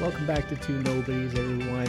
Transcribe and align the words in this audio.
Welcome 0.00 0.26
back 0.26 0.48
to 0.48 0.56
Two 0.56 0.82
Nobodies, 0.82 1.32
everyone. 1.38 1.86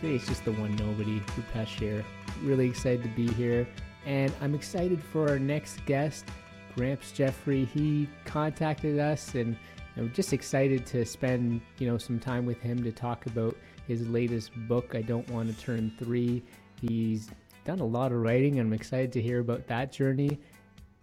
Today 0.00 0.14
it's 0.14 0.26
just 0.26 0.46
the 0.46 0.52
one 0.52 0.74
nobody, 0.76 1.20
Rupesh 1.20 1.78
here. 1.78 2.02
Really 2.42 2.66
excited 2.66 3.02
to 3.02 3.08
be 3.10 3.28
here, 3.34 3.68
and 4.06 4.32
I'm 4.40 4.54
excited 4.54 5.02
for 5.02 5.28
our 5.28 5.38
next 5.38 5.84
guest, 5.86 6.26
Gramps 6.74 7.12
Jeffrey. 7.12 7.64
He 7.64 8.08
contacted 8.24 8.98
us, 8.98 9.34
and 9.34 9.56
I'm 9.96 10.12
just 10.12 10.32
excited 10.32 10.86
to 10.86 11.04
spend 11.04 11.60
you 11.78 11.86
know 11.86 11.98
some 11.98 12.18
time 12.18 12.46
with 12.46 12.60
him 12.60 12.82
to 12.84 12.92
talk 12.92 13.26
about 13.26 13.56
his 13.86 14.08
latest 14.08 14.50
book. 14.68 14.94
I 14.94 15.02
don't 15.02 15.28
want 15.30 15.54
to 15.54 15.64
turn 15.64 15.92
three. 15.98 16.42
He's 16.80 17.30
done 17.64 17.80
a 17.80 17.86
lot 17.86 18.12
of 18.12 18.18
writing, 18.18 18.58
and 18.58 18.68
I'm 18.68 18.72
excited 18.72 19.12
to 19.12 19.22
hear 19.22 19.40
about 19.40 19.66
that 19.68 19.92
journey. 19.92 20.38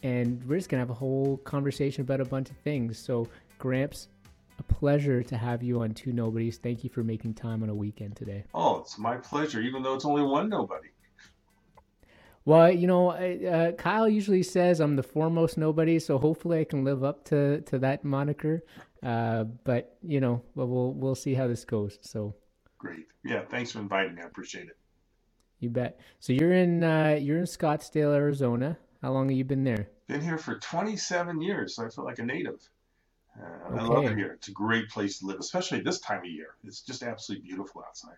And 0.04 0.44
we're 0.46 0.58
just 0.58 0.70
gonna 0.70 0.82
have 0.82 0.90
a 0.90 0.96
whole 0.96 1.38
conversation 1.38 2.02
about 2.02 2.22
a 2.22 2.26
bunch 2.26 2.50
of 2.50 2.58
things. 2.58 2.98
So, 2.98 3.28
Gramps, 3.60 4.08
a 4.60 4.64
pleasure 4.64 5.24
to 5.24 5.38
have 5.38 5.64
you 5.64 5.82
on 5.82 5.94
Two 5.94 6.12
Nobodies. 6.12 6.58
Thank 6.58 6.84
you 6.84 6.90
for 6.90 7.04
making 7.04 7.36
time 7.36 7.64
on 7.64 7.70
a 7.70 7.76
weekend 7.76 8.16
today. 8.16 8.44
Oh, 8.54 8.80
it's 8.80 8.98
my 8.98 9.18
pleasure, 9.18 9.62
even 9.62 9.84
though 9.84 9.94
it's 9.94 10.06
only 10.06 10.24
one 10.24 10.50
nobody. 10.50 10.90
Well, 12.46 12.72
you 12.72 12.88
know, 12.88 13.12
uh, 13.12 13.74
Kyle 13.74 14.10
usually 14.10 14.44
says 14.44 14.80
I'm 14.80 14.96
the 14.96 15.04
foremost 15.04 15.58
nobody, 15.58 16.00
so 16.00 16.18
hopefully 16.18 16.62
I 16.62 16.64
can 16.64 16.84
live 16.84 17.04
up 17.04 17.24
to, 17.26 17.62
to 17.62 17.80
that 17.80 18.04
moniker. 18.04 18.64
Uh, 19.04 19.44
but 19.64 19.98
you 20.02 20.20
know, 20.20 20.42
we'll, 20.56 20.68
we'll 20.68 20.94
we'll 20.94 21.16
see 21.16 21.34
how 21.34 21.48
this 21.48 21.66
goes. 21.66 21.98
So 22.02 22.36
great, 22.78 23.08
yeah. 23.24 23.44
Thanks 23.50 23.72
for 23.72 23.80
inviting 23.80 24.16
me. 24.16 24.22
I 24.22 24.26
appreciate 24.26 24.68
it. 24.68 24.78
You 25.60 25.70
bet. 25.70 26.00
So 26.20 26.34
you're 26.34 26.54
in 26.54 26.84
uh, 26.84 27.18
you're 27.20 27.38
in 27.38 27.46
Scottsdale, 27.46 28.14
Arizona. 28.14 28.78
How 29.02 29.12
long 29.12 29.30
have 29.30 29.38
you 29.38 29.44
been 29.46 29.64
there? 29.64 29.90
Been 30.08 30.22
here 30.22 30.38
for 30.38 30.56
27 30.56 31.42
years, 31.42 31.76
so 31.76 31.86
I 31.86 31.90
feel 31.90 32.06
like 32.06 32.20
a 32.20 32.24
native. 32.24 32.60
Uh, 33.40 33.74
okay. 33.74 33.80
I 33.80 33.88
love 33.88 34.06
it 34.06 34.18
here. 34.18 34.34
It's 34.34 34.50
a 34.50 34.52
great 34.52 34.90
place 34.90 35.20
to 35.20 35.26
live, 35.26 35.40
especially 35.40 35.82
this 35.82 36.00
time 36.00 36.20
of 36.20 36.26
year. 36.26 36.56
It's 36.64 36.82
just 36.82 37.02
absolutely 37.02 37.48
beautiful 37.48 37.84
outside. 37.88 38.18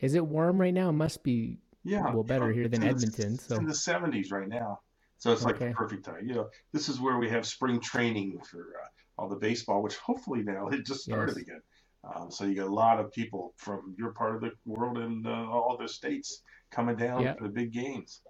Is 0.00 0.14
it 0.14 0.26
warm 0.26 0.58
right 0.58 0.72
now? 0.72 0.88
It 0.88 0.94
must 0.94 1.22
be 1.22 1.58
yeah, 1.84 2.12
well 2.12 2.22
better 2.22 2.46
you 2.46 2.50
know, 2.50 2.58
here 2.60 2.68
than 2.68 2.82
Edmonton. 2.82 3.36
The, 3.36 3.42
so 3.42 3.54
it's 3.54 3.60
in 3.60 3.66
the 3.66 3.72
70s 3.72 4.32
right 4.32 4.48
now, 4.48 4.80
so 5.18 5.32
it's 5.32 5.42
like 5.42 5.56
okay. 5.56 5.68
the 5.68 5.74
perfect 5.74 6.04
time. 6.04 6.26
You 6.26 6.34
know, 6.34 6.50
this 6.72 6.88
is 6.88 7.00
where 7.00 7.18
we 7.18 7.28
have 7.30 7.46
spring 7.46 7.80
training 7.80 8.40
for 8.50 8.74
uh, 8.82 8.88
all 9.20 9.28
the 9.28 9.36
baseball, 9.36 9.82
which 9.82 9.96
hopefully 9.96 10.42
now 10.42 10.68
it 10.68 10.86
just 10.86 11.02
started 11.02 11.36
yes. 11.36 11.46
again. 11.46 11.60
Um, 12.02 12.30
so 12.30 12.44
you 12.44 12.54
get 12.54 12.64
a 12.64 12.72
lot 12.72 12.98
of 12.98 13.12
people 13.12 13.52
from 13.56 13.94
your 13.98 14.12
part 14.12 14.34
of 14.34 14.40
the 14.40 14.52
world 14.64 14.96
and 14.98 15.26
uh, 15.26 15.30
all 15.30 15.76
the 15.78 15.88
states 15.88 16.42
coming 16.70 16.96
down 16.96 17.22
yeah. 17.22 17.34
for 17.34 17.44
the 17.44 17.50
big 17.50 17.72
games. 17.72 18.22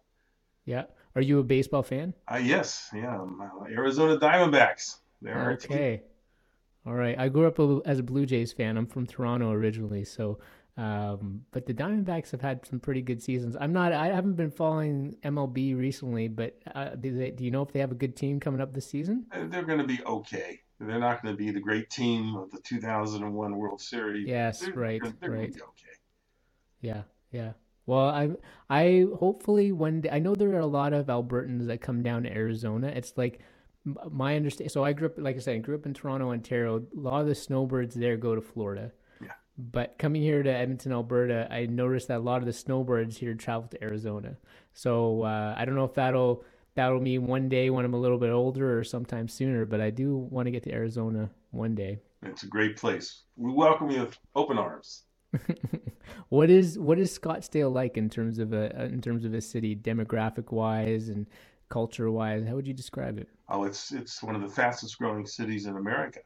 Yeah. 0.64 0.84
Are 1.14 1.22
you 1.22 1.38
a 1.38 1.44
baseball 1.44 1.82
fan? 1.82 2.14
Uh, 2.30 2.36
yes. 2.36 2.88
Yeah. 2.94 3.20
Uh, 3.20 3.64
Arizona 3.68 4.18
Diamondbacks. 4.18 4.98
They're 5.22 5.52
okay. 5.52 6.02
All 6.86 6.94
right. 6.94 7.18
I 7.18 7.28
grew 7.28 7.46
up 7.46 7.86
as 7.86 7.98
a 7.98 8.02
Blue 8.02 8.26
Jays 8.26 8.52
fan. 8.52 8.76
I'm 8.76 8.86
from 8.86 9.06
Toronto 9.06 9.50
originally, 9.50 10.04
so 10.04 10.38
um, 10.76 11.42
but 11.50 11.66
the 11.66 11.74
Diamondbacks 11.74 12.30
have 12.30 12.40
had 12.40 12.64
some 12.66 12.80
pretty 12.80 13.02
good 13.02 13.22
seasons. 13.22 13.56
I'm 13.60 13.72
not. 13.72 13.92
I 13.92 14.06
haven't 14.06 14.34
been 14.34 14.50
following 14.50 15.16
MLB 15.24 15.76
recently, 15.76 16.28
but 16.28 16.58
uh, 16.74 16.90
do, 16.90 17.16
they, 17.16 17.30
do 17.30 17.44
you 17.44 17.50
know 17.50 17.62
if 17.62 17.72
they 17.72 17.80
have 17.80 17.92
a 17.92 17.96
good 17.96 18.16
team 18.16 18.40
coming 18.40 18.60
up 18.60 18.72
this 18.72 18.86
season? 18.86 19.26
They're 19.32 19.64
going 19.64 19.78
to 19.78 19.86
be 19.86 20.00
okay. 20.04 20.60
They're 20.78 20.98
not 20.98 21.22
going 21.22 21.34
to 21.34 21.38
be 21.38 21.50
the 21.50 21.60
great 21.60 21.90
team 21.90 22.34
of 22.36 22.50
the 22.50 22.58
2001 22.60 23.56
World 23.56 23.80
Series. 23.80 24.26
Yes, 24.26 24.60
they're, 24.60 24.72
right, 24.72 25.00
they're, 25.02 25.12
they're 25.20 25.30
right. 25.30 25.50
okay. 25.50 25.96
Yeah, 26.80 27.02
yeah. 27.30 27.52
Well, 27.84 28.08
I 28.08 28.30
I 28.70 29.06
hopefully 29.18 29.72
when. 29.72 30.04
I 30.10 30.18
know 30.20 30.34
there 30.34 30.54
are 30.54 30.60
a 30.60 30.66
lot 30.66 30.92
of 30.92 31.06
Albertans 31.06 31.66
that 31.66 31.80
come 31.80 32.02
down 32.02 32.22
to 32.22 32.32
Arizona. 32.32 32.86
It's 32.88 33.12
like 33.16 33.40
my 33.84 34.36
understanding. 34.36 34.70
So 34.70 34.84
I 34.84 34.92
grew 34.92 35.08
up, 35.08 35.14
like 35.18 35.36
I 35.36 35.40
said, 35.40 35.56
I 35.56 35.58
grew 35.58 35.74
up 35.74 35.86
in 35.86 35.94
Toronto, 35.94 36.30
Ontario. 36.30 36.78
A 36.78 37.00
lot 37.00 37.20
of 37.22 37.26
the 37.26 37.34
snowbirds 37.34 37.94
there 37.94 38.16
go 38.16 38.34
to 38.34 38.40
Florida. 38.40 38.92
But 39.60 39.98
coming 39.98 40.22
here 40.22 40.42
to 40.42 40.50
Edmonton, 40.50 40.92
Alberta, 40.92 41.46
I 41.50 41.66
noticed 41.66 42.08
that 42.08 42.18
a 42.18 42.22
lot 42.22 42.38
of 42.38 42.46
the 42.46 42.52
snowbirds 42.52 43.18
here 43.18 43.34
travel 43.34 43.68
to 43.68 43.82
Arizona. 43.84 44.36
So 44.72 45.22
uh, 45.22 45.54
I 45.56 45.64
don't 45.66 45.74
know 45.74 45.84
if 45.84 45.94
that'll 45.94 46.44
that'll 46.74 47.00
mean 47.00 47.26
one 47.26 47.48
day 47.48 47.68
when 47.68 47.84
I'm 47.84 47.92
a 47.92 48.00
little 48.00 48.16
bit 48.16 48.30
older 48.30 48.78
or 48.78 48.84
sometime 48.84 49.28
sooner. 49.28 49.66
But 49.66 49.82
I 49.82 49.90
do 49.90 50.16
want 50.16 50.46
to 50.46 50.50
get 50.50 50.62
to 50.64 50.72
Arizona 50.72 51.30
one 51.50 51.74
day. 51.74 51.98
It's 52.22 52.42
a 52.42 52.46
great 52.46 52.76
place. 52.76 53.24
We 53.36 53.52
welcome 53.52 53.90
you 53.90 54.00
with 54.00 54.18
open 54.34 54.56
arms. 54.56 55.02
what 56.30 56.48
is 56.48 56.78
what 56.78 56.98
is 56.98 57.16
Scottsdale 57.16 57.72
like 57.72 57.96
in 57.96 58.08
terms 58.08 58.38
of 58.38 58.52
a 58.54 58.84
in 58.86 59.02
terms 59.02 59.24
of 59.24 59.34
a 59.34 59.40
city 59.40 59.76
demographic 59.76 60.52
wise 60.52 61.08
and 61.08 61.26
culture 61.68 62.10
wise? 62.10 62.46
How 62.46 62.54
would 62.54 62.66
you 62.66 62.74
describe 62.74 63.18
it? 63.18 63.28
Oh, 63.50 63.64
it's 63.64 63.92
it's 63.92 64.22
one 64.22 64.34
of 64.34 64.40
the 64.40 64.48
fastest 64.48 64.98
growing 64.98 65.26
cities 65.26 65.66
in 65.66 65.76
America. 65.76 66.20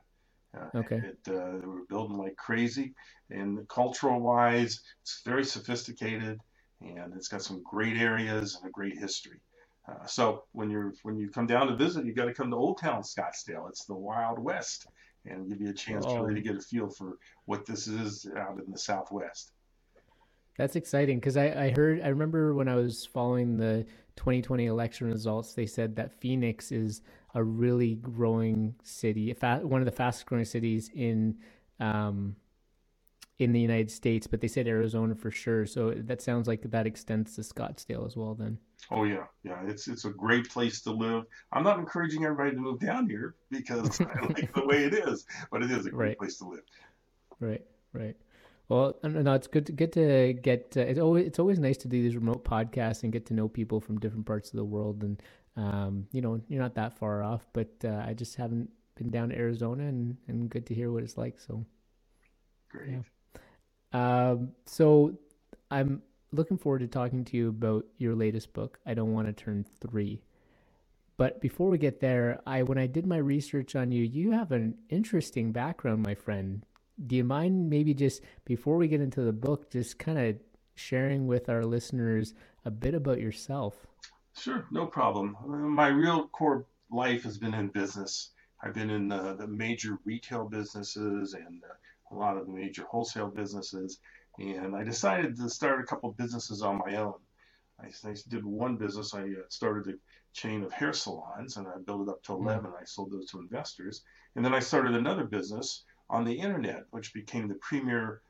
Uh, 0.56 0.78
okay. 0.78 0.96
It, 0.96 1.18
uh, 1.28 1.58
we're 1.64 1.84
building 1.88 2.18
like 2.18 2.36
crazy, 2.36 2.94
and 3.30 3.66
cultural 3.68 4.20
wise, 4.20 4.80
it's 5.02 5.22
very 5.24 5.44
sophisticated, 5.44 6.38
and 6.80 7.12
it's 7.16 7.28
got 7.28 7.42
some 7.42 7.62
great 7.62 7.96
areas 7.96 8.56
and 8.56 8.68
a 8.68 8.72
great 8.72 8.98
history. 8.98 9.40
Uh, 9.88 10.06
so 10.06 10.44
when 10.52 10.70
you're 10.70 10.94
when 11.02 11.16
you 11.16 11.28
come 11.28 11.46
down 11.46 11.66
to 11.66 11.76
visit, 11.76 12.06
you 12.06 12.12
got 12.12 12.26
to 12.26 12.34
come 12.34 12.50
to 12.50 12.56
Old 12.56 12.78
Town 12.78 13.02
Scottsdale. 13.02 13.68
It's 13.68 13.84
the 13.84 13.94
Wild 13.94 14.38
West, 14.38 14.86
and 15.26 15.48
give 15.48 15.60
you 15.60 15.70
a 15.70 15.74
chance 15.74 16.04
oh. 16.06 16.18
to 16.18 16.22
really 16.24 16.40
get 16.40 16.56
a 16.56 16.60
feel 16.60 16.88
for 16.88 17.18
what 17.46 17.66
this 17.66 17.86
is 17.86 18.26
out 18.36 18.58
in 18.64 18.70
the 18.70 18.78
Southwest. 18.78 19.52
That's 20.56 20.76
exciting 20.76 21.18
because 21.18 21.36
I, 21.36 21.46
I 21.46 21.70
heard 21.70 22.00
I 22.02 22.08
remember 22.08 22.54
when 22.54 22.68
I 22.68 22.76
was 22.76 23.06
following 23.06 23.56
the 23.56 23.84
2020 24.16 24.66
election 24.66 25.08
results, 25.08 25.54
they 25.54 25.66
said 25.66 25.96
that 25.96 26.12
Phoenix 26.20 26.70
is 26.70 27.02
a 27.34 27.42
really 27.42 27.96
growing 27.96 28.74
city, 28.82 29.34
one 29.40 29.80
of 29.80 29.86
the 29.86 29.92
fastest 29.92 30.26
growing 30.26 30.44
cities 30.44 30.90
in 30.94 31.36
um, 31.80 32.36
in 33.40 33.52
the 33.52 33.60
United 33.60 33.90
States. 33.90 34.28
But 34.28 34.40
they 34.40 34.46
said 34.46 34.68
Arizona 34.68 35.16
for 35.16 35.32
sure. 35.32 35.66
So 35.66 35.90
that 35.90 36.22
sounds 36.22 36.46
like 36.46 36.62
that 36.62 36.86
extends 36.86 37.34
to 37.34 37.40
Scottsdale 37.42 38.06
as 38.06 38.16
well. 38.16 38.34
Then. 38.34 38.58
Oh 38.92 39.02
yeah, 39.02 39.24
yeah. 39.42 39.60
It's 39.66 39.88
it's 39.88 40.04
a 40.04 40.10
great 40.10 40.48
place 40.48 40.80
to 40.82 40.92
live. 40.92 41.24
I'm 41.52 41.64
not 41.64 41.80
encouraging 41.80 42.24
everybody 42.24 42.52
to 42.52 42.56
move 42.56 42.78
down 42.78 43.08
here 43.08 43.34
because 43.50 44.00
I 44.00 44.26
like 44.26 44.54
the 44.54 44.64
way 44.64 44.84
it 44.84 44.94
is, 44.94 45.26
but 45.50 45.64
it 45.64 45.70
is 45.72 45.86
a 45.86 45.90
great 45.90 46.08
right. 46.08 46.18
place 46.18 46.38
to 46.38 46.48
live. 46.48 46.62
Right, 47.40 47.64
right. 47.92 48.16
Well, 48.68 48.96
no, 49.02 49.34
it's 49.34 49.46
good 49.46 49.66
to 49.66 49.72
get 49.72 49.92
to 49.92 50.32
get. 50.32 50.74
Uh, 50.76 50.80
it's 50.80 50.98
always 50.98 51.26
it's 51.26 51.38
always 51.38 51.58
nice 51.58 51.76
to 51.78 51.88
do 51.88 52.02
these 52.02 52.16
remote 52.16 52.44
podcasts 52.44 53.02
and 53.02 53.12
get 53.12 53.26
to 53.26 53.34
know 53.34 53.46
people 53.46 53.80
from 53.80 54.00
different 54.00 54.26
parts 54.26 54.50
of 54.50 54.56
the 54.56 54.64
world. 54.64 55.02
And 55.02 55.22
um, 55.56 56.06
you 56.12 56.22
know, 56.22 56.40
you're 56.48 56.62
not 56.62 56.74
that 56.76 56.98
far 56.98 57.22
off, 57.22 57.46
but 57.52 57.68
uh, 57.84 58.02
I 58.06 58.14
just 58.14 58.36
haven't 58.36 58.70
been 58.96 59.10
down 59.10 59.28
to 59.30 59.36
Arizona, 59.36 59.84
and 59.84 60.16
and 60.28 60.48
good 60.48 60.66
to 60.66 60.74
hear 60.74 60.90
what 60.90 61.02
it's 61.02 61.18
like. 61.18 61.38
So 61.38 61.64
great. 62.70 62.90
Yeah. 62.90 63.02
Um, 63.92 64.52
so 64.64 65.18
I'm 65.70 66.02
looking 66.32 66.56
forward 66.56 66.80
to 66.80 66.86
talking 66.86 67.24
to 67.26 67.36
you 67.36 67.48
about 67.50 67.84
your 67.98 68.14
latest 68.14 68.54
book. 68.54 68.78
I 68.86 68.94
don't 68.94 69.12
want 69.12 69.26
to 69.26 69.32
turn 69.32 69.66
three. 69.80 70.22
But 71.16 71.40
before 71.40 71.68
we 71.68 71.78
get 71.78 72.00
there, 72.00 72.40
I 72.46 72.62
when 72.62 72.78
I 72.78 72.86
did 72.86 73.06
my 73.06 73.18
research 73.18 73.76
on 73.76 73.92
you, 73.92 74.02
you 74.02 74.32
have 74.32 74.52
an 74.52 74.78
interesting 74.88 75.52
background, 75.52 76.02
my 76.02 76.14
friend 76.14 76.64
do 77.06 77.16
you 77.16 77.24
mind 77.24 77.68
maybe 77.68 77.94
just 77.94 78.22
before 78.44 78.76
we 78.76 78.88
get 78.88 79.00
into 79.00 79.22
the 79.22 79.32
book, 79.32 79.70
just 79.70 79.98
kind 79.98 80.18
of 80.18 80.36
sharing 80.74 81.26
with 81.26 81.48
our 81.48 81.64
listeners 81.64 82.34
a 82.64 82.70
bit 82.70 82.94
about 82.94 83.20
yourself? 83.20 83.86
Sure, 84.36 84.66
no 84.70 84.86
problem. 84.86 85.36
My 85.46 85.88
real 85.88 86.28
core 86.28 86.66
life 86.90 87.22
has 87.24 87.38
been 87.38 87.54
in 87.54 87.68
business. 87.68 88.30
I've 88.62 88.74
been 88.74 88.90
in 88.90 89.12
uh, 89.12 89.34
the 89.34 89.46
major 89.46 89.98
retail 90.04 90.48
businesses 90.48 91.34
and 91.34 91.62
uh, 91.62 92.14
a 92.14 92.14
lot 92.14 92.36
of 92.36 92.46
the 92.46 92.52
major 92.52 92.84
wholesale 92.84 93.28
businesses. 93.28 94.00
And 94.38 94.74
I 94.74 94.82
decided 94.82 95.36
to 95.36 95.48
start 95.48 95.80
a 95.80 95.84
couple 95.84 96.10
businesses 96.12 96.62
on 96.62 96.78
my 96.78 96.96
own. 96.96 97.14
I, 97.80 97.86
I 98.08 98.14
did 98.28 98.44
one 98.44 98.76
business. 98.76 99.14
I 99.14 99.22
uh, 99.22 99.46
started 99.48 99.94
a 99.94 99.98
chain 100.32 100.62
of 100.62 100.72
hair 100.72 100.92
salons 100.92 101.56
and 101.56 101.66
I 101.68 101.78
built 101.84 102.08
it 102.08 102.10
up 102.10 102.22
to 102.24 102.32
11. 102.32 102.70
Mm. 102.70 102.80
I 102.80 102.84
sold 102.84 103.12
those 103.12 103.30
to 103.30 103.40
investors. 103.40 104.02
And 104.34 104.44
then 104.44 104.54
I 104.54 104.60
started 104.60 104.94
another 104.94 105.24
business 105.24 105.84
on 106.14 106.24
the 106.24 106.32
internet, 106.32 106.84
which 106.90 107.12
became 107.12 107.48
the 107.48 107.56
premier 107.56 108.22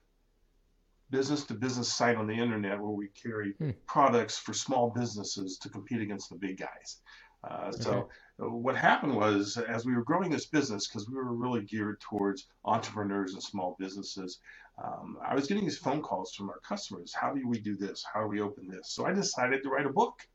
business 1.11 1.45
to 1.45 1.55
business 1.55 1.93
site 1.93 2.17
on 2.17 2.27
the 2.27 2.35
internet 2.35 2.81
where 2.81 2.91
we 2.91 3.09
carry 3.09 3.53
hmm. 3.53 3.71
products 3.87 4.39
for 4.39 4.55
small 4.55 4.91
businesses 4.91 5.59
to 5.59 5.69
compete 5.69 6.01
against 6.01 6.31
the 6.31 6.37
big 6.37 6.59
guys. 6.59 7.03
Uh, 7.45 7.67
okay. 7.69 7.83
So 7.83 8.09
what 8.39 8.75
happened 8.75 9.15
was, 9.15 9.59
as 9.59 9.85
we 9.85 9.95
were 9.95 10.03
growing 10.03 10.31
this 10.31 10.47
business, 10.47 10.89
because 10.89 11.11
we 11.11 11.15
were 11.15 11.35
really 11.35 11.61
geared 11.61 12.01
towards 12.01 12.47
entrepreneurs 12.65 13.35
and 13.35 13.43
small 13.43 13.77
businesses, 13.79 14.41
um, 14.83 15.19
I 15.23 15.35
was 15.35 15.47
getting 15.47 15.65
these 15.65 15.79
phone 15.79 16.01
calls 16.01 16.35
from 16.35 16.49
our 16.49 16.61
customers. 16.67 17.13
How 17.13 17.35
do 17.35 17.47
we 17.47 17.61
do 17.61 17.77
this? 17.77 18.03
How 18.13 18.23
do 18.23 18.29
we 18.29 18.41
open 18.41 18.67
this? 18.67 18.93
So 18.95 19.05
I 19.05 19.13
decided 19.13 19.63
to 19.63 19.69
write 19.69 19.87
a 19.87 19.93
book. 19.93 20.27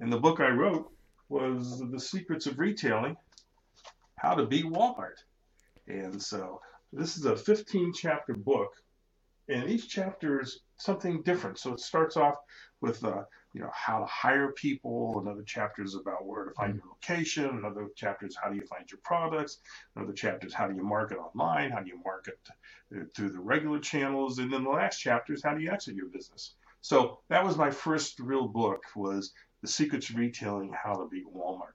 And 0.00 0.10
the 0.10 0.18
book 0.18 0.40
I 0.40 0.48
wrote 0.48 0.90
was 1.28 1.82
The 1.92 2.00
Secrets 2.00 2.46
of 2.46 2.58
Retailing 2.58 3.16
How 4.16 4.34
to 4.34 4.46
Beat 4.46 4.64
Walmart. 4.64 5.18
And 5.86 6.20
so 6.20 6.60
this 6.94 7.16
is 7.16 7.24
a 7.24 7.36
15 7.36 7.92
chapter 7.92 8.34
book, 8.34 8.72
and 9.48 9.68
each 9.68 9.88
chapter 9.88 10.40
is 10.40 10.60
something 10.76 11.22
different. 11.22 11.58
So 11.58 11.72
it 11.74 11.80
starts 11.80 12.16
off 12.16 12.36
with 12.80 13.04
uh, 13.04 13.24
you 13.52 13.60
know 13.60 13.70
how 13.72 14.00
to 14.00 14.06
hire 14.06 14.52
people. 14.52 15.20
Another 15.20 15.42
chapter 15.44 15.82
is 15.82 15.94
about 15.94 16.26
where 16.26 16.44
to 16.44 16.50
find 16.52 16.74
your 16.74 16.84
location. 16.86 17.46
Another 17.46 17.88
chapter 17.96 18.26
is 18.26 18.36
how 18.40 18.50
do 18.50 18.56
you 18.56 18.66
find 18.66 18.90
your 18.90 19.00
products. 19.02 19.58
Another 19.96 20.12
chapter 20.12 20.46
is 20.46 20.54
how 20.54 20.66
do 20.66 20.74
you 20.74 20.82
market 20.82 21.18
online. 21.18 21.70
How 21.70 21.80
do 21.80 21.88
you 21.88 22.00
market 22.04 22.38
uh, 22.94 23.04
through 23.14 23.30
the 23.30 23.40
regular 23.40 23.78
channels. 23.78 24.38
And 24.38 24.52
then 24.52 24.64
the 24.64 24.70
last 24.70 24.98
chapter 24.98 25.32
is 25.32 25.42
how 25.42 25.54
do 25.54 25.62
you 25.62 25.70
exit 25.70 25.94
your 25.94 26.06
business. 26.06 26.54
So 26.80 27.20
that 27.28 27.44
was 27.44 27.56
my 27.56 27.70
first 27.70 28.18
real 28.20 28.46
book 28.46 28.82
was 28.94 29.32
The 29.62 29.68
Secrets 29.68 30.10
of 30.10 30.16
Retailing: 30.16 30.72
How 30.72 30.94
to 30.94 31.08
Beat 31.08 31.26
Walmart. 31.26 31.74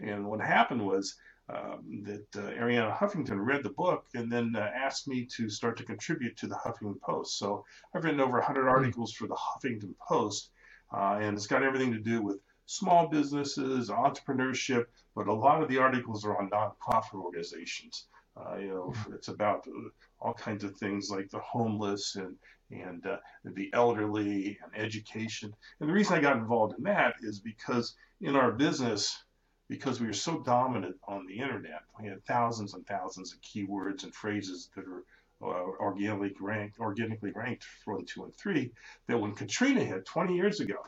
And 0.00 0.26
what 0.26 0.40
happened 0.40 0.84
was 0.84 1.16
um, 1.50 2.02
that 2.04 2.26
uh, 2.36 2.50
Arianna 2.60 2.96
Huffington 2.96 3.44
read 3.44 3.62
the 3.62 3.70
book 3.70 4.06
and 4.14 4.30
then 4.30 4.54
uh, 4.54 4.70
asked 4.74 5.08
me 5.08 5.26
to 5.36 5.48
start 5.48 5.78
to 5.78 5.84
contribute 5.84 6.36
to 6.36 6.46
the 6.46 6.56
Huffington 6.56 7.00
Post. 7.00 7.38
So 7.38 7.64
I've 7.94 8.04
written 8.04 8.20
over 8.20 8.38
100 8.38 8.62
hmm. 8.62 8.68
articles 8.68 9.12
for 9.12 9.26
the 9.26 9.36
Huffington 9.36 9.94
Post, 10.06 10.50
uh, 10.92 11.18
and 11.20 11.36
it's 11.36 11.46
got 11.46 11.62
everything 11.62 11.92
to 11.92 11.98
do 11.98 12.22
with 12.22 12.40
small 12.66 13.08
businesses, 13.08 13.88
entrepreneurship, 13.88 14.86
but 15.14 15.26
a 15.26 15.32
lot 15.32 15.62
of 15.62 15.68
the 15.68 15.78
articles 15.78 16.24
are 16.24 16.36
on 16.38 16.50
nonprofit 16.50 17.14
organizations. 17.14 18.06
Uh, 18.36 18.56
you 18.56 18.68
know, 18.68 18.92
hmm. 18.94 19.14
it's 19.14 19.28
about 19.28 19.66
uh, 19.66 19.88
all 20.20 20.34
kinds 20.34 20.64
of 20.64 20.76
things 20.76 21.10
like 21.10 21.30
the 21.30 21.40
homeless 21.40 22.16
and 22.16 22.36
and 22.70 23.06
uh, 23.06 23.16
the 23.44 23.70
elderly 23.72 24.58
and 24.62 24.76
education. 24.76 25.50
And 25.80 25.88
the 25.88 25.94
reason 25.94 26.18
I 26.18 26.20
got 26.20 26.36
involved 26.36 26.74
in 26.76 26.84
that 26.84 27.14
is 27.22 27.40
because 27.40 27.96
in 28.20 28.36
our 28.36 28.52
business, 28.52 29.16
because 29.68 30.00
we 30.00 30.08
are 30.08 30.14
so 30.14 30.40
dominant 30.40 30.96
on 31.06 31.26
the 31.26 31.38
internet. 31.38 31.82
We 32.00 32.08
had 32.08 32.24
thousands 32.24 32.74
and 32.74 32.86
thousands 32.86 33.32
of 33.32 33.40
keywords 33.42 34.02
and 34.04 34.14
phrases 34.14 34.70
that 34.74 34.84
are 34.84 35.04
uh, 35.40 35.64
organically 35.80 36.34
ranked, 36.40 36.80
organically 36.80 37.32
ranked 37.32 37.64
one, 37.84 38.04
two, 38.04 38.24
and 38.24 38.34
three. 38.34 38.72
That 39.06 39.18
when 39.18 39.34
Katrina 39.34 39.84
hit 39.84 40.06
20 40.06 40.34
years 40.34 40.60
ago, 40.60 40.78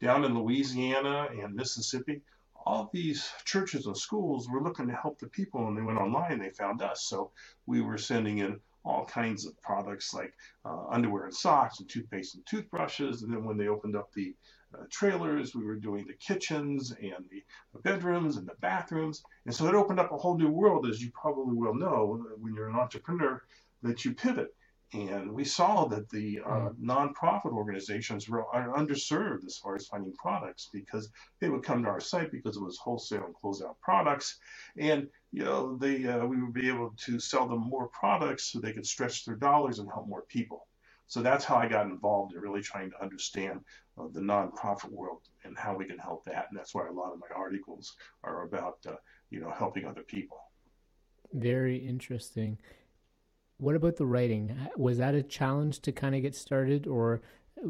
down 0.00 0.24
in 0.24 0.38
Louisiana 0.38 1.28
and 1.30 1.54
Mississippi, 1.54 2.22
all 2.64 2.90
these 2.92 3.30
churches 3.44 3.86
and 3.86 3.96
schools 3.96 4.48
were 4.48 4.62
looking 4.62 4.88
to 4.88 4.94
help 4.94 5.18
the 5.18 5.28
people, 5.28 5.68
and 5.68 5.76
they 5.76 5.82
went 5.82 5.98
online. 5.98 6.40
They 6.40 6.50
found 6.50 6.82
us, 6.82 7.04
so 7.04 7.30
we 7.66 7.80
were 7.80 7.96
sending 7.96 8.38
in 8.38 8.60
all 8.84 9.04
kinds 9.04 9.46
of 9.46 9.60
products 9.60 10.14
like 10.14 10.32
uh, 10.64 10.86
underwear 10.90 11.24
and 11.24 11.34
socks 11.34 11.80
and 11.80 11.88
toothpaste 11.88 12.34
and 12.36 12.46
toothbrushes. 12.46 13.22
And 13.22 13.32
then 13.32 13.44
when 13.44 13.56
they 13.56 13.68
opened 13.68 13.96
up 13.96 14.12
the 14.12 14.34
uh, 14.74 14.84
trailers, 14.90 15.54
we 15.54 15.64
were 15.64 15.76
doing 15.76 16.06
the 16.06 16.14
kitchens 16.14 16.92
and 16.92 17.24
the 17.30 17.42
bedrooms 17.82 18.36
and 18.36 18.46
the 18.46 18.54
bathrooms. 18.60 19.22
And 19.44 19.54
so 19.54 19.66
it 19.66 19.74
opened 19.74 20.00
up 20.00 20.12
a 20.12 20.16
whole 20.16 20.36
new 20.36 20.50
world, 20.50 20.86
as 20.86 21.02
you 21.02 21.10
probably 21.12 21.54
will 21.54 21.74
know 21.74 22.24
when 22.38 22.54
you're 22.54 22.68
an 22.68 22.76
entrepreneur, 22.76 23.42
that 23.82 24.04
you 24.04 24.14
pivot. 24.14 24.54
And 24.92 25.32
we 25.32 25.44
saw 25.44 25.86
that 25.86 26.08
the 26.10 26.40
uh, 26.46 26.48
mm. 26.48 26.74
nonprofit 26.80 27.52
organizations 27.52 28.28
were 28.28 28.44
underserved 28.54 29.44
as 29.44 29.58
far 29.58 29.74
as 29.74 29.88
finding 29.88 30.12
products 30.12 30.68
because 30.72 31.10
they 31.40 31.48
would 31.48 31.64
come 31.64 31.82
to 31.82 31.88
our 31.88 32.00
site 32.00 32.30
because 32.30 32.56
it 32.56 32.62
was 32.62 32.78
wholesale 32.78 33.24
and 33.24 33.34
closeout 33.34 33.80
products. 33.82 34.38
And, 34.78 35.08
you 35.32 35.42
know, 35.42 35.76
they, 35.76 36.06
uh, 36.06 36.24
we 36.24 36.40
would 36.40 36.54
be 36.54 36.68
able 36.68 36.94
to 37.04 37.18
sell 37.18 37.48
them 37.48 37.68
more 37.68 37.88
products 37.88 38.44
so 38.44 38.60
they 38.60 38.72
could 38.72 38.86
stretch 38.86 39.24
their 39.24 39.34
dollars 39.34 39.80
and 39.80 39.88
help 39.90 40.06
more 40.06 40.22
people. 40.22 40.68
So 41.06 41.22
that's 41.22 41.44
how 41.44 41.56
I 41.56 41.68
got 41.68 41.86
involved 41.86 42.34
in 42.34 42.40
really 42.40 42.62
trying 42.62 42.90
to 42.90 43.02
understand 43.02 43.60
uh, 43.98 44.08
the 44.12 44.20
nonprofit 44.20 44.90
world 44.90 45.22
and 45.44 45.56
how 45.56 45.76
we 45.76 45.84
can 45.84 45.98
help 45.98 46.24
that. 46.24 46.46
And 46.50 46.58
that's 46.58 46.74
why 46.74 46.86
a 46.88 46.92
lot 46.92 47.12
of 47.12 47.20
my 47.20 47.28
articles 47.34 47.94
are 48.24 48.42
about, 48.42 48.78
uh, 48.88 48.96
you 49.30 49.40
know, 49.40 49.50
helping 49.50 49.86
other 49.86 50.02
people. 50.02 50.38
Very 51.32 51.76
interesting. 51.76 52.58
What 53.58 53.76
about 53.76 53.96
the 53.96 54.06
writing? 54.06 54.56
Was 54.76 54.98
that 54.98 55.14
a 55.14 55.22
challenge 55.22 55.80
to 55.80 55.92
kind 55.92 56.14
of 56.14 56.22
get 56.22 56.34
started, 56.34 56.86
or 56.86 57.22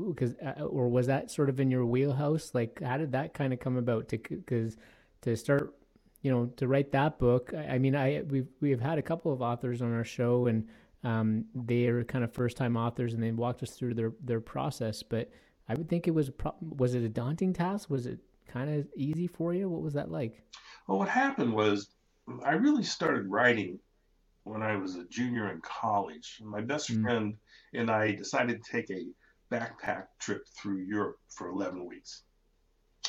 because, 0.08 0.34
uh, 0.44 0.62
or 0.62 0.88
was 0.88 1.06
that 1.06 1.30
sort 1.30 1.48
of 1.48 1.60
in 1.60 1.70
your 1.70 1.86
wheelhouse? 1.86 2.52
Like, 2.54 2.82
how 2.82 2.96
did 2.96 3.12
that 3.12 3.34
kind 3.34 3.52
of 3.52 3.60
come 3.60 3.76
about? 3.76 4.08
To 4.08 4.18
because 4.18 4.76
to 5.22 5.36
start, 5.36 5.74
you 6.22 6.30
know, 6.30 6.46
to 6.56 6.66
write 6.66 6.90
that 6.92 7.18
book. 7.18 7.52
I, 7.54 7.74
I 7.74 7.78
mean, 7.78 7.94
I 7.94 8.22
we've 8.22 8.48
we've 8.60 8.80
had 8.80 8.98
a 8.98 9.02
couple 9.02 9.32
of 9.32 9.42
authors 9.42 9.80
on 9.80 9.92
our 9.94 10.04
show, 10.04 10.46
and 10.46 10.66
um, 11.06 11.44
they 11.54 11.86
are 11.86 12.02
kind 12.02 12.24
of 12.24 12.32
first 12.32 12.56
time 12.56 12.76
authors, 12.76 13.14
and 13.14 13.22
they 13.22 13.30
walked 13.30 13.62
us 13.62 13.70
through 13.70 13.94
their 13.94 14.12
their 14.20 14.40
process, 14.40 15.04
but 15.04 15.30
I 15.68 15.74
would 15.74 15.88
think 15.88 16.08
it 16.08 16.10
was 16.10 16.30
pro- 16.30 16.56
was 16.60 16.94
it 16.94 17.04
a 17.04 17.08
daunting 17.08 17.52
task? 17.52 17.88
Was 17.88 18.06
it 18.06 18.18
kind 18.48 18.68
of 18.70 18.88
easy 18.96 19.28
for 19.28 19.54
you? 19.54 19.68
What 19.68 19.82
was 19.82 19.94
that 19.94 20.10
like? 20.10 20.42
Well, 20.88 20.98
what 20.98 21.08
happened 21.08 21.52
was 21.52 21.90
I 22.44 22.54
really 22.54 22.82
started 22.82 23.30
writing 23.30 23.78
when 24.42 24.62
I 24.62 24.76
was 24.76 24.96
a 24.96 25.04
junior 25.04 25.52
in 25.52 25.60
college. 25.60 26.40
My 26.42 26.60
best 26.60 26.90
mm. 26.90 27.02
friend 27.02 27.34
and 27.72 27.88
I 27.88 28.12
decided 28.12 28.64
to 28.64 28.72
take 28.72 28.90
a 28.90 29.06
backpack 29.52 30.06
trip 30.18 30.42
through 30.56 30.78
Europe 30.78 31.18
for 31.28 31.48
11 31.48 31.86
weeks. 31.86 32.24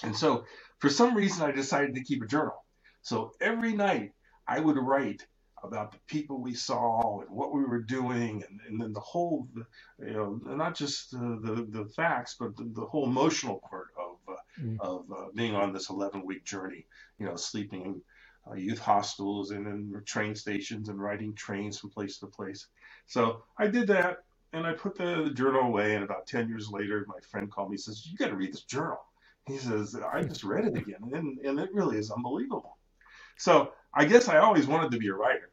And 0.03 0.15
so, 0.15 0.45
for 0.77 0.89
some 0.89 1.15
reason, 1.15 1.44
I 1.44 1.51
decided 1.51 1.95
to 1.95 2.03
keep 2.03 2.21
a 2.21 2.27
journal. 2.27 2.63
So 3.01 3.31
every 3.41 3.73
night 3.73 4.11
I 4.47 4.59
would 4.59 4.77
write 4.77 5.25
about 5.63 5.92
the 5.92 6.00
people 6.07 6.42
we 6.42 6.54
saw 6.54 7.21
and 7.21 7.30
what 7.30 7.54
we 7.54 7.63
were 7.63 7.81
doing, 7.81 8.44
and, 8.48 8.59
and 8.68 8.81
then 8.81 8.94
the 8.94 9.00
whole, 9.00 9.48
you 10.00 10.13
know, 10.13 10.39
not 10.45 10.75
just 10.75 11.12
the, 11.12 11.39
the, 11.42 11.68
the 11.69 11.86
facts, 11.89 12.36
but 12.39 12.56
the, 12.56 12.69
the, 12.74 12.86
whole 12.86 13.06
emotional 13.06 13.62
part 13.69 13.88
of, 14.00 14.18
uh, 14.27 14.62
mm. 14.62 14.80
of 14.80 15.06
uh, 15.12 15.25
being 15.33 15.56
on 15.56 15.74
this 15.74 15.89
11 15.89 16.25
week 16.25 16.45
journey, 16.45 16.86
you 17.19 17.25
know, 17.25 17.36
sleeping 17.36 17.86
in 17.86 18.01
uh, 18.50 18.56
youth 18.56 18.80
hostels 18.80 19.51
and 19.51 19.68
in 19.68 20.01
train 20.06 20.36
stations 20.36 20.89
and 20.89 21.01
riding 21.01 21.33
trains 21.33 21.80
from 21.80 21.89
place 21.89 22.18
to 22.19 22.27
place. 22.27 22.68
So 23.07 23.44
I 23.57 23.68
did 23.68 23.88
that 23.88 24.24
and 24.54 24.65
I 24.65 24.74
put 24.74 24.98
the, 24.98 25.24
the 25.25 25.31
journal 25.31 25.63
away. 25.63 25.95
And 25.95 26.04
about 26.04 26.27
10 26.27 26.48
years 26.48 26.69
later, 26.69 27.06
my 27.07 27.19
friend 27.30 27.51
called 27.51 27.69
me 27.69 27.75
and 27.75 27.81
says, 27.81 28.06
You 28.06 28.18
got 28.18 28.30
to 28.30 28.36
read 28.36 28.54
this 28.54 28.63
journal. 28.63 29.00
He 29.45 29.57
says, 29.57 29.95
I 29.95 30.24
just 30.24 30.44
read 30.44 30.65
it 30.65 30.77
again, 30.77 31.09
and, 31.13 31.39
and 31.39 31.57
it 31.57 31.74
really 31.74 31.98
is 31.98 32.12
unbelievable. 32.12 32.77
So 33.38 33.71
I 33.97 34.05
guess 34.05 34.29
I 34.29 34.38
always 34.38 34.67
wanted 34.67 34.91
to 34.91 34.97
be 34.97 35.07
a 35.07 35.13
writer. 35.13 35.49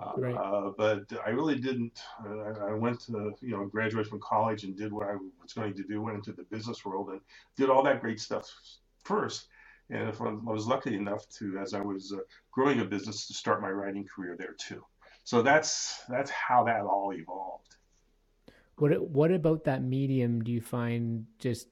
Uh, 0.00 0.12
right. 0.16 0.34
uh, 0.36 0.70
but 0.78 1.02
I 1.26 1.30
really 1.30 1.56
didn't. 1.56 1.98
Uh, 2.24 2.66
I 2.66 2.74
went 2.74 3.00
to, 3.06 3.34
you 3.40 3.50
know, 3.50 3.66
graduated 3.66 4.08
from 4.08 4.20
college 4.20 4.62
and 4.62 4.76
did 4.76 4.92
what 4.92 5.08
I 5.08 5.16
was 5.42 5.52
going 5.52 5.74
to 5.74 5.82
do, 5.82 6.00
went 6.00 6.16
into 6.16 6.32
the 6.32 6.44
business 6.44 6.84
world 6.84 7.08
and 7.10 7.20
did 7.56 7.68
all 7.68 7.82
that 7.82 8.00
great 8.00 8.20
stuff 8.20 8.48
first. 9.02 9.48
And 9.90 10.08
if 10.08 10.20
I 10.20 10.30
was 10.30 10.68
lucky 10.68 10.94
enough 10.94 11.28
to, 11.38 11.58
as 11.58 11.74
I 11.74 11.80
was 11.80 12.12
uh, 12.12 12.18
growing 12.52 12.80
a 12.80 12.84
business, 12.84 13.26
to 13.26 13.34
start 13.34 13.60
my 13.60 13.70
writing 13.70 14.06
career 14.06 14.36
there 14.38 14.54
too. 14.56 14.84
So 15.24 15.42
that's 15.42 16.04
that's 16.08 16.30
how 16.30 16.62
that 16.64 16.82
all 16.82 17.12
evolved. 17.12 17.76
What 18.76 18.92
what 19.08 19.32
about 19.32 19.64
that 19.64 19.82
medium 19.82 20.44
do 20.44 20.52
you 20.52 20.60
find 20.60 21.26
just 21.40 21.66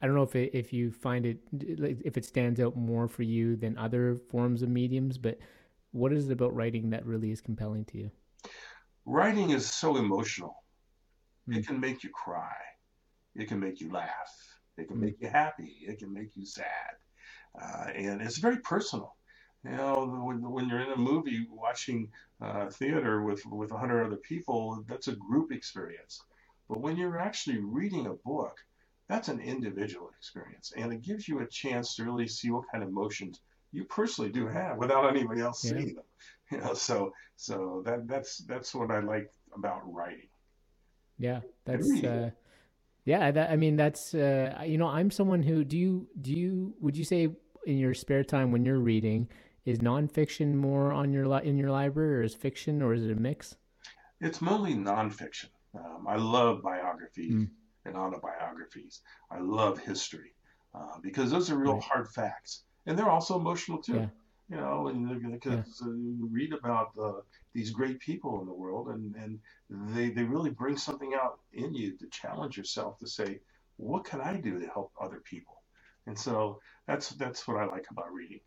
I 0.00 0.06
don't 0.06 0.14
know 0.14 0.22
if 0.22 0.36
it, 0.36 0.50
if 0.54 0.72
you 0.72 0.92
find 0.92 1.26
it 1.26 1.38
if 1.52 2.16
it 2.16 2.24
stands 2.24 2.60
out 2.60 2.76
more 2.76 3.08
for 3.08 3.24
you 3.24 3.56
than 3.56 3.76
other 3.76 4.16
forms 4.30 4.62
of 4.62 4.68
mediums, 4.68 5.18
but 5.18 5.38
what 5.92 6.12
is 6.12 6.28
it 6.28 6.32
about 6.32 6.54
writing 6.54 6.90
that 6.90 7.04
really 7.04 7.30
is 7.30 7.40
compelling 7.40 7.84
to 7.86 7.98
you? 7.98 8.10
Writing 9.04 9.50
is 9.50 9.66
so 9.68 9.96
emotional. 9.96 10.62
Mm. 11.48 11.58
It 11.58 11.66
can 11.66 11.80
make 11.80 12.04
you 12.04 12.10
cry. 12.10 12.54
It 13.34 13.48
can 13.48 13.58
make 13.58 13.80
you 13.80 13.90
laugh. 13.90 14.58
It 14.76 14.88
can 14.88 14.98
mm. 14.98 15.02
make 15.02 15.20
you 15.20 15.28
happy. 15.28 15.78
It 15.82 15.98
can 15.98 16.12
make 16.12 16.36
you 16.36 16.46
sad. 16.46 16.94
Uh, 17.60 17.90
and 17.94 18.20
it's 18.22 18.38
very 18.38 18.58
personal. 18.58 19.16
You 19.64 19.72
know, 19.72 20.22
when, 20.24 20.40
when 20.48 20.68
you're 20.68 20.80
in 20.80 20.92
a 20.92 20.96
movie 20.96 21.46
watching 21.50 22.10
uh, 22.40 22.70
theater 22.70 23.22
with 23.22 23.44
with 23.46 23.72
100 23.72 24.04
other 24.04 24.16
people, 24.16 24.84
that's 24.88 25.08
a 25.08 25.16
group 25.16 25.50
experience. 25.50 26.22
But 26.68 26.80
when 26.80 26.96
you're 26.96 27.18
actually 27.18 27.58
reading 27.58 28.06
a 28.06 28.14
book, 28.14 28.56
that's 29.08 29.28
an 29.28 29.40
individual 29.40 30.10
experience, 30.18 30.72
and 30.76 30.92
it 30.92 31.02
gives 31.02 31.26
you 31.26 31.40
a 31.40 31.46
chance 31.46 31.96
to 31.96 32.04
really 32.04 32.28
see 32.28 32.50
what 32.50 32.64
kind 32.70 32.82
of 32.82 32.90
emotions 32.90 33.40
you 33.72 33.84
personally 33.84 34.30
do 34.30 34.46
have 34.46 34.76
without 34.78 35.08
anybody 35.08 35.40
else 35.40 35.64
yeah. 35.64 35.70
seeing 35.72 35.94
them. 35.94 36.04
You 36.50 36.58
know, 36.58 36.72
so 36.72 37.12
so 37.36 37.82
that 37.84 38.08
that's 38.08 38.38
that's 38.38 38.74
what 38.74 38.90
I 38.90 39.00
like 39.00 39.30
about 39.54 39.82
writing. 39.84 40.30
Yeah, 41.18 41.40
that's 41.66 42.02
uh, 42.02 42.30
yeah. 43.04 43.30
That 43.30 43.50
I 43.50 43.56
mean, 43.56 43.76
that's 43.76 44.14
uh, 44.14 44.62
you 44.64 44.78
know, 44.78 44.86
I'm 44.86 45.10
someone 45.10 45.42
who 45.42 45.62
do 45.62 45.76
you 45.76 46.08
do 46.22 46.32
you 46.32 46.74
would 46.80 46.96
you 46.96 47.04
say 47.04 47.28
in 47.66 47.76
your 47.76 47.92
spare 47.92 48.24
time 48.24 48.50
when 48.50 48.64
you're 48.64 48.78
reading 48.78 49.28
is 49.66 49.80
nonfiction 49.80 50.54
more 50.54 50.90
on 50.90 51.12
your 51.12 51.28
li- 51.28 51.44
in 51.44 51.58
your 51.58 51.70
library 51.70 52.20
or 52.20 52.22
is 52.22 52.34
fiction 52.34 52.80
or 52.80 52.94
is 52.94 53.04
it 53.04 53.10
a 53.10 53.20
mix? 53.20 53.56
It's 54.22 54.40
mostly 54.40 54.74
nonfiction. 54.74 55.50
Um, 55.74 56.06
I 56.08 56.16
love 56.16 56.62
biographies 56.62 57.34
mm. 57.34 57.50
And 57.88 57.96
autobiographies. 57.96 59.00
I 59.30 59.40
love 59.40 59.78
history 59.78 60.34
uh, 60.74 60.98
because 61.02 61.30
those 61.30 61.50
are 61.50 61.56
real 61.56 61.74
right. 61.74 61.82
hard 61.82 62.08
facts 62.08 62.62
and 62.88 62.98
they're 62.98 63.10
also 63.10 63.38
emotional 63.38 63.78
too. 63.78 63.94
Yeah. 63.94 64.06
You 64.50 64.56
know, 64.56 64.88
and 64.88 65.30
because 65.30 65.82
yeah. 65.82 65.88
uh, 65.88 65.90
you 65.90 66.26
read 66.32 66.54
about 66.54 66.92
uh, 66.98 67.20
these 67.52 67.68
great 67.70 68.00
people 68.00 68.40
in 68.40 68.46
the 68.46 68.52
world, 68.52 68.88
and 68.88 69.14
and 69.16 69.38
they 69.94 70.08
they 70.08 70.22
really 70.22 70.48
bring 70.48 70.78
something 70.78 71.12
out 71.14 71.38
in 71.52 71.74
you 71.74 71.98
to 71.98 72.06
challenge 72.06 72.56
yourself 72.56 72.98
to 73.00 73.06
say, 73.06 73.40
what 73.76 74.04
can 74.04 74.22
I 74.22 74.38
do 74.40 74.58
to 74.58 74.66
help 74.66 74.90
other 74.98 75.20
people? 75.20 75.62
And 76.06 76.18
so 76.18 76.60
that's 76.86 77.10
that's 77.10 77.46
what 77.46 77.58
I 77.58 77.66
like 77.66 77.84
about 77.90 78.10
reading. 78.10 78.40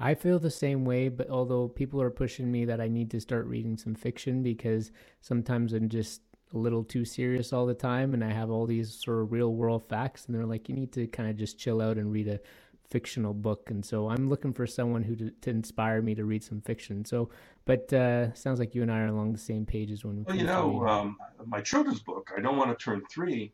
I 0.00 0.14
feel 0.14 0.38
the 0.38 0.50
same 0.50 0.86
way, 0.86 1.10
but 1.10 1.28
although 1.28 1.68
people 1.68 2.00
are 2.00 2.10
pushing 2.10 2.50
me 2.50 2.64
that 2.64 2.80
I 2.80 2.88
need 2.88 3.10
to 3.10 3.20
start 3.20 3.46
reading 3.46 3.76
some 3.76 3.94
fiction 3.94 4.42
because 4.42 4.90
sometimes 5.20 5.74
I'm 5.74 5.90
just 5.90 6.22
a 6.54 6.58
little 6.58 6.84
too 6.84 7.04
serious 7.04 7.52
all 7.52 7.66
the 7.66 7.74
time 7.74 8.14
and 8.14 8.22
I 8.24 8.30
have 8.32 8.50
all 8.50 8.66
these 8.66 8.92
sort 8.92 9.20
of 9.20 9.32
real 9.32 9.54
world 9.54 9.88
facts 9.88 10.26
and 10.26 10.34
they're 10.34 10.46
like 10.46 10.68
you 10.68 10.74
need 10.74 10.92
to 10.92 11.06
kind 11.06 11.28
of 11.30 11.36
just 11.36 11.58
chill 11.58 11.80
out 11.80 11.96
and 11.96 12.12
read 12.12 12.28
a 12.28 12.40
fictional 12.88 13.32
book 13.32 13.70
and 13.70 13.84
so 13.84 14.08
I'm 14.08 14.28
looking 14.28 14.52
for 14.52 14.66
someone 14.66 15.02
who 15.02 15.16
to, 15.16 15.30
to 15.30 15.50
inspire 15.50 16.02
me 16.02 16.14
to 16.14 16.24
read 16.24 16.44
some 16.44 16.60
fiction. 16.60 17.04
So 17.04 17.30
but 17.64 17.92
uh 17.92 18.34
sounds 18.34 18.58
like 18.58 18.74
you 18.74 18.82
and 18.82 18.92
I 18.92 19.00
are 19.00 19.06
along 19.06 19.32
the 19.32 19.38
same 19.38 19.64
pages 19.64 20.04
when 20.04 20.24
Well, 20.24 20.36
you 20.36 20.44
know, 20.44 20.86
um, 20.86 21.16
my 21.46 21.60
children's 21.60 22.00
book, 22.00 22.30
I 22.36 22.40
don't 22.40 22.56
want 22.56 22.76
to 22.76 22.84
turn 22.84 23.02
3 23.10 23.52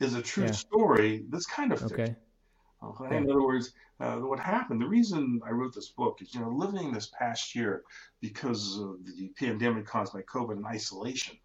is 0.00 0.14
a 0.14 0.22
true 0.22 0.46
yeah. 0.46 0.50
story 0.50 1.24
that's 1.30 1.46
kind 1.46 1.72
of 1.72 1.80
fiction. 1.80 2.00
Okay. 2.00 2.16
Okay. 2.82 3.16
In 3.16 3.30
other 3.30 3.42
words, 3.42 3.72
uh, 4.00 4.16
what 4.16 4.38
happened, 4.38 4.80
the 4.80 4.86
reason 4.86 5.40
I 5.46 5.50
wrote 5.50 5.74
this 5.74 5.90
book 5.90 6.18
is, 6.20 6.34
you 6.34 6.40
know, 6.40 6.50
living 6.50 6.92
this 6.92 7.10
past 7.18 7.54
year 7.54 7.82
because 8.20 8.78
of 8.78 8.98
the 9.06 9.28
pandemic 9.38 9.86
caused 9.86 10.12
by 10.12 10.22
COVID 10.22 10.56
and 10.56 10.66
isolation, 10.66 11.36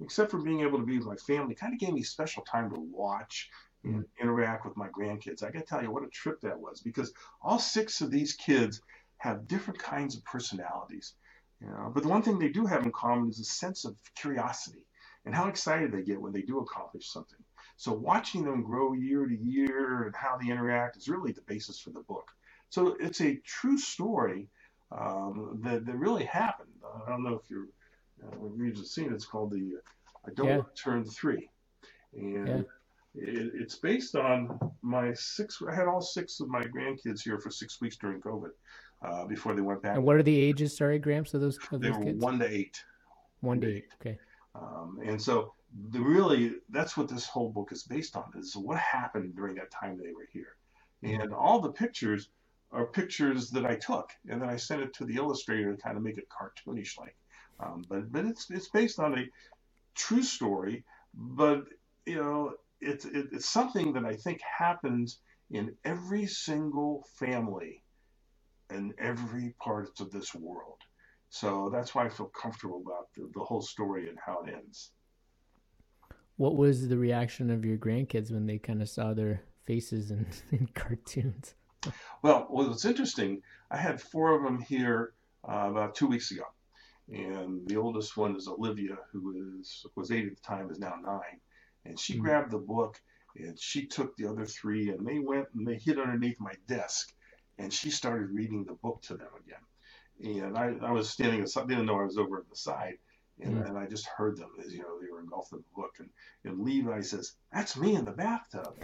except 0.00 0.30
for 0.30 0.38
being 0.38 0.60
able 0.60 0.78
to 0.78 0.86
be 0.86 0.98
with 0.98 1.06
my 1.06 1.16
family, 1.16 1.54
kind 1.54 1.72
of 1.72 1.80
gave 1.80 1.92
me 1.92 2.02
special 2.02 2.42
time 2.42 2.70
to 2.70 2.80
watch 2.80 3.50
and 3.84 4.02
mm. 4.02 4.06
interact 4.20 4.64
with 4.64 4.76
my 4.76 4.88
grandkids. 4.88 5.42
I 5.42 5.50
got 5.50 5.60
to 5.60 5.64
tell 5.64 5.82
you 5.82 5.90
what 5.90 6.04
a 6.04 6.08
trip 6.08 6.40
that 6.42 6.58
was 6.58 6.80
because 6.80 7.12
all 7.42 7.58
six 7.58 8.00
of 8.00 8.10
these 8.10 8.34
kids 8.34 8.82
have 9.18 9.48
different 9.48 9.80
kinds 9.80 10.16
of 10.16 10.24
personalities. 10.24 11.14
You 11.60 11.68
know, 11.68 11.90
but 11.94 12.02
the 12.02 12.08
one 12.10 12.22
thing 12.22 12.38
they 12.38 12.50
do 12.50 12.66
have 12.66 12.84
in 12.84 12.92
common 12.92 13.30
is 13.30 13.40
a 13.40 13.44
sense 13.44 13.86
of 13.86 13.96
curiosity 14.14 14.84
and 15.24 15.34
how 15.34 15.48
excited 15.48 15.90
they 15.90 16.02
get 16.02 16.20
when 16.20 16.32
they 16.32 16.42
do 16.42 16.58
accomplish 16.60 17.08
something. 17.08 17.38
So 17.76 17.92
watching 17.92 18.44
them 18.44 18.62
grow 18.62 18.92
year 18.92 19.26
to 19.26 19.36
year 19.36 20.04
and 20.04 20.14
how 20.14 20.36
they 20.36 20.50
interact 20.50 20.96
is 20.96 21.08
really 21.08 21.32
the 21.32 21.42
basis 21.42 21.78
for 21.78 21.90
the 21.90 22.00
book. 22.00 22.30
So 22.68 22.96
it's 23.00 23.20
a 23.20 23.36
true 23.44 23.78
story 23.78 24.48
um, 24.92 25.60
that, 25.64 25.86
that 25.86 25.96
really 25.96 26.24
happened. 26.24 26.70
I 27.06 27.10
don't 27.10 27.24
know 27.24 27.34
if 27.34 27.50
you're 27.50 27.68
uh, 28.24 28.46
you've 28.56 28.78
seen 28.86 29.06
it. 29.06 29.12
It's 29.12 29.26
called 29.26 29.50
the 29.50 29.74
I 30.26 30.30
Don't 30.34 30.48
yeah. 30.48 30.60
Turn 30.74 31.04
Three, 31.04 31.48
and 32.14 32.48
yeah. 32.48 32.54
it, 33.14 33.52
it's 33.54 33.76
based 33.76 34.16
on 34.16 34.58
my 34.82 35.12
six. 35.14 35.62
I 35.68 35.74
had 35.74 35.86
all 35.86 36.00
six 36.00 36.40
of 36.40 36.48
my 36.48 36.62
grandkids 36.62 37.22
here 37.22 37.38
for 37.38 37.50
six 37.50 37.80
weeks 37.80 37.96
during 37.96 38.20
COVID 38.20 38.50
uh, 39.02 39.24
before 39.26 39.54
they 39.54 39.62
went 39.62 39.82
back. 39.82 39.96
And 39.96 40.04
what 40.04 40.16
are 40.16 40.22
the 40.22 40.38
ages? 40.38 40.76
Sorry, 40.76 40.98
Gramps, 40.98 41.34
of 41.34 41.40
those, 41.40 41.58
of 41.70 41.80
they 41.80 41.88
those 41.88 41.98
were 41.98 42.04
kids? 42.04 42.22
one 42.22 42.38
to 42.38 42.48
eight. 42.48 42.82
One 43.40 43.60
to 43.60 43.76
eight. 43.76 43.86
Okay. 44.00 44.18
Um, 44.54 44.98
and 45.04 45.20
so 45.20 45.52
the 45.90 46.00
really 46.00 46.54
that's 46.70 46.96
what 46.96 47.08
this 47.08 47.26
whole 47.26 47.50
book 47.50 47.70
is 47.72 47.82
based 47.82 48.16
on 48.16 48.24
is 48.36 48.56
what 48.56 48.78
happened 48.78 49.34
during 49.36 49.54
that 49.56 49.70
time 49.70 49.98
they 49.98 50.12
were 50.12 50.28
here 50.32 50.56
and 51.02 51.32
all 51.32 51.60
the 51.60 51.72
pictures 51.72 52.30
are 52.72 52.86
pictures 52.86 53.50
that 53.50 53.66
i 53.66 53.74
took 53.74 54.10
and 54.28 54.40
then 54.40 54.48
i 54.48 54.56
sent 54.56 54.80
it 54.80 54.92
to 54.94 55.04
the 55.04 55.16
illustrator 55.16 55.74
to 55.74 55.82
kind 55.82 55.96
of 55.96 56.02
make 56.02 56.18
it 56.18 56.26
cartoonish 56.28 56.98
like 56.98 57.16
um, 57.60 57.84
but 57.88 58.10
but 58.12 58.24
it's 58.24 58.50
it's 58.50 58.68
based 58.68 58.98
on 58.98 59.18
a 59.18 59.24
true 59.94 60.22
story 60.22 60.84
but 61.14 61.64
you 62.04 62.16
know 62.16 62.52
it's 62.80 63.04
it, 63.04 63.28
it's 63.32 63.48
something 63.48 63.92
that 63.92 64.04
i 64.04 64.14
think 64.14 64.40
happens 64.58 65.18
in 65.50 65.74
every 65.84 66.26
single 66.26 67.04
family 67.18 67.82
in 68.70 68.94
every 68.98 69.54
part 69.60 70.00
of 70.00 70.10
this 70.10 70.34
world. 70.34 70.78
So 71.28 71.70
that's 71.72 71.94
why 71.94 72.06
i 72.06 72.08
feel 72.08 72.26
comfortable 72.26 72.82
about 72.84 73.08
the, 73.14 73.30
the 73.34 73.40
whole 73.40 73.62
story 73.62 74.08
and 74.08 74.18
how 74.24 74.42
it 74.42 74.54
ends. 74.54 74.90
What 76.36 76.56
was 76.56 76.88
the 76.88 76.98
reaction 76.98 77.50
of 77.50 77.64
your 77.64 77.78
grandkids 77.78 78.30
when 78.30 78.46
they 78.46 78.58
kind 78.58 78.82
of 78.82 78.88
saw 78.88 79.14
their 79.14 79.42
faces 79.64 80.10
in, 80.10 80.26
in 80.52 80.68
cartoons? 80.74 81.54
Well, 82.22 82.46
what's 82.48 82.84
interesting, 82.84 83.42
I 83.70 83.76
had 83.76 84.00
four 84.00 84.34
of 84.34 84.42
them 84.42 84.60
here 84.60 85.12
uh, 85.48 85.68
about 85.70 85.94
two 85.94 86.06
weeks 86.06 86.30
ago, 86.30 86.44
and 87.08 87.66
the 87.68 87.76
oldest 87.76 88.16
one 88.16 88.36
is 88.36 88.48
Olivia, 88.48 88.96
who 89.12 89.58
is 89.60 89.86
was 89.94 90.10
eight 90.10 90.26
at 90.26 90.36
the 90.36 90.42
time, 90.42 90.70
is 90.70 90.78
now 90.78 90.94
nine, 91.02 91.40
and 91.84 91.98
she 91.98 92.14
mm-hmm. 92.14 92.22
grabbed 92.22 92.50
the 92.50 92.58
book 92.58 93.00
and 93.38 93.58
she 93.58 93.86
took 93.86 94.16
the 94.16 94.26
other 94.26 94.46
three, 94.46 94.90
and 94.90 95.06
they 95.06 95.18
went 95.18 95.48
and 95.54 95.66
they 95.66 95.76
hid 95.76 95.98
underneath 95.98 96.40
my 96.40 96.54
desk, 96.66 97.12
and 97.58 97.72
she 97.72 97.90
started 97.90 98.30
reading 98.30 98.64
the 98.64 98.74
book 98.74 99.02
to 99.02 99.16
them 99.16 99.28
again. 99.44 100.44
And 100.44 100.56
I, 100.56 100.74
I 100.86 100.92
was 100.92 101.10
standing, 101.10 101.42
I 101.42 101.66
didn't 101.66 101.86
know 101.86 102.00
I 102.00 102.04
was 102.04 102.18
over 102.18 102.38
at 102.38 102.48
the 102.48 102.56
side, 102.56 102.98
and, 103.40 103.56
mm. 103.56 103.68
and 103.68 103.78
I 103.78 103.86
just 103.86 104.06
heard 104.06 104.38
them 104.38 104.50
as 104.64 104.72
you 104.72 104.80
know 104.80 104.98
they 105.00 105.10
were 105.10 105.20
engulfed 105.20 105.52
in 105.52 105.58
the 105.58 105.82
book. 105.82 105.96
And, 105.98 106.08
and 106.44 106.64
Levi 106.64 107.02
says, 107.02 107.34
"That's 107.52 107.76
me 107.76 107.94
in 107.94 108.04
the 108.04 108.12
bathtub," 108.12 108.74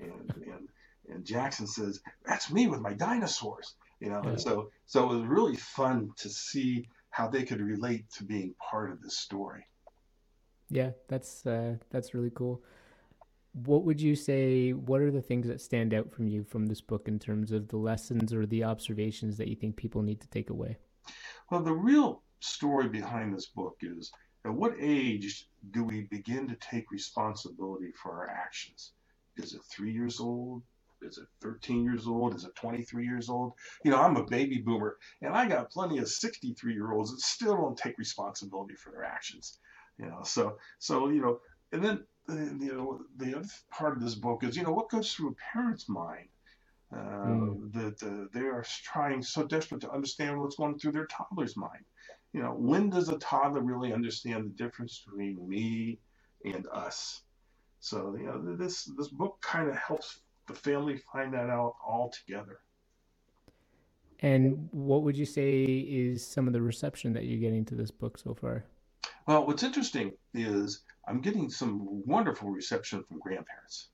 and 0.00 0.32
and 0.46 0.68
and 1.10 1.24
Jackson 1.24 1.66
says, 1.66 2.00
"That's 2.24 2.50
me 2.50 2.66
with 2.66 2.80
my 2.80 2.94
dinosaurs." 2.94 3.74
You 4.00 4.10
know, 4.10 4.22
and 4.22 4.40
so 4.40 4.70
so 4.86 5.04
it 5.04 5.16
was 5.16 5.26
really 5.26 5.56
fun 5.56 6.12
to 6.18 6.28
see 6.30 6.88
how 7.18 7.26
they 7.26 7.42
could 7.42 7.60
relate 7.60 8.08
to 8.12 8.22
being 8.22 8.54
part 8.70 8.92
of 8.92 9.02
this 9.02 9.18
story. 9.18 9.66
Yeah, 10.70 10.90
that's 11.08 11.44
uh, 11.44 11.74
that's 11.90 12.14
really 12.14 12.30
cool. 12.32 12.62
What 13.64 13.82
would 13.84 14.00
you 14.00 14.14
say? 14.14 14.70
What 14.70 15.00
are 15.00 15.10
the 15.10 15.20
things 15.20 15.48
that 15.48 15.60
stand 15.60 15.92
out 15.94 16.12
from 16.12 16.28
you 16.28 16.44
from 16.44 16.66
this 16.66 16.80
book 16.80 17.08
in 17.08 17.18
terms 17.18 17.50
of 17.50 17.66
the 17.68 17.76
lessons 17.76 18.32
or 18.32 18.46
the 18.46 18.62
observations 18.62 19.36
that 19.38 19.48
you 19.48 19.56
think 19.56 19.74
people 19.74 20.02
need 20.02 20.20
to 20.20 20.28
take 20.28 20.50
away? 20.50 20.76
Well, 21.50 21.62
the 21.64 21.72
real 21.72 22.22
story 22.38 22.88
behind 22.88 23.34
this 23.34 23.46
book 23.46 23.78
is 23.82 24.12
at 24.44 24.54
what 24.54 24.74
age 24.78 25.48
do 25.72 25.82
we 25.82 26.02
begin 26.02 26.46
to 26.46 26.56
take 26.56 26.92
responsibility 26.92 27.90
for 28.00 28.12
our 28.12 28.30
actions? 28.30 28.92
Is 29.36 29.54
it 29.54 29.62
three 29.68 29.92
years 29.92 30.20
old? 30.20 30.62
Is 31.02 31.18
it 31.18 31.26
13 31.40 31.84
years 31.84 32.06
old? 32.06 32.34
Is 32.34 32.44
it 32.44 32.54
23 32.54 33.04
years 33.04 33.28
old? 33.28 33.52
You 33.84 33.90
know, 33.90 34.00
I'm 34.00 34.16
a 34.16 34.24
baby 34.24 34.58
boomer 34.58 34.98
and 35.22 35.34
I 35.34 35.48
got 35.48 35.70
plenty 35.70 35.98
of 35.98 36.08
63 36.08 36.72
year 36.72 36.92
olds 36.92 37.10
that 37.10 37.20
still 37.20 37.56
don't 37.56 37.76
take 37.76 37.98
responsibility 37.98 38.74
for 38.74 38.90
their 38.90 39.04
actions. 39.04 39.58
You 39.98 40.06
know, 40.06 40.20
so, 40.22 40.58
so, 40.78 41.08
you 41.08 41.20
know, 41.20 41.40
and 41.72 41.84
then, 41.84 42.04
you 42.28 42.72
know, 42.72 43.00
the 43.16 43.36
other 43.36 43.48
part 43.70 43.96
of 43.96 44.02
this 44.02 44.14
book 44.14 44.44
is, 44.44 44.56
you 44.56 44.62
know, 44.62 44.72
what 44.72 44.90
goes 44.90 45.12
through 45.12 45.30
a 45.30 45.52
parent's 45.52 45.88
mind 45.88 46.28
uh, 46.92 46.96
mm. 46.96 47.72
that 47.72 48.02
uh, 48.02 48.26
they 48.32 48.46
are 48.46 48.64
trying 48.84 49.22
so 49.22 49.44
desperate 49.44 49.80
to 49.80 49.90
understand 49.90 50.40
what's 50.40 50.56
going 50.56 50.78
through 50.78 50.92
their 50.92 51.06
toddler's 51.06 51.56
mind 51.56 51.84
you 52.32 52.42
know, 52.42 52.52
when 52.52 52.90
does 52.90 53.08
a 53.08 53.18
toddler 53.18 53.62
really 53.62 53.92
understand 53.92 54.44
the 54.44 54.62
difference 54.62 55.02
between 55.04 55.48
me 55.48 55.98
and 56.44 56.66
us? 56.72 57.22
So, 57.80 58.16
you 58.18 58.26
know, 58.26 58.56
this 58.56 58.84
this 58.96 59.08
book 59.08 59.38
kind 59.40 59.68
of 59.68 59.76
helps 59.76 60.20
the 60.48 60.54
family 60.54 61.00
find 61.12 61.32
that 61.34 61.50
out 61.50 61.76
all 61.86 62.10
together. 62.10 62.60
And 64.20 64.68
what 64.72 65.02
would 65.04 65.16
you 65.16 65.26
say 65.26 65.62
is 65.62 66.26
some 66.26 66.48
of 66.48 66.52
the 66.52 66.60
reception 66.60 67.12
that 67.12 67.24
you're 67.24 67.38
getting 67.38 67.64
to 67.66 67.76
this 67.76 67.90
book 67.90 68.18
so 68.18 68.34
far? 68.34 68.64
Well, 69.26 69.46
what's 69.46 69.62
interesting 69.62 70.12
is 70.34 70.80
I'm 71.06 71.20
getting 71.20 71.48
some 71.50 72.02
wonderful 72.04 72.50
reception 72.50 73.04
from 73.04 73.20
grandparents, 73.20 73.88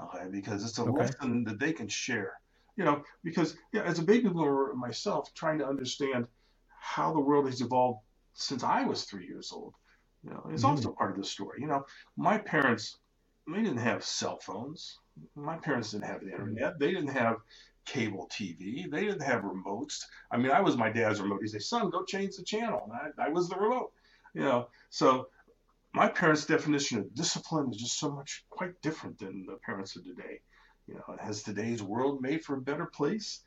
okay, 0.00 0.26
because 0.30 0.64
it's 0.64 0.78
a 0.78 0.82
okay. 0.82 0.92
lesson 0.92 1.44
that 1.44 1.58
they 1.58 1.72
can 1.72 1.88
share. 1.88 2.34
You 2.76 2.84
know, 2.84 3.02
because 3.24 3.56
yeah, 3.72 3.82
as 3.82 3.98
a 3.98 4.02
baby 4.02 4.28
boomer 4.28 4.74
myself, 4.74 5.32
trying 5.34 5.58
to 5.58 5.66
understand 5.66 6.26
how 6.78 7.12
the 7.12 7.20
world 7.20 7.46
has 7.46 7.60
evolved 7.60 8.00
since 8.34 8.62
I 8.62 8.84
was 8.84 9.04
three 9.04 9.26
years 9.26 9.50
old. 9.52 9.74
You 10.22 10.30
know, 10.30 10.46
it's 10.52 10.62
mm-hmm. 10.62 10.72
also 10.72 10.92
part 10.92 11.12
of 11.12 11.16
the 11.16 11.24
story. 11.24 11.60
You 11.60 11.68
know, 11.68 11.86
my 12.16 12.36
parents, 12.38 12.98
they 13.46 13.62
didn't 13.62 13.78
have 13.78 14.04
cell 14.04 14.38
phones. 14.38 14.98
My 15.34 15.56
parents 15.56 15.92
didn't 15.92 16.06
have 16.06 16.20
the 16.20 16.30
internet. 16.30 16.78
They 16.78 16.92
didn't 16.92 17.14
have 17.14 17.36
cable 17.84 18.28
TV. 18.32 18.90
They 18.90 19.04
didn't 19.04 19.22
have 19.22 19.42
remotes. 19.42 20.04
I 20.30 20.36
mean, 20.36 20.50
I 20.50 20.60
was 20.60 20.76
my 20.76 20.90
dad's 20.90 21.20
remote. 21.20 21.40
He'd 21.42 21.50
say, 21.50 21.58
"Son, 21.58 21.90
go 21.90 22.04
change 22.04 22.36
the 22.36 22.42
channel." 22.42 22.82
And 22.84 23.12
I, 23.18 23.26
I 23.26 23.28
was 23.30 23.48
the 23.48 23.56
remote. 23.56 23.92
You 24.34 24.42
know, 24.42 24.68
so 24.90 25.28
my 25.94 26.08
parents' 26.08 26.44
definition 26.44 26.98
of 26.98 27.14
discipline 27.14 27.70
is 27.70 27.78
just 27.78 27.98
so 27.98 28.10
much 28.10 28.44
quite 28.50 28.80
different 28.82 29.18
than 29.18 29.46
the 29.46 29.56
parents 29.64 29.96
of 29.96 30.04
today. 30.04 30.40
You 30.86 30.94
know, 30.94 31.16
has 31.20 31.42
today's 31.42 31.82
world 31.82 32.20
made 32.20 32.44
for 32.44 32.56
a 32.56 32.60
better 32.60 32.86
place? 32.86 33.42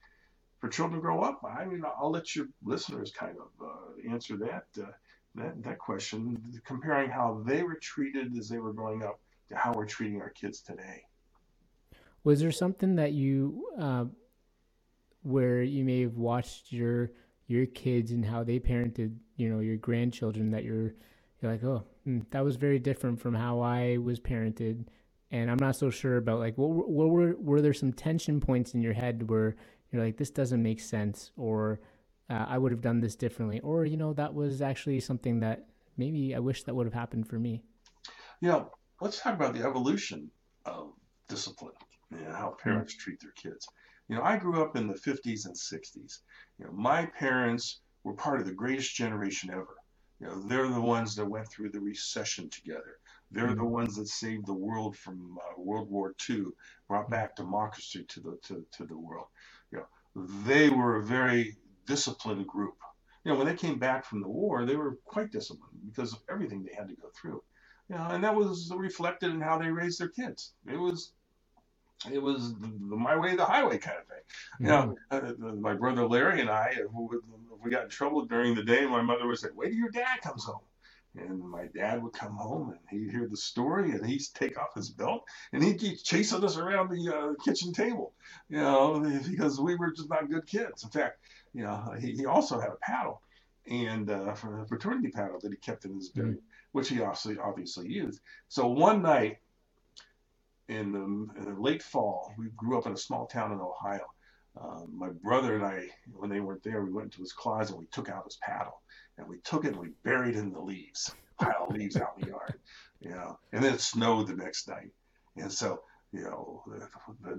for 0.59 0.69
children 0.69 0.99
to 0.99 1.01
grow 1.01 1.21
up? 1.21 1.41
I 1.43 1.65
mean, 1.65 1.83
I'll 1.85 2.11
let 2.11 2.35
your 2.35 2.47
listeners 2.63 3.11
kind 3.11 3.37
of 3.37 3.65
uh, 3.65 4.11
answer 4.11 4.37
that, 4.37 4.65
uh, 4.81 4.91
that 5.35 5.63
that 5.63 5.79
question, 5.79 6.61
comparing 6.65 7.09
how 7.09 7.41
they 7.45 7.63
were 7.63 7.79
treated 7.81 8.37
as 8.37 8.49
they 8.49 8.57
were 8.57 8.73
growing 8.73 9.03
up 9.03 9.19
how 9.53 9.73
we're 9.73 9.85
treating 9.85 10.21
our 10.21 10.29
kids 10.29 10.61
today. 10.61 11.03
Was 12.23 12.39
there 12.39 12.51
something 12.51 12.95
that 12.95 13.13
you, 13.13 13.65
uh, 13.79 14.05
where 15.23 15.61
you 15.61 15.83
may 15.83 16.01
have 16.01 16.17
watched 16.17 16.71
your 16.71 17.11
your 17.47 17.65
kids 17.65 18.11
and 18.11 18.23
how 18.23 18.43
they 18.43 18.59
parented, 18.59 19.15
you 19.35 19.49
know, 19.49 19.59
your 19.59 19.75
grandchildren 19.75 20.51
that 20.51 20.63
you're 20.63 20.93
you're 21.41 21.51
like, 21.51 21.63
oh, 21.63 21.83
mm, 22.07 22.23
that 22.31 22.43
was 22.43 22.57
very 22.57 22.79
different 22.79 23.19
from 23.19 23.33
how 23.33 23.59
I 23.59 23.97
was 23.97 24.19
parented, 24.19 24.85
and 25.31 25.49
I'm 25.49 25.57
not 25.59 25.75
so 25.75 25.89
sure 25.89 26.17
about 26.17 26.39
like, 26.39 26.57
what, 26.57 26.89
what 26.89 27.09
were 27.09 27.35
were 27.37 27.61
there 27.61 27.73
some 27.73 27.91
tension 27.91 28.39
points 28.39 28.73
in 28.73 28.81
your 28.81 28.93
head 28.93 29.29
where 29.29 29.55
you're 29.91 30.03
like, 30.03 30.17
this 30.17 30.29
doesn't 30.29 30.61
make 30.61 30.79
sense, 30.79 31.31
or 31.37 31.79
uh, 32.29 32.45
I 32.47 32.57
would 32.57 32.71
have 32.71 32.81
done 32.81 32.99
this 32.99 33.15
differently, 33.15 33.59
or 33.61 33.85
you 33.85 33.97
know, 33.97 34.13
that 34.13 34.33
was 34.33 34.61
actually 34.61 34.99
something 34.99 35.39
that 35.39 35.65
maybe 35.97 36.35
I 36.35 36.39
wish 36.39 36.63
that 36.63 36.75
would 36.75 36.85
have 36.85 36.93
happened 36.93 37.27
for 37.27 37.39
me. 37.39 37.63
You 38.41 38.49
know, 38.49 38.71
let's 39.01 39.21
talk 39.21 39.33
about 39.33 39.53
the 39.53 39.63
evolution 39.63 40.29
of 40.65 40.93
discipline. 41.27 41.73
and 42.11 42.25
how 42.27 42.55
parents 42.61 42.93
mm-hmm. 42.93 43.01
treat 43.01 43.19
their 43.21 43.31
kids. 43.31 43.67
You 44.07 44.15
know, 44.15 44.23
I 44.23 44.37
grew 44.37 44.63
up 44.63 44.75
in 44.75 44.87
the 44.87 44.95
50s 44.95 45.45
and 45.45 45.55
60s. 45.55 46.19
You 46.57 46.65
know, 46.65 46.71
my 46.71 47.05
parents 47.05 47.81
were 48.03 48.13
part 48.13 48.39
of 48.39 48.47
the 48.47 48.53
greatest 48.53 48.95
generation 48.95 49.51
ever. 49.51 49.75
You 50.19 50.27
know, 50.27 50.41
they're 50.41 50.67
the 50.67 50.81
ones 50.81 51.15
that 51.15 51.25
went 51.25 51.47
through 51.47 51.69
the 51.69 51.79
recession 51.79 52.49
together. 52.49 52.97
They're 53.31 53.55
the 53.55 53.63
ones 53.63 53.95
that 53.95 54.07
saved 54.07 54.47
the 54.47 54.53
world 54.53 54.97
from 54.97 55.37
uh, 55.37 55.61
World 55.61 55.89
War 55.89 56.15
II, 56.27 56.45
brought 56.87 57.03
mm-hmm. 57.03 57.11
back 57.11 57.35
democracy 57.35 58.03
to 58.03 58.19
the 58.19 58.37
to, 58.47 58.65
to 58.77 58.85
the 58.85 58.97
world. 58.97 59.27
You 59.71 59.79
know, 59.79 60.25
they 60.45 60.69
were 60.69 60.97
a 60.97 61.03
very 61.03 61.55
disciplined 61.85 62.47
group. 62.47 62.75
You 63.23 63.31
know, 63.31 63.37
when 63.37 63.47
they 63.47 63.55
came 63.55 63.77
back 63.77 64.05
from 64.05 64.21
the 64.21 64.27
war, 64.27 64.65
they 64.65 64.75
were 64.75 64.97
quite 65.05 65.31
disciplined 65.31 65.79
because 65.85 66.13
of 66.13 66.19
everything 66.29 66.63
they 66.63 66.73
had 66.73 66.89
to 66.89 66.95
go 66.95 67.09
through. 67.13 67.43
You 67.89 67.95
know, 67.95 68.07
and 68.11 68.23
that 68.23 68.35
was 68.35 68.71
reflected 68.75 69.31
in 69.31 69.41
how 69.41 69.57
they 69.57 69.69
raised 69.69 69.99
their 69.99 70.09
kids. 70.09 70.53
It 70.67 70.77
was 70.77 71.13
it 72.09 72.21
was 72.21 72.53
the, 72.55 72.67
the 72.67 72.95
my 72.95 73.17
way, 73.17 73.35
the 73.35 73.45
highway 73.45 73.77
kind 73.77 73.97
of 73.97 74.07
thing. 74.07 74.23
You 74.59 74.67
know, 74.67 74.95
mm-hmm. 75.11 75.45
uh, 75.47 75.55
my 75.55 75.73
brother 75.73 76.07
Larry 76.07 76.39
and 76.39 76.49
I, 76.49 76.73
if 76.77 76.91
we, 76.93 77.17
if 77.17 77.63
we 77.63 77.71
got 77.71 77.83
in 77.83 77.89
trouble 77.89 78.23
during 78.25 78.55
the 78.55 78.63
day, 78.63 78.85
my 78.85 79.01
mother 79.01 79.27
would 79.27 79.39
say, 79.39 79.49
"Wait 79.53 79.69
till 79.69 79.77
your 79.77 79.91
dad 79.91 80.21
comes 80.21 80.45
home." 80.45 80.61
And 81.15 81.39
my 81.39 81.65
dad 81.75 82.03
would 82.03 82.13
come 82.13 82.35
home 82.35 82.69
and 82.69 82.79
he'd 82.89 83.11
hear 83.11 83.27
the 83.27 83.35
story 83.35 83.91
and 83.91 84.05
he'd 84.05 84.21
take 84.35 84.59
off 84.59 84.75
his 84.75 84.91
belt 84.91 85.23
and 85.51 85.63
he'd 85.63 85.79
keep 85.79 86.03
chasing 86.03 86.43
us 86.43 86.55
around 86.55 86.91
the 86.91 87.13
uh, 87.13 87.33
kitchen 87.43 87.73
table, 87.73 88.13
you 88.47 88.57
know, 88.57 88.99
because 89.27 89.59
we 89.59 89.75
were 89.75 89.91
just 89.91 90.07
not 90.07 90.29
good 90.29 90.45
kids. 90.45 90.83
In 90.83 90.91
fact, 90.91 91.17
you 91.53 91.63
know, 91.63 91.95
he, 91.99 92.11
he 92.11 92.27
also 92.27 92.59
had 92.59 92.69
a 92.69 92.75
paddle 92.75 93.23
and 93.69 94.09
uh, 94.09 94.33
for 94.33 94.61
a 94.61 94.67
fraternity 94.67 95.09
paddle 95.09 95.39
that 95.41 95.51
he 95.51 95.57
kept 95.57 95.85
in 95.85 95.95
his 95.95 96.09
bag, 96.09 96.25
mm-hmm. 96.25 96.33
Which 96.71 96.89
he 96.89 97.01
obviously 97.01 97.37
obviously 97.37 97.87
used. 97.87 98.21
So 98.47 98.67
one 98.67 99.01
night 99.01 99.37
in 100.67 100.91
the, 100.91 100.99
in 101.39 101.45
the, 101.45 101.59
late 101.59 101.81
fall, 101.81 102.33
we 102.37 102.47
grew 102.55 102.77
up 102.77 102.85
in 102.85 102.93
a 102.93 102.97
small 102.97 103.25
town 103.25 103.51
in 103.51 103.59
Ohio. 103.59 104.05
Uh, 104.59 104.81
my 104.91 105.09
brother 105.09 105.55
and 105.55 105.65
I, 105.65 105.87
when 106.13 106.29
they 106.29 106.39
weren't 106.39 106.63
there, 106.63 106.83
we 106.83 106.91
went 106.91 107.05
into 107.05 107.21
his 107.21 107.33
closet 107.33 107.73
and 107.73 107.79
we 107.79 107.87
took 107.87 108.09
out 108.09 108.25
his 108.25 108.37
paddle 108.37 108.81
and 109.19 109.27
we 109.27 109.37
took 109.39 109.65
it 109.65 109.69
and 109.69 109.77
we 109.77 109.89
buried 110.03 110.35
it 110.35 110.39
in 110.39 110.51
the 110.51 110.59
leaves, 110.59 111.13
pile 111.39 111.67
of 111.67 111.75
leaves 111.75 111.97
out 111.97 112.13
in 112.17 112.23
the 112.23 112.29
yard, 112.29 112.59
you 112.99 113.11
know. 113.11 113.37
And 113.51 113.63
then 113.63 113.73
it 113.73 113.81
snowed 113.81 114.27
the 114.27 114.35
next 114.35 114.67
night, 114.67 114.91
and 115.35 115.51
so 115.51 115.83
you 116.11 116.21
know 116.21 116.63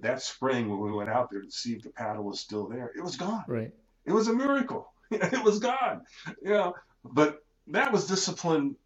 that 0.01 0.23
spring 0.23 0.69
when 0.69 0.79
we 0.79 0.93
went 0.93 1.11
out 1.11 1.31
there 1.31 1.43
to 1.43 1.51
see 1.51 1.73
if 1.73 1.83
the 1.83 1.91
paddle 1.91 2.25
was 2.25 2.39
still 2.39 2.69
there, 2.69 2.93
it 2.97 3.03
was 3.03 3.17
gone. 3.17 3.45
Right. 3.49 3.73
It 4.05 4.13
was 4.13 4.29
a 4.29 4.35
miracle. 4.35 4.93
it 5.11 5.43
was 5.43 5.59
gone. 5.59 6.03
You 6.43 6.51
know, 6.51 6.75
but 7.05 7.43
that 7.69 7.93
was 7.93 8.07
discipline 8.07 8.77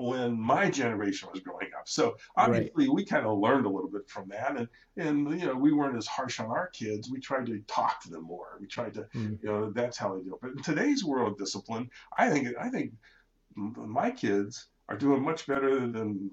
when 0.00 0.40
my 0.40 0.70
generation 0.70 1.28
was 1.32 1.42
growing 1.42 1.68
up. 1.78 1.88
So 1.88 2.16
obviously 2.36 2.86
right. 2.86 2.94
we 2.94 3.04
kind 3.04 3.26
of 3.26 3.38
learned 3.38 3.66
a 3.66 3.68
little 3.68 3.90
bit 3.90 4.08
from 4.08 4.28
that 4.28 4.56
and 4.56 4.68
and 4.96 5.40
you 5.40 5.46
know 5.46 5.54
we 5.54 5.72
weren't 5.72 5.96
as 5.96 6.06
harsh 6.06 6.40
on 6.40 6.46
our 6.46 6.68
kids. 6.68 7.10
We 7.10 7.20
tried 7.20 7.46
to 7.46 7.60
talk 7.66 8.02
to 8.02 8.10
them 8.10 8.24
more. 8.24 8.58
We 8.60 8.66
tried 8.66 8.94
to 8.94 9.02
mm. 9.14 9.38
you 9.42 9.48
know 9.48 9.70
that's 9.70 9.98
how 9.98 10.14
they 10.14 10.22
do 10.22 10.34
it. 10.34 10.40
But 10.40 10.52
in 10.52 10.62
today's 10.62 11.04
world 11.04 11.32
of 11.32 11.38
discipline, 11.38 11.90
I 12.16 12.30
think 12.30 12.48
I 12.58 12.70
think 12.70 12.92
my 13.56 14.10
kids 14.10 14.66
are 14.88 14.96
doing 14.96 15.22
much 15.22 15.46
better 15.46 15.80
than 15.86 16.30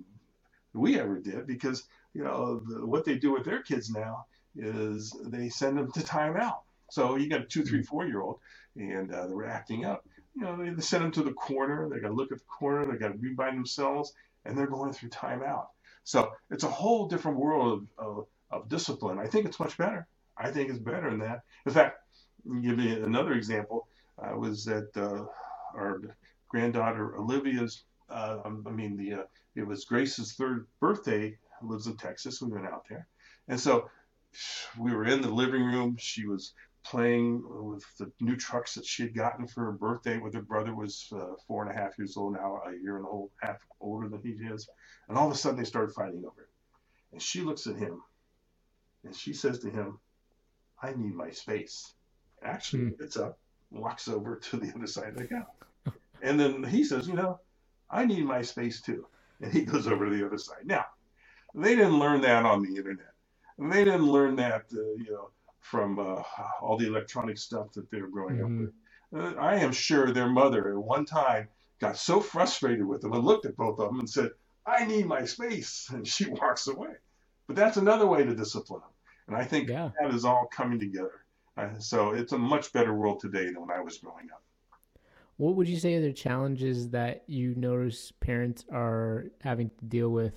we 0.74 1.00
ever 1.00 1.20
did 1.20 1.46
because 1.48 1.84
you 2.14 2.24
know 2.24 2.62
the, 2.66 2.86
what 2.86 3.06
they 3.06 3.18
do 3.18 3.34
with 3.34 3.44
their 3.44 3.62
kids 3.62 3.90
now 3.90 4.26
is 4.56 5.16
they 5.26 5.50
send 5.50 5.78
them 5.78 5.92
to 5.92 6.00
timeout. 6.00 6.60
So 6.90 7.18
you 7.18 7.30
got 7.30 7.42
a 7.42 7.46
two, 7.46 7.66
three, 7.66 7.82
mm. 7.82 7.86
four 7.86 8.06
year 8.06 8.22
old 8.22 8.40
and 8.78 9.14
uh, 9.14 9.28
they're 9.28 9.46
acting 9.46 9.86
up 9.86 10.08
you 10.38 10.44
know, 10.44 10.58
they 10.76 10.82
send 10.82 11.04
them 11.04 11.12
to 11.14 11.24
the 11.24 11.34
corner. 11.34 11.90
They 11.90 12.00
got 12.00 12.10
to 12.10 12.14
look 12.14 12.32
at 12.32 12.38
the 12.40 12.46
corner. 12.46 12.86
They 12.86 12.98
got 12.98 13.14
to 13.14 13.18
be 13.18 13.34
by 13.34 13.50
themselves, 13.52 14.14
and 14.46 14.58
they're 14.58 14.68
going 14.68 14.94
through 14.94 15.10
timeout. 15.10 15.68
So 16.04 16.32
it's 16.52 16.64
a 16.64 16.70
whole 16.70 17.08
different 17.08 17.40
world 17.40 17.88
of, 17.98 18.06
of, 18.08 18.28
of 18.52 18.70
discipline. 18.70 19.20
I 19.20 19.28
think 19.28 19.46
it's 19.48 19.60
much 19.60 19.78
better. 19.78 20.08
I 20.38 20.52
think 20.52 20.70
it's 20.70 20.80
better 20.80 21.10
than 21.10 21.20
that. 21.20 21.42
In 21.66 21.74
fact, 21.74 21.98
give 22.62 22.80
you 22.80 23.04
another 23.04 23.34
example. 23.34 23.88
I 24.22 24.34
was 24.36 24.68
at 24.68 24.86
uh, 24.96 25.26
our 25.76 26.02
granddaughter 26.50 27.18
Olivia's. 27.18 27.84
Uh, 28.10 28.38
I 28.46 28.70
mean, 28.72 28.96
the 28.98 29.14
uh, 29.22 29.24
it 29.56 29.66
was 29.68 29.86
Grace's 29.86 30.34
third 30.34 30.68
birthday. 30.80 31.38
Lives 31.64 31.88
in 31.88 31.98
Texas. 31.98 32.42
We 32.42 32.52
went 32.52 32.68
out 32.68 32.86
there, 32.88 33.08
and 33.48 33.60
so 33.60 33.90
we 34.78 34.94
were 34.94 35.06
in 35.06 35.22
the 35.22 35.30
living 35.32 35.64
room. 35.64 35.98
She 36.00 36.28
was 36.28 36.54
playing 36.90 37.44
with 37.46 37.84
the 37.98 38.10
new 38.22 38.38
trucks 38.38 38.76
that 38.76 38.86
she 38.86 39.04
had 39.04 39.14
gotten 39.14 39.46
for 39.46 39.66
her 39.66 39.72
birthday 39.74 40.18
with 40.20 40.34
her 40.34 40.42
brother 40.42 40.74
was 40.74 41.12
uh, 41.14 41.34
four 41.46 41.64
and 41.64 41.72
a 41.72 41.78
half 41.78 41.98
years 41.98 42.16
old 42.16 42.34
now 42.34 42.62
a 42.66 42.72
year 42.82 42.98
and 42.98 43.06
a 43.06 43.46
half 43.46 43.58
older 43.82 44.08
than 44.08 44.22
he 44.22 44.30
is 44.46 44.70
and 45.10 45.18
all 45.18 45.28
of 45.28 45.34
a 45.34 45.38
sudden 45.38 45.60
they 45.60 45.66
started 45.66 45.94
fighting 45.94 46.24
over 46.26 46.42
it. 46.42 46.50
And 47.12 47.22
she 47.22 47.42
looks 47.42 47.68
at 47.68 47.76
him 47.76 48.02
and 49.04 49.14
she 49.14 49.34
says 49.34 49.60
to 49.60 49.70
him 49.70 50.00
i 50.82 50.92
need 50.92 51.14
my 51.14 51.30
space. 51.32 51.94
Actually 52.42 52.84
mm. 52.84 53.00
gets 53.00 53.18
up 53.18 53.38
walks 53.70 54.08
over 54.08 54.38
to 54.38 54.58
the 54.58 54.72
other 54.74 54.88
side 54.88 55.10
of 55.10 55.18
the 55.18 55.28
couch 55.28 55.94
and 56.22 56.40
then 56.40 56.64
he 56.64 56.86
says 56.86 57.06
you 57.06 57.16
know 57.16 57.40
i 57.90 58.06
need 58.06 58.26
my 58.26 58.42
space 58.42 58.82
too. 58.82 59.06
And 59.42 59.54
he 59.54 59.62
goes 59.66 59.88
over 59.88 60.10
to 60.10 60.16
the 60.16 60.26
other 60.26 60.38
side. 60.38 60.66
Now 60.66 60.86
they 61.54 61.76
didn't 61.76 62.00
learn 62.00 62.22
that 62.22 62.46
on 62.46 62.64
the 62.64 62.76
internet. 62.76 63.14
They 63.60 63.84
didn't 63.84 64.10
learn 64.10 64.38
that 64.38 64.66
uh, 64.74 64.82
you 64.98 65.12
know 65.12 65.30
from 65.70 66.00
uh, 66.00 66.24
all 66.62 66.78
the 66.78 66.88
electronic 66.88 67.38
stuff 67.38 67.72
that 67.74 67.90
they're 67.92 68.08
growing 68.08 68.38
mm-hmm. 68.38 68.66
up 68.66 68.72
with. 69.12 69.36
Uh, 69.38 69.40
I 69.40 69.56
am 69.56 69.72
sure 69.72 70.12
their 70.12 70.30
mother 70.30 70.70
at 70.70 70.78
one 70.78 71.06
time 71.06 71.48
got 71.80 71.98
so 71.98 72.20
frustrated 72.20 72.86
with 72.86 73.02
them 73.02 73.14
and 73.14 73.24
looked 73.24 73.46
at 73.46 73.56
both 73.56 73.80
of 73.80 73.90
them 73.90 74.00
and 74.00 74.10
said, 74.10 74.32
I 74.66 74.86
need 74.86 75.06
my 75.06 75.26
space. 75.26 75.90
And 75.94 76.08
she 76.08 76.30
walks 76.30 76.68
away. 76.68 76.94
But 77.48 77.56
that's 77.56 77.78
another 77.78 78.08
way 78.08 78.24
to 78.24 78.36
discipline 78.36 78.82
them. 78.82 78.90
And 79.28 79.36
I 79.36 79.44
think 79.44 79.70
yeah. 79.70 79.92
that 80.00 80.14
is 80.14 80.26
all 80.26 80.48
coming 80.52 80.80
together. 80.80 81.26
Uh, 81.58 81.78
so 81.80 82.12
it's 82.12 82.34
a 82.34 82.38
much 82.38 82.72
better 82.72 82.94
world 82.94 83.20
today 83.20 83.46
than 83.46 83.62
when 83.62 83.72
I 83.72 83.82
was 83.82 83.98
growing 83.98 84.28
up. 84.34 84.44
What 85.38 85.56
would 85.56 85.68
you 85.68 85.78
say 85.78 85.96
are 85.96 86.02
the 86.02 86.14
challenges 86.14 86.90
that 86.90 87.24
you 87.28 87.54
notice 87.56 88.12
parents 88.12 88.66
are 88.72 89.26
having 89.42 89.70
to 89.70 89.86
deal 89.86 90.10
with 90.10 90.34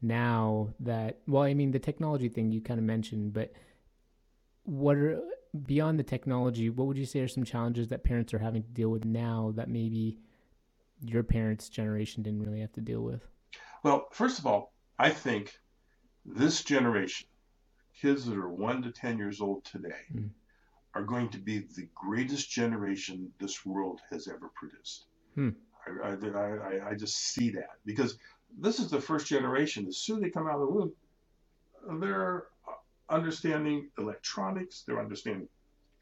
now 0.00 0.68
that, 0.80 1.18
well, 1.26 1.42
I 1.42 1.54
mean, 1.54 1.70
the 1.70 1.78
technology 1.78 2.28
thing 2.28 2.52
you 2.52 2.60
kind 2.60 2.78
of 2.78 2.84
mentioned, 2.84 3.32
but 3.32 3.52
what 4.64 4.96
are 4.96 5.20
beyond 5.66 5.98
the 5.98 6.04
technology 6.04 6.68
what 6.68 6.86
would 6.86 6.98
you 6.98 7.06
say 7.06 7.20
are 7.20 7.28
some 7.28 7.44
challenges 7.44 7.88
that 7.88 8.02
parents 8.02 8.34
are 8.34 8.38
having 8.38 8.62
to 8.62 8.68
deal 8.70 8.88
with 8.88 9.04
now 9.04 9.52
that 9.54 9.68
maybe 9.68 10.18
your 11.04 11.22
parents 11.22 11.68
generation 11.68 12.22
didn't 12.22 12.42
really 12.42 12.60
have 12.60 12.72
to 12.72 12.80
deal 12.80 13.02
with 13.02 13.20
well 13.84 14.08
first 14.10 14.38
of 14.38 14.46
all 14.46 14.72
i 14.98 15.08
think 15.08 15.58
this 16.24 16.64
generation 16.64 17.28
kids 17.96 18.26
that 18.26 18.36
are 18.36 18.48
1 18.48 18.82
to 18.82 18.90
10 18.90 19.16
years 19.16 19.40
old 19.40 19.64
today 19.64 19.90
mm. 20.12 20.28
are 20.94 21.04
going 21.04 21.28
to 21.28 21.38
be 21.38 21.58
the 21.58 21.88
greatest 21.94 22.50
generation 22.50 23.30
this 23.38 23.64
world 23.64 24.00
has 24.10 24.26
ever 24.26 24.50
produced 24.54 25.06
hmm. 25.34 25.50
I, 26.02 26.08
I, 26.08 26.40
I, 26.40 26.90
I 26.90 26.94
just 26.94 27.16
see 27.16 27.50
that 27.50 27.76
because 27.84 28.18
this 28.58 28.80
is 28.80 28.90
the 28.90 29.00
first 29.00 29.26
generation 29.26 29.86
as 29.86 29.98
soon 29.98 30.16
as 30.16 30.22
they 30.22 30.30
come 30.30 30.48
out 30.48 30.54
of 30.54 30.60
the 30.60 30.66
womb 30.66 30.92
they're 32.00 32.46
understanding 33.08 33.90
electronics, 33.98 34.84
they're 34.86 35.00
understanding 35.00 35.48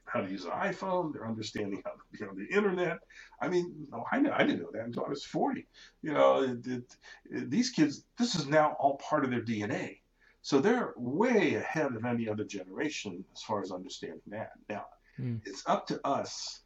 how 0.05 0.21
to 0.21 0.31
use 0.31 0.45
an 0.45 0.51
iPhone, 0.51 1.13
they're 1.13 1.27
understanding 1.27 1.83
how 1.85 1.93
to 1.93 1.99
be 2.13 2.25
on 2.25 2.37
the 2.37 2.55
internet. 2.55 2.99
I 3.41 3.49
mean, 3.49 3.87
no, 3.91 4.05
I, 4.11 4.17
I 4.17 4.45
didn't 4.45 4.63
know 4.63 4.71
that 4.73 4.85
until 4.85 5.05
I 5.07 5.09
was 5.09 5.25
40. 5.25 5.67
You 6.03 6.13
know, 6.13 6.43
it, 6.43 6.67
it, 6.67 6.97
it, 7.31 7.51
these 7.51 7.71
kids, 7.71 8.05
this 8.19 8.35
is 8.35 8.47
now 8.47 8.77
all 8.79 8.97
part 8.97 9.25
of 9.25 9.31
their 9.31 9.43
DNA. 9.43 9.99
So 10.43 10.59
they're 10.59 10.93
way 10.97 11.55
ahead 11.55 11.95
of 11.95 12.05
any 12.05 12.29
other 12.29 12.45
generation 12.45 13.25
as 13.33 13.43
far 13.43 13.63
as 13.63 13.71
understanding 13.71 14.21
that. 14.27 14.51
Now, 14.69 14.87
mm. 15.19 15.41
it's 15.47 15.63
up 15.67 15.87
to 15.87 16.01
us 16.07 16.63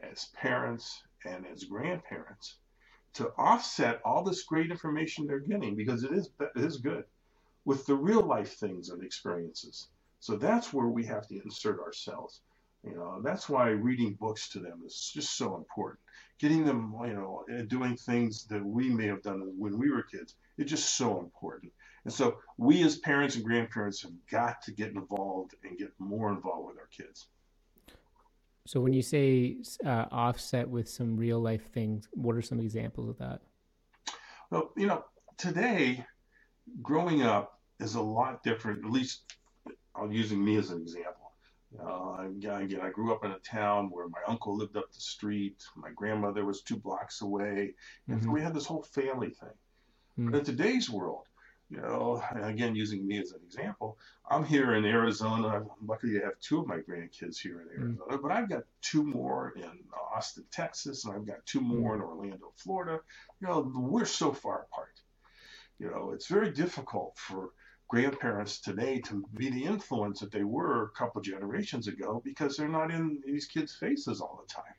as 0.00 0.26
parents 0.34 1.02
and 1.24 1.44
as 1.46 1.64
grandparents 1.64 2.58
to 3.14 3.32
offset 3.38 4.00
all 4.04 4.22
this 4.22 4.44
great 4.44 4.70
information 4.70 5.26
they're 5.26 5.40
getting 5.40 5.74
because 5.74 6.04
it 6.04 6.12
is 6.12 6.30
it 6.38 6.50
is 6.62 6.76
good 6.76 7.04
with 7.66 7.84
the 7.84 7.94
real 7.94 8.22
life 8.22 8.54
things 8.54 8.88
and 8.88 9.04
experiences. 9.04 9.88
So 10.20 10.36
that's 10.36 10.72
where 10.72 10.86
we 10.86 11.04
have 11.04 11.26
to 11.28 11.42
insert 11.44 11.80
ourselves. 11.80 12.40
You 12.82 12.94
know, 12.94 13.20
that's 13.22 13.48
why 13.48 13.68
reading 13.70 14.14
books 14.14 14.48
to 14.50 14.60
them 14.60 14.82
is 14.86 15.10
just 15.12 15.36
so 15.36 15.56
important. 15.56 15.98
Getting 16.38 16.64
them, 16.64 16.94
you 17.04 17.14
know, 17.14 17.44
doing 17.66 17.96
things 17.96 18.46
that 18.46 18.64
we 18.64 18.88
may 18.88 19.06
have 19.06 19.22
done 19.22 19.52
when 19.58 19.76
we 19.78 19.90
were 19.90 20.02
kids, 20.02 20.36
it's 20.56 20.70
just 20.70 20.96
so 20.96 21.18
important. 21.18 21.72
And 22.04 22.12
so 22.12 22.38
we 22.56 22.84
as 22.84 22.98
parents 22.98 23.34
and 23.34 23.44
grandparents 23.44 24.00
have 24.02 24.12
got 24.30 24.62
to 24.62 24.70
get 24.70 24.92
involved 24.92 25.56
and 25.64 25.76
get 25.76 25.90
more 25.98 26.30
involved 26.30 26.68
with 26.68 26.78
our 26.78 26.88
kids. 26.96 27.26
So 28.64 28.80
when 28.80 28.92
you 28.92 29.02
say 29.02 29.56
uh, 29.84 30.06
offset 30.12 30.68
with 30.68 30.88
some 30.88 31.16
real 31.16 31.40
life 31.40 31.72
things, 31.72 32.08
what 32.12 32.36
are 32.36 32.42
some 32.42 32.60
examples 32.60 33.08
of 33.08 33.18
that? 33.18 33.40
Well, 34.50 34.70
you 34.76 34.86
know, 34.86 35.04
today, 35.36 36.04
growing 36.82 37.22
up, 37.22 37.55
is 37.80 37.94
a 37.94 38.00
lot 38.00 38.42
different. 38.42 38.84
At 38.84 38.90
least, 38.90 39.22
I'm 39.94 40.12
using 40.12 40.44
me 40.44 40.56
as 40.56 40.70
an 40.70 40.80
example. 40.80 41.32
Uh, 41.78 42.28
again, 42.28 42.80
I 42.80 42.90
grew 42.90 43.12
up 43.12 43.24
in 43.24 43.32
a 43.32 43.38
town 43.38 43.90
where 43.90 44.08
my 44.08 44.20
uncle 44.26 44.56
lived 44.56 44.76
up 44.76 44.92
the 44.92 45.00
street. 45.00 45.62
My 45.76 45.90
grandmother 45.94 46.44
was 46.44 46.62
two 46.62 46.76
blocks 46.76 47.22
away. 47.22 47.74
And 48.08 48.16
mm-hmm. 48.16 48.24
so 48.24 48.30
we 48.30 48.40
had 48.40 48.54
this 48.54 48.66
whole 48.66 48.82
family 48.82 49.30
thing. 49.30 49.48
Mm-hmm. 50.18 50.30
But 50.30 50.38
in 50.38 50.44
today's 50.44 50.88
world, 50.88 51.24
you 51.68 51.78
know, 51.78 52.22
again, 52.42 52.76
using 52.76 53.06
me 53.06 53.18
as 53.18 53.32
an 53.32 53.40
example, 53.44 53.98
I'm 54.30 54.44
here 54.44 54.74
in 54.74 54.84
Arizona. 54.84 55.48
I'm 55.48 55.68
lucky 55.84 56.12
to 56.12 56.20
have 56.20 56.38
two 56.40 56.60
of 56.60 56.66
my 56.68 56.76
grandkids 56.76 57.38
here 57.38 57.60
in 57.60 57.68
Arizona, 57.68 58.18
mm. 58.18 58.22
but 58.22 58.30
I've 58.30 58.48
got 58.48 58.62
two 58.82 59.02
more 59.02 59.52
in 59.56 59.70
Austin, 60.14 60.44
Texas, 60.52 61.04
and 61.04 61.14
I've 61.14 61.26
got 61.26 61.44
two 61.44 61.60
more 61.60 61.96
in 61.96 62.02
Orlando, 62.02 62.52
Florida. 62.54 63.00
You 63.40 63.48
know, 63.48 63.72
we're 63.74 64.04
so 64.04 64.32
far 64.32 64.66
apart. 64.70 65.00
You 65.80 65.90
know, 65.90 66.12
it's 66.12 66.28
very 66.28 66.52
difficult 66.52 67.18
for 67.18 67.50
grandparents 67.88 68.60
today 68.60 69.00
to 69.00 69.24
be 69.34 69.50
the 69.50 69.64
influence 69.64 70.20
that 70.20 70.32
they 70.32 70.44
were 70.44 70.84
a 70.84 70.90
couple 70.90 71.20
generations 71.22 71.88
ago 71.88 72.20
because 72.24 72.56
they're 72.56 72.68
not 72.68 72.90
in 72.90 73.20
these 73.24 73.46
kids' 73.46 73.74
faces 73.74 74.20
all 74.20 74.42
the 74.46 74.52
time. 74.52 74.74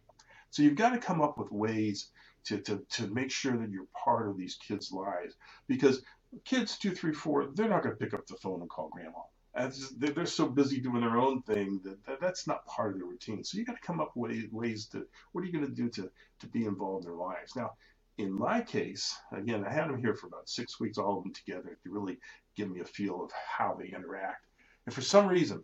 So 0.50 0.64
you've 0.64 0.76
got 0.76 0.92
to 0.92 1.00
come 1.00 1.22
up 1.22 1.38
with 1.38 1.52
ways 1.52 2.10
to, 2.46 2.58
to, 2.60 2.84
to 2.92 3.08
make 3.08 3.32
sure 3.32 3.58
that 3.58 3.70
you're 3.70 3.88
part 4.04 4.28
of 4.30 4.38
these 4.38 4.56
kids' 4.56 4.92
lives 4.92 5.36
because 5.68 6.02
kids 6.46 6.78
two, 6.78 6.92
three, 6.92 7.14
four, 7.14 7.48
they're 7.54 7.70
not 7.70 7.84
going 7.84 7.96
to 7.96 8.00
pick 8.04 8.14
up 8.14 8.26
the 8.28 8.36
phone 8.36 8.62
and 8.62 8.70
call 8.70 8.90
grandma. 8.90 9.20
Just, 9.70 10.00
they're, 10.00 10.26
so 10.28 10.48
busy 10.48 10.80
doing 10.80 11.02
their 11.02 11.18
own 11.18 11.42
thing 11.42 11.82
that, 11.84 12.06
that 12.06 12.22
that's 12.22 12.46
not 12.46 12.66
part 12.68 12.94
of 12.94 13.00
their 13.00 13.08
routine. 13.08 13.44
So 13.44 13.58
you 13.58 13.66
got 13.66 13.76
to 13.76 13.88
come 13.88 14.00
up 14.00 14.12
with 14.16 14.52
ways 14.52 14.86
to 14.88 15.08
what 15.32 15.42
are 15.42 15.48
you 15.48 15.54
going 15.54 15.66
to 15.66 15.74
do 15.74 15.90
to 15.90 16.12
to 16.42 16.48
be 16.48 16.66
involved 16.66 17.06
in 17.06 17.12
their 17.12 17.18
lives. 17.20 17.56
Now, 17.56 17.72
in 18.20 18.32
my 18.32 18.62
case, 18.62 19.16
again, 19.32 19.66
I 19.66 19.74
had 19.74 19.90
them 19.90 20.00
here 20.00 20.14
for 20.14 20.28
about 20.28 20.50
six 20.50 20.80
weeks, 20.80 20.98
all 21.00 21.18
of 21.18 21.24
them 21.24 21.34
together, 21.34 21.78
to 21.84 21.90
really 21.90 22.20
give 22.58 22.70
me 22.70 22.82
a 22.82 22.86
feel 22.86 23.24
of 23.24 23.32
how 23.32 23.76
they 23.76 23.88
interact. 23.88 24.46
And 24.86 24.94
for 24.94 25.02
some 25.02 25.28
reason, 25.28 25.64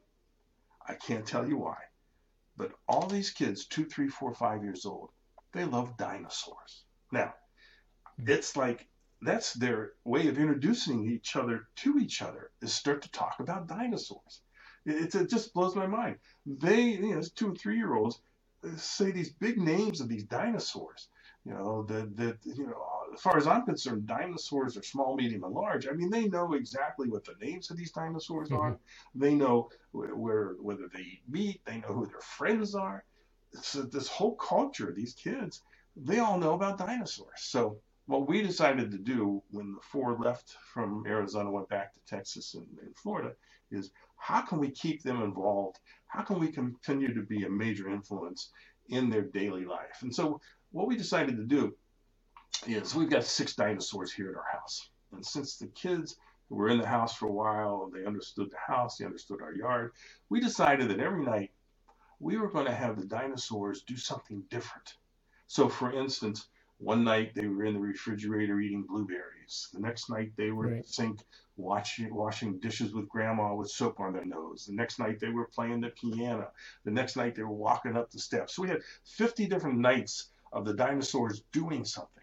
I 0.88 0.94
can't 0.94 1.26
tell 1.26 1.48
you 1.48 1.58
why, 1.58 1.78
but 2.56 2.72
all 2.88 3.08
these 3.08 3.32
kids, 3.32 3.66
two, 3.66 3.86
three, 3.86 4.08
four, 4.08 4.34
five 4.34 4.64
years 4.64 4.86
old, 4.86 5.10
they 5.52 5.66
love 5.66 5.98
dinosaurs. 5.98 6.84
Now, 7.12 7.34
hmm. 8.18 8.30
it's 8.30 8.56
like 8.56 8.88
that's 9.22 9.54
their 9.54 9.94
way 10.04 10.28
of 10.28 10.38
introducing 10.38 11.10
each 11.10 11.36
other 11.36 11.68
to 11.78 11.98
each 11.98 12.22
other 12.22 12.52
is 12.62 12.74
start 12.74 13.02
to 13.02 13.12
talk 13.12 13.40
about 13.40 13.68
dinosaurs. 13.68 14.42
It, 14.86 15.16
it 15.16 15.30
just 15.30 15.54
blows 15.54 15.76
my 15.76 15.88
mind. 15.88 16.18
They, 16.46 16.82
you 16.82 17.16
know, 17.16 17.22
two 17.36 17.52
or 17.52 17.56
three 17.56 17.78
year 17.78 17.96
olds 17.96 18.22
uh, 18.66 18.76
say 18.76 19.12
these 19.12 19.32
big 19.32 19.58
names 19.58 20.02
of 20.02 20.10
these 20.10 20.26
dinosaurs. 20.26 21.08
You 21.46 21.54
know, 21.54 21.84
that, 21.84 22.16
that, 22.18 22.38
you 22.44 22.68
know, 22.68 22.84
as 23.14 23.22
far 23.22 23.38
as 23.38 23.48
I'm 23.48 23.66
concerned, 23.66 24.08
dinosaurs 24.08 24.78
are 24.78 24.84
small, 24.84 25.16
medium, 25.16 25.44
and 25.44 25.54
large. 25.54 25.88
I 25.88 25.92
mean, 25.92 26.10
they 26.10 26.28
know 26.28 26.54
exactly 26.54 27.10
what 27.10 27.26
the 27.26 27.36
names 27.42 27.70
of 27.70 27.78
these 27.78 27.92
dinosaurs 27.92 28.50
mm-hmm. 28.50 28.62
are. 28.62 28.78
They 29.16 29.34
know 29.34 29.70
where, 29.92 30.56
whether 30.60 30.88
they 30.94 31.02
eat 31.02 31.22
meat. 31.30 31.62
They 31.66 31.78
know 31.78 31.94
who 31.94 32.06
their 32.06 32.22
friends 32.22 32.76
are. 32.76 33.04
So 33.62 33.84
this 33.84 34.08
whole 34.08 34.36
culture, 34.36 34.94
these 34.96 35.14
kids, 35.14 35.62
they 35.96 36.20
all 36.20 36.38
know 36.40 36.54
about 36.54 36.78
dinosaurs. 36.78 37.40
So 37.40 37.78
what 38.08 38.28
we 38.28 38.42
decided 38.42 38.92
to 38.92 38.98
do 38.98 39.42
when 39.52 39.74
the 39.74 39.82
four 39.82 40.18
left 40.18 40.56
from 40.74 41.04
Arizona, 41.08 41.52
went 41.52 41.70
back 41.70 41.94
to 41.94 42.00
Texas 42.06 42.56
and, 42.56 42.68
and 42.82 42.96
Florida, 42.98 43.34
is 43.72 43.92
how 44.18 44.42
can 44.42 44.60
we 44.60 44.72
keep 44.72 45.04
them 45.04 45.22
involved? 45.22 45.80
How 46.08 46.22
can 46.22 46.40
we 46.40 46.48
continue 46.48 47.14
to 47.14 47.22
be 47.22 47.44
a 47.44 47.50
major 47.50 47.90
influence 47.90 48.52
in 48.90 49.10
their 49.10 49.24
daily 49.24 49.66
life? 49.66 50.02
And 50.02 50.14
so 50.14 50.42
what 50.72 50.88
we 50.88 50.98
decided 50.98 51.38
to 51.38 51.44
do 51.44 51.76
is 52.68 52.96
we've 52.96 53.10
got 53.10 53.24
six 53.24 53.56
dinosaurs 53.56 54.12
here 54.12 54.30
at 54.30 54.38
our 54.38 54.60
house. 54.60 54.90
And 55.12 55.26
since 55.26 55.58
the 55.58 55.68
kids 55.68 56.18
were 56.50 56.70
in 56.70 56.80
the 56.80 56.88
house 56.88 57.16
for 57.16 57.28
a 57.28 57.32
while, 57.32 57.90
they 57.94 58.06
understood 58.06 58.52
the 58.52 58.74
house, 58.74 58.98
they 58.98 59.06
understood 59.06 59.42
our 59.42 59.54
yard, 59.54 59.92
we 60.30 60.40
decided 60.40 60.90
that 60.90 61.00
every 61.00 61.24
night 61.24 61.52
we 62.20 62.38
were 62.38 62.50
going 62.50 62.66
to 62.66 62.74
have 62.74 62.98
the 62.98 63.06
dinosaurs 63.06 63.84
do 63.84 63.98
something 63.98 64.44
different. 64.50 64.96
So, 65.48 65.68
for 65.68 65.92
instance, 65.92 66.48
one 66.78 67.04
night 67.04 67.34
they 67.36 67.48
were 67.48 67.66
in 67.66 67.76
the 67.76 67.80
refrigerator 67.80 68.60
eating 68.60 68.84
blueberries. 68.84 69.70
The 69.74 69.80
next 69.80 70.10
night 70.10 70.32
they 70.36 70.52
were 70.52 70.66
right. 70.66 70.74
in 70.74 70.82
the 70.82 70.88
sink 70.88 71.20
washing, 71.56 72.14
washing 72.14 72.60
dishes 72.60 72.94
with 72.94 73.10
grandma 73.10 73.54
with 73.54 73.70
soap 73.70 74.00
on 74.00 74.14
their 74.14 74.26
nose. 74.26 74.66
The 74.66 74.74
next 74.74 75.00
night 75.00 75.20
they 75.20 75.30
were 75.30 75.46
playing 75.46 75.82
the 75.82 75.90
piano. 75.90 76.52
The 76.84 76.92
next 76.92 77.16
night 77.16 77.36
they 77.36 77.44
were 77.44 77.52
walking 77.52 77.96
up 77.96 78.12
the 78.12 78.20
steps. 78.20 78.56
So 78.56 78.64
we 78.64 78.70
had 78.70 78.82
50 79.06 79.48
different 79.48 79.80
nights 79.80 80.30
of 80.52 80.66
the 80.66 80.74
dinosaurs 80.74 81.44
doing 81.52 81.86
something. 81.86 82.23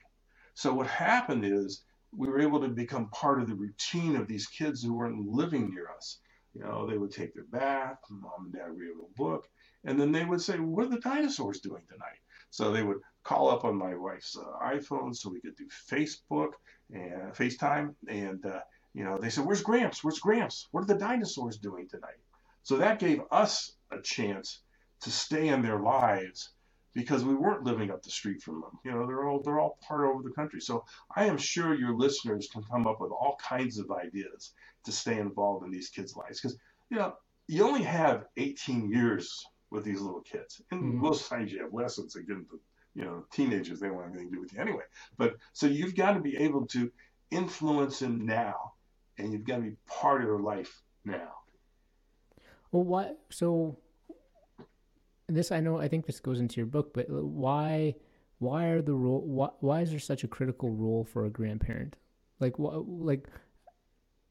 So 0.61 0.75
what 0.75 0.89
happened 0.89 1.47
is 1.47 1.85
we 2.15 2.29
were 2.29 2.39
able 2.39 2.61
to 2.61 2.69
become 2.69 3.09
part 3.09 3.41
of 3.41 3.49
the 3.49 3.55
routine 3.55 4.15
of 4.15 4.29
these 4.29 4.47
kids 4.47 4.83
who 4.83 4.93
weren't 4.93 5.27
living 5.27 5.71
near 5.71 5.89
us. 5.89 6.19
You 6.53 6.61
know, 6.61 6.87
they 6.87 6.99
would 6.99 7.13
take 7.13 7.33
their 7.33 7.45
bath, 7.45 7.97
mom 8.11 8.45
and 8.45 8.53
dad 8.53 8.77
read 8.77 8.91
a 8.91 9.17
book, 9.17 9.49
and 9.85 9.99
then 9.99 10.13
they 10.13 10.27
would 10.27 10.43
say, 10.43 10.59
What 10.59 10.85
are 10.85 10.91
the 10.91 11.01
dinosaurs 11.01 11.61
doing 11.61 11.85
tonight? 11.89 12.21
So 12.51 12.71
they 12.71 12.83
would 12.83 12.99
call 13.25 13.49
up 13.49 13.65
on 13.65 13.75
my 13.75 13.95
wife's 13.95 14.37
uh, 14.37 14.59
iPhone 14.63 15.17
so 15.17 15.31
we 15.31 15.41
could 15.41 15.57
do 15.57 15.67
Facebook 15.91 16.51
and 16.93 17.33
FaceTime. 17.33 17.95
And, 18.09 18.45
uh, 18.45 18.61
you 18.93 19.05
know, 19.05 19.17
they 19.17 19.31
said, 19.31 19.47
Where's 19.47 19.63
Gramps? 19.63 20.05
Where's 20.05 20.21
Gramps? 20.21 20.69
What 20.73 20.83
are 20.83 20.93
the 20.93 21.07
dinosaurs 21.07 21.57
doing 21.57 21.89
tonight? 21.89 22.21
So 22.65 22.77
that 22.77 22.99
gave 22.99 23.23
us 23.31 23.79
a 23.91 24.03
chance 24.03 24.61
to 25.01 25.11
stay 25.11 25.49
in 25.49 25.63
their 25.63 25.81
lives 25.81 26.51
because 26.95 27.25
we 27.25 27.35
weren't 27.35 27.65
living 27.65 27.91
up 27.91 28.03
the 28.03 28.11
street 28.11 28.43
from 28.43 28.61
them. 28.61 28.79
You 28.85 28.93
know, 28.93 29.07
they're 29.07 29.29
all 29.29 29.41
they're 29.43 29.61
all 29.61 29.79
part 29.87 30.07
over 30.07 30.23
the 30.23 30.35
country. 30.35 30.61
So 30.61 30.85
I 31.15 31.27
am 31.27 31.37
sure 31.37 31.75
your 31.75 31.95
listeners 31.95 32.49
can 32.53 32.63
come 32.65 32.87
up 32.87 33.01
with 33.01 33.13
all 33.13 33.37
kinds 33.43 33.79
of 33.79 33.91
ideas 33.91 34.53
to 34.85 34.93
stay 34.93 35.19
involved 35.19 35.65
in 35.65 35.71
these 35.71 35.89
kids' 35.89 36.17
lives 36.17 36.41
because 36.41 36.59
you 36.91 36.97
know 36.97 37.15
you 37.47 37.65
only 37.65 37.83
have 37.83 38.27
18 38.37 38.91
years 38.91 39.45
with 39.71 39.85
these 39.85 40.01
little 40.01 40.23
kids, 40.23 40.61
and 40.71 40.83
mm-hmm. 40.83 41.01
most 41.01 41.29
times 41.29 41.53
you 41.53 41.63
have 41.63 41.73
lessons 41.73 42.13
that 42.15 42.27
get 42.27 42.37
into 42.37 42.61
you 42.95 43.05
know 43.05 43.25
teenagers 43.33 43.79
they 43.79 43.87
don't 43.87 43.97
want 43.97 44.09
anything 44.09 44.31
to 44.31 44.35
do 44.35 44.41
with 44.41 44.53
you 44.53 44.61
anyway. 44.61 44.85
But 45.17 45.37
so 45.53 45.67
you've 45.67 45.95
got 45.95 46.15
to 46.15 46.21
be 46.21 46.37
able 46.37 46.67
to 46.69 46.91
influence 47.31 48.01
them 48.01 48.27
now, 48.27 48.73
and 49.19 49.33
you've 49.33 49.45
got 49.45 49.57
to 49.57 49.63
be 49.63 49.77
part 49.87 50.23
of 50.23 50.29
their 50.29 50.39
life 50.39 50.83
now. 51.05 51.31
Well, 52.73 52.85
what 52.85 53.19
so 53.31 53.77
this 55.37 55.53
I 55.53 55.61
know 55.61 55.79
I 55.79 55.89
think 55.89 56.07
this 56.07 56.21
goes 56.21 56.41
into 56.41 56.57
your 56.57 56.67
book, 56.67 56.93
but 56.95 57.09
uh, 57.11 57.25
why 57.25 57.95
why 58.39 58.67
are 58.67 58.83
the 58.83 58.95
role 58.95 59.21
why, 59.21 59.51
why 59.61 59.81
is 59.83 59.91
there 59.91 59.99
such 59.99 60.25
a 60.25 60.29
critical 60.29 60.71
role 60.71 61.05
for 61.05 61.25
a 61.27 61.31
grandparent? 61.31 61.97
Like 62.41 62.59
what 62.59 62.89
like 62.89 63.29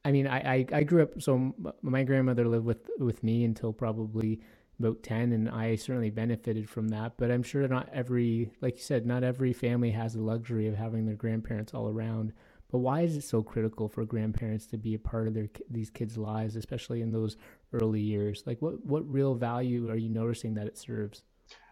I 0.05 0.12
mean 0.12 0.27
I, 0.27 0.39
I, 0.39 0.65
I 0.73 0.83
grew 0.83 1.03
up 1.03 1.21
so 1.21 1.53
my 1.81 2.03
grandmother 2.03 2.47
lived 2.47 2.65
with 2.65 2.89
with 2.99 3.23
me 3.23 3.43
until 3.43 3.73
probably 3.73 4.41
about 4.79 5.03
10 5.03 5.33
and 5.33 5.49
I 5.49 5.75
certainly 5.75 6.09
benefited 6.09 6.69
from 6.69 6.88
that, 6.89 7.17
but 7.17 7.31
I'm 7.31 7.43
sure 7.43 7.67
not 7.67 7.89
every 7.93 8.51
like 8.62 8.77
you 8.77 8.83
said 8.83 9.05
not 9.05 9.23
every 9.23 9.53
family 9.53 9.91
has 9.91 10.13
the 10.13 10.21
luxury 10.21 10.67
of 10.67 10.75
having 10.75 11.05
their 11.05 11.15
grandparents 11.15 11.73
all 11.73 11.89
around. 11.89 12.33
But 12.71 12.79
why 12.79 13.01
is 13.01 13.15
it 13.15 13.23
so 13.23 13.41
critical 13.41 13.89
for 13.89 14.05
grandparents 14.05 14.67
to 14.67 14.77
be 14.77 14.93
a 14.93 14.99
part 14.99 15.27
of 15.27 15.34
their 15.34 15.49
these 15.69 15.89
kids' 15.89 16.17
lives, 16.17 16.55
especially 16.55 17.01
in 17.01 17.12
those 17.12 17.38
early 17.73 18.01
years? 18.01 18.43
Like, 18.45 18.62
what 18.62 18.86
what 18.86 19.10
real 19.12 19.34
value 19.34 19.89
are 19.89 19.97
you 19.97 20.10
noticing 20.10 20.53
that 20.55 20.67
it 20.67 20.77
serves? 20.77 21.23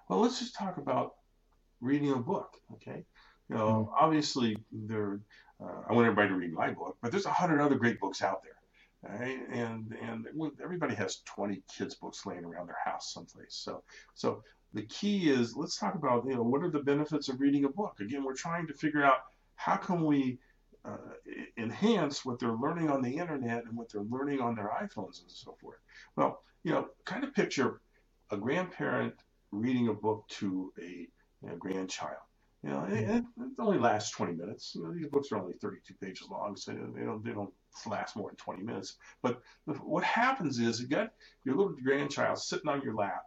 Well, 0.10 0.20
let's 0.20 0.40
just 0.40 0.56
talk 0.56 0.78
about 0.78 1.16
reading 1.82 2.12
a 2.12 2.18
book. 2.18 2.58
Okay, 2.74 3.06
you 3.50 3.56
know, 3.56 3.90
mm-hmm. 3.92 4.06
obviously 4.06 4.58
there. 4.72 5.20
Uh, 5.62 5.82
I 5.90 5.94
want 5.94 6.06
everybody 6.06 6.30
to 6.30 6.36
read 6.36 6.54
my 6.54 6.72
book, 6.72 6.98
but 7.02 7.12
there's 7.12 7.26
a 7.26 7.32
hundred 7.32 7.62
other 7.62 7.76
great 7.76 8.00
books 8.00 8.22
out 8.22 8.42
there. 8.44 8.54
Right? 9.04 9.40
And 9.52 9.96
and 10.02 10.26
everybody 10.62 10.96
has 10.96 11.22
20 11.26 11.62
kids 11.78 11.96
books 11.96 12.26
laying 12.26 12.44
around 12.44 12.68
their 12.68 12.78
house 12.84 13.14
someplace. 13.14 13.54
So 13.56 13.84
so 14.16 14.44
the 14.74 14.82
key 14.84 15.30
is 15.30 15.56
let's 15.56 15.78
talk 15.78 15.94
about 15.94 16.26
you 16.26 16.34
know 16.34 16.42
what 16.42 16.64
are 16.64 16.72
the 16.72 16.80
benefits 16.80 17.30
of 17.30 17.40
reading 17.40 17.66
a 17.66 17.70
book. 17.70 18.00
Again, 18.00 18.24
we're 18.24 18.34
trying 18.36 18.66
to 18.68 18.74
figure 18.74 19.04
out 19.04 19.20
how 19.56 19.76
can 19.76 20.04
we 20.04 20.40
uh, 20.88 20.98
enhance 21.58 22.24
what 22.24 22.40
they're 22.40 22.54
learning 22.54 22.90
on 22.90 23.02
the 23.02 23.18
internet 23.18 23.66
and 23.66 23.76
what 23.76 23.92
they're 23.92 24.04
learning 24.04 24.40
on 24.40 24.56
their 24.56 24.72
iPhones 24.82 25.22
and 25.22 25.30
so 25.30 25.56
forth. 25.60 25.80
Well, 26.16 26.42
you 26.64 26.72
know, 26.72 26.88
kind 27.06 27.24
of 27.24 27.34
picture 27.34 27.82
a 28.32 28.38
grandparent 28.38 29.14
reading 29.52 29.88
a 29.90 29.94
book 29.94 30.26
to 30.30 30.72
a 30.80 31.08
you 31.44 31.50
know, 31.50 31.56
grandchild. 31.56 32.18
You 32.64 32.72
know, 32.72 32.86
it, 32.90 33.08
it, 33.10 33.24
only 33.60 33.78
lasts 33.78 34.12
20 34.12 34.34
minutes. 34.34 34.74
You 34.76 34.84
know, 34.84 34.94
these 34.94 35.08
books 35.08 35.32
are 35.32 35.38
only 35.38 35.54
32 35.54 35.94
pages 36.02 36.28
long, 36.30 36.56
so 36.56 36.72
they 36.72 37.04
don't 37.04 37.24
they 37.24 37.32
don't 37.32 37.54
last 37.86 38.16
more 38.16 38.30
than 38.30 38.36
20 38.38 38.64
minutes. 38.64 38.98
But 39.22 39.42
what 39.66 40.04
happens 40.04 40.60
is 40.60 40.82
you 40.82 40.88
got 40.88 41.12
your 41.46 41.56
little 41.56 41.76
grandchild 41.84 42.40
sitting 42.40 42.70
on 42.70 42.82
your 42.82 42.96
lap, 42.96 43.24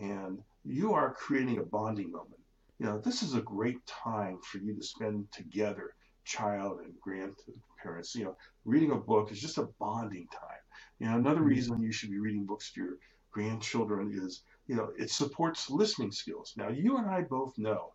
and 0.00 0.42
you 0.64 0.92
are 0.94 1.14
creating 1.14 1.58
a 1.58 1.62
bonding 1.62 2.10
moment. 2.10 2.40
You 2.78 2.86
know, 2.86 2.98
this 2.98 3.22
is 3.22 3.34
a 3.34 3.40
great 3.40 3.84
time 3.86 4.38
for 4.42 4.58
you 4.58 4.74
to 4.74 4.82
spend 4.82 5.30
together 5.30 5.94
child 6.24 6.80
and 6.80 6.92
grandparents. 7.00 8.14
You 8.14 8.24
know, 8.24 8.36
reading 8.64 8.92
a 8.92 8.96
book 8.96 9.30
is 9.32 9.40
just 9.40 9.58
a 9.58 9.68
bonding 9.78 10.28
time. 10.28 10.62
You 10.98 11.06
know, 11.06 11.16
another 11.16 11.40
mm-hmm. 11.40 11.48
reason 11.48 11.82
you 11.82 11.92
should 11.92 12.10
be 12.10 12.18
reading 12.18 12.46
books 12.46 12.72
to 12.72 12.80
your 12.80 12.98
grandchildren 13.30 14.12
is, 14.14 14.42
you 14.66 14.76
know, 14.76 14.92
it 14.96 15.10
supports 15.10 15.70
listening 15.70 16.12
skills. 16.12 16.54
Now, 16.56 16.68
you 16.68 16.96
and 16.96 17.08
I 17.08 17.22
both 17.22 17.58
know 17.58 17.92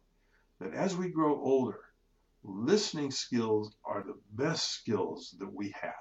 that 0.59 0.73
as 0.73 0.95
we 0.95 1.09
grow 1.09 1.39
older, 1.39 1.79
listening 2.43 3.11
skills 3.11 3.75
are 3.83 4.03
the 4.03 4.17
best 4.33 4.71
skills 4.71 5.35
that 5.39 5.53
we 5.53 5.73
have. 5.81 5.93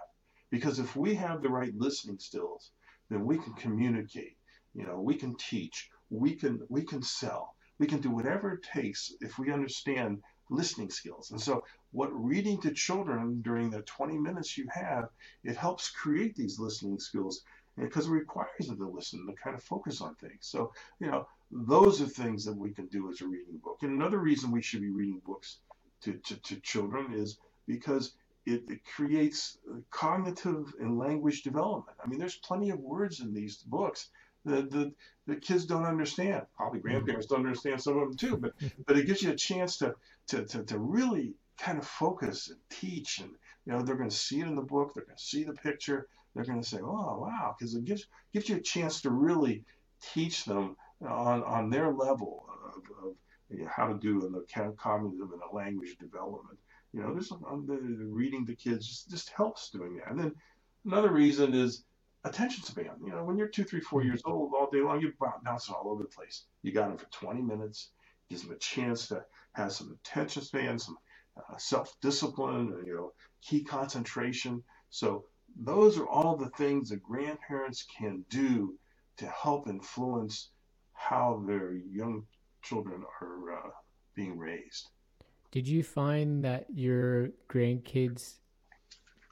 Because 0.50 0.78
if 0.78 0.96
we 0.96 1.14
have 1.14 1.42
the 1.42 1.48
right 1.48 1.74
listening 1.76 2.18
skills, 2.18 2.70
then 3.10 3.24
we 3.24 3.38
can 3.38 3.52
communicate. 3.54 4.36
You 4.74 4.86
know, 4.86 5.00
we 5.00 5.14
can 5.14 5.34
teach, 5.36 5.90
we 6.10 6.34
can 6.34 6.60
we 6.68 6.82
can 6.82 7.02
sell, 7.02 7.56
we 7.78 7.86
can 7.86 8.00
do 8.00 8.10
whatever 8.10 8.52
it 8.52 8.62
takes 8.62 9.12
if 9.20 9.38
we 9.38 9.52
understand 9.52 10.22
listening 10.50 10.90
skills. 10.90 11.30
And 11.30 11.40
so, 11.40 11.64
what 11.92 12.10
reading 12.12 12.60
to 12.62 12.72
children 12.72 13.42
during 13.42 13.70
the 13.70 13.82
20 13.82 14.18
minutes 14.18 14.56
you 14.56 14.66
have, 14.72 15.08
it 15.44 15.56
helps 15.56 15.90
create 15.90 16.34
these 16.34 16.58
listening 16.58 16.98
skills 16.98 17.42
because 17.76 18.06
it 18.06 18.12
requires 18.12 18.66
them 18.66 18.78
to 18.78 18.88
listen, 18.88 19.26
to 19.26 19.32
kind 19.34 19.56
of 19.56 19.62
focus 19.62 20.00
on 20.00 20.14
things. 20.16 20.38
So, 20.40 20.72
you 20.98 21.10
know, 21.10 21.26
those 21.50 22.00
are 22.00 22.06
things 22.06 22.44
that 22.44 22.56
we 22.56 22.72
can 22.72 22.86
do 22.86 23.10
as 23.10 23.20
a 23.20 23.26
reading 23.26 23.58
book. 23.62 23.78
And 23.82 23.92
another 23.92 24.18
reason 24.18 24.50
we 24.50 24.62
should 24.62 24.80
be 24.80 24.90
reading 24.90 25.20
books 25.24 25.58
to, 26.02 26.14
to, 26.14 26.36
to 26.42 26.60
children 26.60 27.12
is 27.12 27.38
because 27.66 28.14
it, 28.46 28.62
it, 28.68 28.80
creates 28.84 29.58
cognitive 29.90 30.72
and 30.80 30.98
language 30.98 31.42
development. 31.42 31.98
I 32.02 32.08
mean, 32.08 32.18
there's 32.18 32.36
plenty 32.36 32.70
of 32.70 32.78
words 32.78 33.20
in 33.20 33.34
these 33.34 33.56
books 33.56 34.08
that 34.46 34.70
the, 34.70 34.92
the 35.26 35.36
kids 35.36 35.66
don't 35.66 35.84
understand. 35.84 36.42
Probably 36.56 36.78
mm-hmm. 36.78 36.88
grandparents 36.88 37.26
don't 37.26 37.44
understand 37.44 37.82
some 37.82 37.98
of 37.98 38.08
them 38.08 38.16
too, 38.16 38.36
but 38.36 38.52
but 38.86 38.96
it 38.96 39.06
gives 39.06 39.22
you 39.22 39.30
a 39.30 39.36
chance 39.36 39.76
to 39.78 39.94
to, 40.28 40.44
to, 40.44 40.64
to 40.64 40.78
really 40.78 41.34
kind 41.58 41.78
of 41.78 41.86
focus 41.86 42.48
and 42.48 42.58
teach 42.70 43.20
and 43.20 43.30
you 43.64 43.72
know 43.72 43.82
they're 43.82 43.96
going 43.96 44.10
to 44.10 44.16
see 44.16 44.40
it 44.40 44.46
in 44.46 44.54
the 44.54 44.62
book 44.62 44.92
they're 44.94 45.04
going 45.04 45.16
to 45.16 45.22
see 45.22 45.44
the 45.44 45.52
picture 45.52 46.06
they're 46.34 46.44
going 46.44 46.60
to 46.60 46.68
say 46.68 46.78
oh 46.82 47.18
wow 47.20 47.54
because 47.58 47.74
it 47.74 47.84
gives 47.84 48.06
gives 48.32 48.48
you 48.48 48.56
a 48.56 48.60
chance 48.60 49.00
to 49.00 49.10
really 49.10 49.64
teach 50.12 50.44
them 50.44 50.76
on 51.06 51.42
on 51.44 51.70
their 51.70 51.92
level 51.92 52.46
of, 52.66 52.82
of 53.06 53.14
you 53.50 53.64
know, 53.64 53.70
how 53.74 53.86
to 53.86 53.98
do 53.98 54.26
in 54.26 54.32
the 54.32 54.44
cognitive 54.76 55.30
and 55.32 55.40
the 55.40 55.56
language 55.56 55.96
development 55.98 56.58
you 56.92 57.00
know 57.00 57.12
there's 57.12 57.32
um, 57.32 57.64
the, 57.66 57.74
the 57.74 58.04
reading 58.04 58.44
to 58.44 58.54
kids 58.54 58.86
just, 58.86 59.10
just 59.10 59.30
helps 59.30 59.70
doing 59.70 59.96
that 59.96 60.10
and 60.10 60.20
then 60.20 60.34
another 60.84 61.10
reason 61.10 61.54
is 61.54 61.84
attention 62.26 62.62
span 62.62 62.90
you 63.04 63.10
know 63.10 63.24
when 63.24 63.36
you're 63.36 63.48
two 63.48 63.64
three 63.64 63.80
four 63.80 64.02
years 64.02 64.22
old 64.24 64.52
all 64.54 64.68
day 64.70 64.80
long 64.80 65.00
you're 65.00 65.12
bouncing 65.44 65.74
all 65.74 65.90
over 65.90 66.02
the 66.02 66.08
place 66.08 66.44
you 66.62 66.72
got 66.72 66.88
them 66.88 66.98
for 66.98 67.06
20 67.10 67.40
minutes 67.42 67.90
gives 68.28 68.42
them 68.42 68.52
a 68.52 68.58
chance 68.58 69.08
to 69.08 69.24
have 69.52 69.72
some 69.72 69.98
attention 70.04 70.42
span, 70.42 70.78
some 70.78 70.98
uh, 71.36 71.56
self-discipline, 71.56 72.82
you 72.86 72.94
know, 72.94 73.12
key 73.42 73.62
concentration. 73.62 74.62
So 74.90 75.24
those 75.58 75.98
are 75.98 76.06
all 76.06 76.36
the 76.36 76.50
things 76.50 76.90
that 76.90 77.02
grandparents 77.02 77.86
can 77.98 78.24
do 78.28 78.78
to 79.18 79.26
help 79.26 79.68
influence 79.68 80.50
how 80.92 81.42
their 81.46 81.74
young 81.74 82.24
children 82.62 83.02
are 83.20 83.52
uh, 83.52 83.70
being 84.14 84.38
raised. 84.38 84.88
Did 85.50 85.68
you 85.68 85.82
find 85.82 86.44
that 86.44 86.66
your 86.74 87.30
grandkids, 87.48 88.34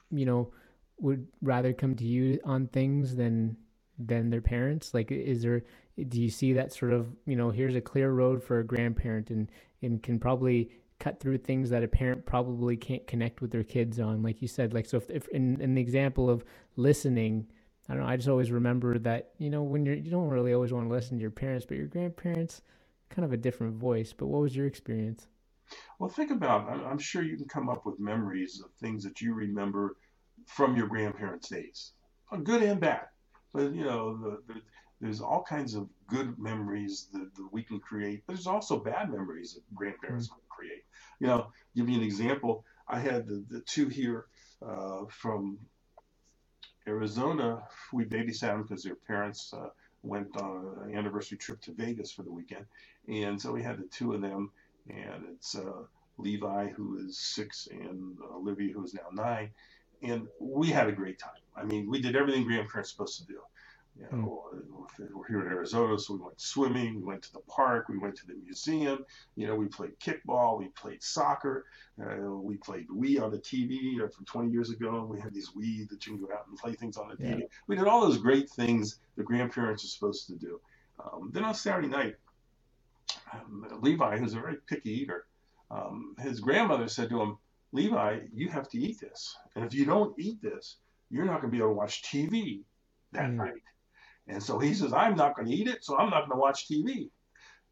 you 0.09 0.25
know, 0.25 0.53
would 0.99 1.27
rather 1.41 1.73
come 1.73 1.95
to 1.95 2.05
you 2.05 2.39
on 2.43 2.67
things 2.67 3.15
than 3.15 3.57
than 3.97 4.29
their 4.29 4.41
parents? 4.41 4.93
Like, 4.93 5.11
is 5.11 5.41
there 5.41 5.63
do 6.09 6.21
you 6.21 6.29
see 6.29 6.53
that 6.53 6.73
sort 6.73 6.93
of 6.93 7.07
you 7.25 7.35
know 7.35 7.49
here's 7.51 7.75
a 7.75 7.81
clear 7.81 8.11
road 8.11 8.43
for 8.43 8.59
a 8.59 8.65
grandparent 8.65 9.29
and 9.29 9.49
and 9.81 10.01
can 10.03 10.19
probably 10.19 10.69
cut 10.99 11.19
through 11.19 11.37
things 11.37 11.69
that 11.69 11.83
a 11.83 11.87
parent 11.87 12.25
probably 12.25 12.77
can't 12.77 13.05
connect 13.07 13.41
with 13.41 13.51
their 13.51 13.63
kids 13.63 13.99
on? 13.99 14.23
Like 14.23 14.41
you 14.41 14.47
said 14.47 14.73
like 14.73 14.85
so 14.85 14.97
if, 14.97 15.09
if 15.09 15.27
in, 15.29 15.59
in 15.61 15.75
the 15.75 15.81
example 15.81 16.29
of 16.29 16.43
listening 16.77 17.47
i 17.89 17.93
don't 17.93 18.03
know 18.03 18.09
i 18.09 18.15
just 18.15 18.27
always 18.27 18.51
remember 18.51 18.97
that 18.97 19.31
you 19.37 19.49
know 19.49 19.63
when 19.63 19.85
you're 19.85 19.95
you 19.95 20.11
don't 20.11 20.29
really 20.29 20.53
always 20.53 20.73
want 20.73 20.87
to 20.87 20.93
listen 20.93 21.17
to 21.17 21.21
your 21.21 21.31
parents 21.31 21.65
but 21.65 21.77
your 21.77 21.87
grandparents 21.87 22.61
kind 23.09 23.25
of 23.25 23.33
a 23.33 23.37
different 23.37 23.75
voice. 23.75 24.13
But 24.13 24.27
what 24.27 24.41
was 24.41 24.55
your 24.55 24.67
experience? 24.67 25.27
Well 25.97 26.09
think 26.09 26.29
about 26.29 26.69
i'm 26.69 26.99
sure 26.99 27.23
you 27.23 27.37
can 27.37 27.47
come 27.47 27.69
up 27.69 27.85
with 27.85 27.99
memories 27.99 28.61
of 28.63 28.71
things 28.79 29.03
that 29.03 29.19
you 29.19 29.33
remember 29.33 29.95
from 30.45 30.75
your 30.75 30.87
grandparents 30.87 31.49
days 31.49 31.91
good 32.43 32.63
and 32.63 32.79
bad 32.79 33.05
but 33.53 33.73
you 33.73 33.83
know 33.83 34.17
the, 34.17 34.53
the 34.53 34.61
there's 35.01 35.21
all 35.21 35.43
kinds 35.43 35.75
of 35.75 35.87
good 36.07 36.37
memories 36.39 37.07
that, 37.13 37.35
that 37.35 37.47
we 37.51 37.63
can 37.63 37.79
create, 37.79 38.23
but 38.25 38.33
there's 38.33 38.47
also 38.47 38.79
bad 38.79 39.11
memories 39.11 39.53
that 39.53 39.75
grandparents 39.75 40.27
mm-hmm. 40.27 40.35
can 40.35 40.47
create. 40.49 40.83
You 41.19 41.27
know, 41.27 41.47
give 41.75 41.89
you 41.89 41.97
an 41.97 42.03
example. 42.03 42.65
I 42.87 42.99
had 42.99 43.27
the, 43.27 43.43
the 43.49 43.61
two 43.61 43.87
here 43.87 44.25
uh, 44.65 45.01
from 45.09 45.57
Arizona. 46.87 47.63
We 47.91 48.05
babysat 48.05 48.39
them 48.39 48.63
because 48.63 48.83
their 48.83 48.95
parents 48.95 49.53
uh, 49.53 49.69
went 50.03 50.35
on 50.37 50.75
an 50.83 50.95
anniversary 50.95 51.37
trip 51.37 51.61
to 51.61 51.73
Vegas 51.73 52.11
for 52.11 52.23
the 52.23 52.31
weekend, 52.31 52.65
and 53.07 53.41
so 53.41 53.51
we 53.51 53.63
had 53.63 53.79
the 53.79 53.87
two 53.87 54.13
of 54.13 54.21
them. 54.21 54.51
And 54.87 55.25
it's 55.33 55.55
uh, 55.55 55.83
Levi 56.17 56.69
who 56.69 56.99
is 56.99 57.17
six 57.17 57.67
and 57.71 58.17
Olivia 58.31 58.73
who 58.73 58.83
is 58.83 58.93
now 58.93 59.09
nine, 59.11 59.49
and 60.11 60.27
we 60.39 60.67
had 60.67 60.87
a 60.87 60.91
great 60.91 61.19
time. 61.19 61.31
I 61.55 61.63
mean, 61.63 61.89
we 61.89 62.01
did 62.01 62.15
everything 62.15 62.43
grandparents 62.43 62.89
are 62.89 62.91
supposed 62.91 63.19
to 63.19 63.25
do. 63.25 63.39
You 63.97 64.05
know, 64.11 64.43
mm. 64.53 65.07
we're 65.13 65.27
here 65.27 65.41
in 65.41 65.47
Arizona, 65.47 65.97
so 65.97 66.15
we 66.15 66.19
went 66.19 66.41
swimming, 66.41 66.95
we 66.95 67.03
went 67.03 67.21
to 67.23 67.33
the 67.33 67.39
park, 67.47 67.87
we 67.87 67.97
went 67.97 68.17
to 68.17 68.27
the 68.27 68.33
museum. 68.43 69.05
You 69.37 69.47
know, 69.47 69.55
we 69.55 69.67
played 69.67 69.97
kickball, 69.99 70.59
we 70.59 70.67
played 70.69 71.01
soccer, 71.01 71.65
uh, 72.01 72.31
we 72.31 72.57
played 72.57 72.87
Wii 72.89 73.21
on 73.21 73.31
the 73.31 73.37
TV 73.37 73.81
you 73.81 73.99
know, 73.99 74.09
from 74.09 74.25
20 74.25 74.51
years 74.51 74.69
ago. 74.69 75.07
We 75.09 75.21
had 75.21 75.33
these 75.33 75.51
Wii 75.51 75.87
that 75.89 76.05
you 76.05 76.17
can 76.17 76.25
go 76.25 76.33
out 76.33 76.47
and 76.49 76.57
play 76.57 76.73
things 76.73 76.97
on 76.97 77.07
the 77.07 77.15
TV. 77.15 77.39
Yeah. 77.39 77.45
We 77.67 77.77
did 77.77 77.87
all 77.87 78.01
those 78.01 78.17
great 78.17 78.49
things 78.49 78.99
the 79.15 79.23
grandparents 79.23 79.85
are 79.85 79.87
supposed 79.87 80.27
to 80.27 80.33
do. 80.33 80.59
Um, 80.99 81.29
then 81.33 81.45
on 81.45 81.55
Saturday 81.55 81.87
night, 81.87 82.15
um, 83.31 83.65
Levi, 83.81 84.17
who's 84.17 84.33
a 84.33 84.39
very 84.39 84.57
picky 84.67 84.91
eater, 84.91 85.25
um, 85.71 86.15
his 86.19 86.41
grandmother 86.41 86.89
said 86.89 87.09
to 87.09 87.21
him, 87.21 87.37
Levi, 87.75 88.19
you 88.33 88.49
have 88.49 88.69
to 88.69 88.79
eat 88.79 88.99
this. 88.99 89.35
And 89.55 89.65
if 89.65 89.73
you 89.73 89.85
don't 89.85 90.17
eat 90.17 90.41
this, 90.41 90.77
you're 91.09 91.25
not 91.25 91.41
going 91.41 91.51
to 91.51 91.57
be 91.57 91.57
able 91.57 91.69
to 91.69 91.75
watch 91.75 92.03
TV 92.03 92.61
that 93.11 93.29
mm. 93.29 93.35
night. 93.35 93.63
And 94.27 94.41
so 94.41 94.57
he 94.57 94.73
says, 94.73 94.93
I'm 94.93 95.15
not 95.15 95.35
going 95.35 95.47
to 95.47 95.53
eat 95.53 95.67
it, 95.67 95.83
so 95.83 95.97
I'm 95.97 96.09
not 96.09 96.21
going 96.21 96.37
to 96.37 96.41
watch 96.41 96.67
TV. 96.67 97.09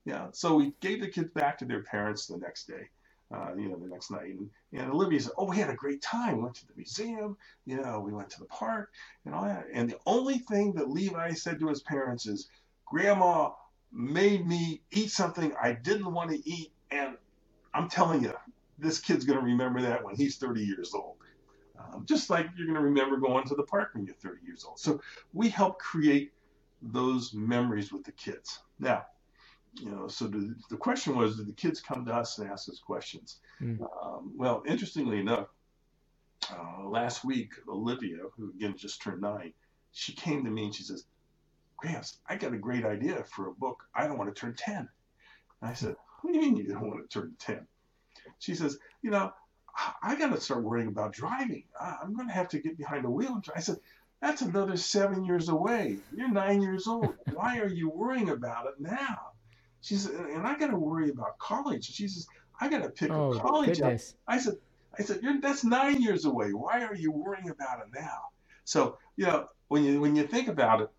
Yeah. 0.05 0.27
So 0.33 0.55
we 0.55 0.73
gave 0.81 1.01
the 1.01 1.07
kids 1.07 1.31
back 1.33 1.57
to 1.59 1.65
their 1.65 1.83
parents 1.83 2.27
the 2.27 2.37
next 2.37 2.67
day, 2.67 2.89
uh, 3.33 3.55
you 3.57 3.69
know, 3.69 3.77
the 3.77 3.87
next 3.87 4.11
night. 4.11 4.35
And, 4.37 4.49
and 4.73 4.91
Olivia 4.91 5.21
said, 5.21 5.31
Oh, 5.37 5.49
we 5.49 5.57
had 5.57 5.69
a 5.69 5.75
great 5.75 6.01
time. 6.01 6.37
We 6.37 6.43
went 6.43 6.55
to 6.55 6.67
the 6.67 6.73
museum, 6.75 7.37
you 7.65 7.81
know, 7.81 7.99
we 7.99 8.11
went 8.11 8.29
to 8.31 8.39
the 8.39 8.45
park 8.45 8.91
and 9.25 9.33
all 9.33 9.45
that. 9.45 9.65
And 9.73 9.89
the 9.89 9.99
only 10.05 10.39
thing 10.39 10.73
that 10.73 10.89
Levi 10.89 11.31
said 11.33 11.59
to 11.59 11.69
his 11.69 11.81
parents 11.81 12.27
is, 12.27 12.49
Grandma 12.85 13.51
made 13.91 14.45
me 14.45 14.81
eat 14.91 15.09
something 15.11 15.53
I 15.61 15.71
didn't 15.71 16.13
want 16.13 16.31
to 16.31 16.49
eat. 16.49 16.71
And 16.91 17.15
I'm 17.73 17.89
telling 17.89 18.23
you, 18.23 18.33
this 18.77 18.99
kid's 18.99 19.25
going 19.25 19.39
to 19.39 19.45
remember 19.45 19.81
that 19.81 20.03
when 20.03 20.15
he's 20.15 20.37
30 20.37 20.63
years 20.63 20.93
old. 20.93 21.15
Um, 21.79 22.05
just 22.05 22.29
like 22.29 22.47
you're 22.55 22.67
going 22.67 22.77
to 22.77 22.83
remember 22.83 23.17
going 23.17 23.45
to 23.45 23.55
the 23.55 23.63
park 23.63 23.91
when 23.93 24.05
you're 24.05 24.15
30 24.15 24.45
years 24.45 24.63
old. 24.63 24.79
So 24.79 25.01
we 25.33 25.49
help 25.49 25.79
create 25.79 26.31
those 26.81 27.33
memories 27.33 27.91
with 27.91 28.03
the 28.03 28.11
kids. 28.11 28.59
Now, 28.79 29.05
you 29.79 29.89
know, 29.89 30.07
so 30.07 30.27
the, 30.27 30.55
the 30.69 30.77
question 30.77 31.15
was, 31.15 31.37
did 31.37 31.47
the 31.47 31.53
kids 31.53 31.81
come 31.81 32.05
to 32.05 32.13
us 32.13 32.37
and 32.37 32.49
ask 32.49 32.69
us 32.69 32.79
questions? 32.79 33.39
Mm. 33.61 33.81
Um, 33.81 34.33
well, 34.35 34.63
interestingly 34.67 35.19
enough, 35.19 35.47
uh, 36.51 36.87
last 36.87 37.23
week, 37.23 37.53
Olivia, 37.67 38.17
who 38.37 38.51
again 38.51 38.75
just 38.77 39.01
turned 39.01 39.21
nine, 39.21 39.53
she 39.91 40.13
came 40.13 40.43
to 40.43 40.49
me 40.49 40.65
and 40.65 40.75
she 40.75 40.83
says, 40.83 41.05
Gramps, 41.77 42.19
I 42.27 42.35
got 42.35 42.53
a 42.53 42.57
great 42.57 42.85
idea 42.85 43.23
for 43.23 43.47
a 43.47 43.53
book. 43.53 43.83
I 43.95 44.07
don't 44.07 44.17
want 44.17 44.33
to 44.33 44.39
turn 44.39 44.53
10. 44.55 44.75
And 44.75 44.87
I 45.61 45.73
said, 45.73 45.95
What 46.21 46.33
do 46.33 46.39
you 46.39 46.41
mean 46.41 46.57
you 46.57 46.67
don't 46.67 46.87
want 46.87 47.09
to 47.09 47.19
turn 47.19 47.33
10? 47.39 47.67
She 48.39 48.55
says, 48.55 48.77
You 49.01 49.11
know, 49.11 49.33
I 50.01 50.15
got 50.15 50.33
to 50.33 50.41
start 50.41 50.63
worrying 50.63 50.87
about 50.87 51.13
driving. 51.13 51.63
I'm 51.79 52.15
going 52.15 52.27
to 52.27 52.33
have 52.33 52.49
to 52.49 52.59
get 52.59 52.77
behind 52.77 53.05
the 53.05 53.09
wheel. 53.09 53.41
I 53.55 53.59
said, 53.59 53.77
that's 54.23 54.41
another 54.41 54.77
seven 54.77 55.25
years 55.25 55.49
away. 55.49 55.97
You're 56.15 56.31
nine 56.31 56.61
years 56.61 56.87
old. 56.87 57.13
Why 57.33 57.59
are 57.59 57.67
you 57.67 57.89
worrying 57.89 58.29
about 58.29 58.67
it 58.67 58.75
now? 58.79 59.33
She 59.81 59.95
said, 59.95 60.13
and 60.13 60.47
I 60.47 60.57
got 60.57 60.67
to 60.67 60.77
worry 60.77 61.09
about 61.09 61.37
college. 61.39 61.85
She 61.85 62.07
says, 62.07 62.25
I 62.59 62.69
got 62.69 62.83
to 62.83 62.89
pick 62.89 63.11
oh, 63.11 63.33
a 63.33 63.39
college 63.39 63.81
up. 63.81 63.99
I 64.27 64.37
said, 64.37 64.55
I 64.97 65.03
said, 65.03 65.19
that's 65.41 65.65
nine 65.65 66.01
years 66.01 66.23
away. 66.23 66.53
Why 66.53 66.83
are 66.85 66.95
you 66.95 67.11
worrying 67.11 67.49
about 67.49 67.79
it 67.79 67.87
now? 67.93 68.27
So, 68.63 68.97
you 69.17 69.25
know, 69.25 69.49
when 69.67 69.83
you 69.83 69.99
when 69.99 70.15
you 70.15 70.25
think 70.25 70.47
about 70.47 70.79
it, 70.81 70.89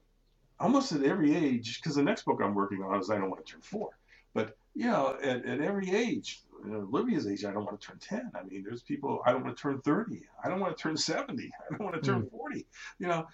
almost 0.60 0.92
at 0.92 1.02
every 1.02 1.34
age, 1.34 1.80
because 1.80 1.96
the 1.96 2.02
next 2.02 2.26
book 2.26 2.40
I'm 2.42 2.54
working 2.54 2.82
on 2.82 3.00
is 3.00 3.08
I 3.08 3.16
don't 3.16 3.30
want 3.30 3.46
to 3.46 3.52
turn 3.52 3.62
four, 3.62 3.90
but 4.34 4.56
you 4.74 4.86
know, 4.86 5.16
at, 5.22 5.46
at 5.46 5.60
every 5.60 5.94
age, 5.94 6.42
Olivia's 6.66 7.26
age, 7.26 7.44
I 7.44 7.52
don't 7.52 7.64
want 7.64 7.80
to 7.80 7.86
turn 7.86 7.98
10. 7.98 8.32
I 8.34 8.42
mean, 8.44 8.64
there's 8.66 8.82
people, 8.82 9.20
I 9.26 9.32
don't 9.32 9.44
want 9.44 9.56
to 9.56 9.62
turn 9.62 9.80
30. 9.82 10.22
I 10.42 10.48
don't 10.48 10.60
want 10.60 10.76
to 10.76 10.82
turn 10.82 10.96
70. 10.96 11.44
I 11.70 11.76
don't 11.76 11.84
want 11.84 11.94
to 11.94 12.00
turn 12.00 12.22
mm. 12.22 12.30
40. 12.30 12.66
You 12.98 13.08
know, 13.08 13.26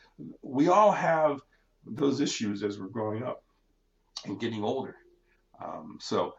we 0.42 0.68
all 0.68 0.92
have 0.92 1.40
those 1.86 2.20
issues 2.20 2.62
as 2.62 2.78
we're 2.78 2.88
growing 2.88 3.22
up 3.22 3.42
and 4.24 4.40
getting 4.40 4.64
older. 4.64 4.96
Um, 5.62 5.98
so 6.00 6.34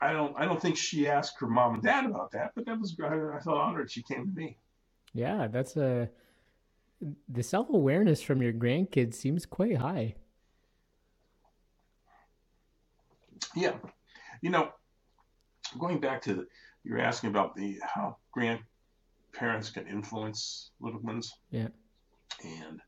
I 0.00 0.12
don't, 0.12 0.34
I 0.36 0.44
don't 0.44 0.60
think 0.60 0.76
she 0.76 1.06
asked 1.08 1.38
her 1.40 1.46
mom 1.46 1.74
and 1.74 1.82
dad 1.82 2.06
about 2.06 2.32
that, 2.32 2.52
but 2.54 2.66
that 2.66 2.78
was, 2.78 2.96
I, 3.02 3.36
I 3.36 3.40
felt 3.40 3.58
honored 3.58 3.90
she 3.90 4.02
came 4.02 4.26
to 4.26 4.32
me. 4.32 4.58
Yeah, 5.14 5.48
that's 5.48 5.76
a, 5.76 6.08
the 7.28 7.42
self 7.42 7.68
awareness 7.70 8.22
from 8.22 8.42
your 8.42 8.52
grandkids 8.52 9.14
seems 9.14 9.46
quite 9.46 9.76
high. 9.76 10.14
Yeah. 13.54 13.74
You 14.40 14.50
know, 14.50 14.72
going 15.76 16.00
back 16.00 16.22
to 16.22 16.34
the, 16.34 16.46
you're 16.84 17.00
asking 17.00 17.30
about 17.30 17.54
the 17.54 17.78
how 17.82 18.16
grandparents 18.32 19.70
can 19.70 19.86
influence 19.86 20.70
little 20.80 21.00
ones. 21.00 21.32
Yeah. 21.50 21.68
And 22.44 22.80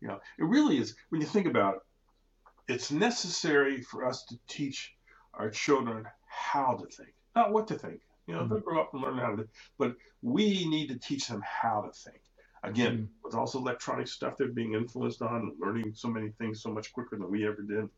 you 0.00 0.08
know, 0.08 0.20
it 0.38 0.44
really 0.44 0.78
is 0.78 0.94
when 1.08 1.20
you 1.20 1.26
think 1.26 1.46
about 1.46 1.76
it, 1.76 2.72
it's 2.74 2.90
necessary 2.90 3.80
for 3.80 4.06
us 4.06 4.24
to 4.26 4.38
teach 4.46 4.94
our 5.34 5.50
children 5.50 6.04
how 6.26 6.74
to 6.74 6.86
think, 6.94 7.14
not 7.34 7.52
what 7.52 7.66
to 7.68 7.78
think. 7.78 8.00
You 8.26 8.34
know, 8.34 8.46
they'll 8.46 8.60
grow 8.60 8.82
up 8.82 8.92
and 8.92 9.02
learn 9.02 9.16
how 9.18 9.34
to. 9.34 9.48
But 9.78 9.96
we 10.20 10.68
need 10.68 10.88
to 10.88 10.98
teach 10.98 11.28
them 11.28 11.42
how 11.42 11.80
to 11.80 11.92
think. 11.92 12.20
Again, 12.62 12.92
mm-hmm. 12.92 13.04
with 13.24 13.34
also 13.34 13.58
electronic 13.58 14.06
stuff 14.06 14.36
they're 14.36 14.48
being 14.48 14.74
influenced 14.74 15.22
on, 15.22 15.36
and 15.36 15.52
learning 15.58 15.92
so 15.94 16.08
many 16.08 16.30
things 16.30 16.60
so 16.60 16.70
much 16.70 16.92
quicker 16.92 17.16
than 17.16 17.30
we 17.30 17.46
ever 17.46 17.62
did, 17.62 17.88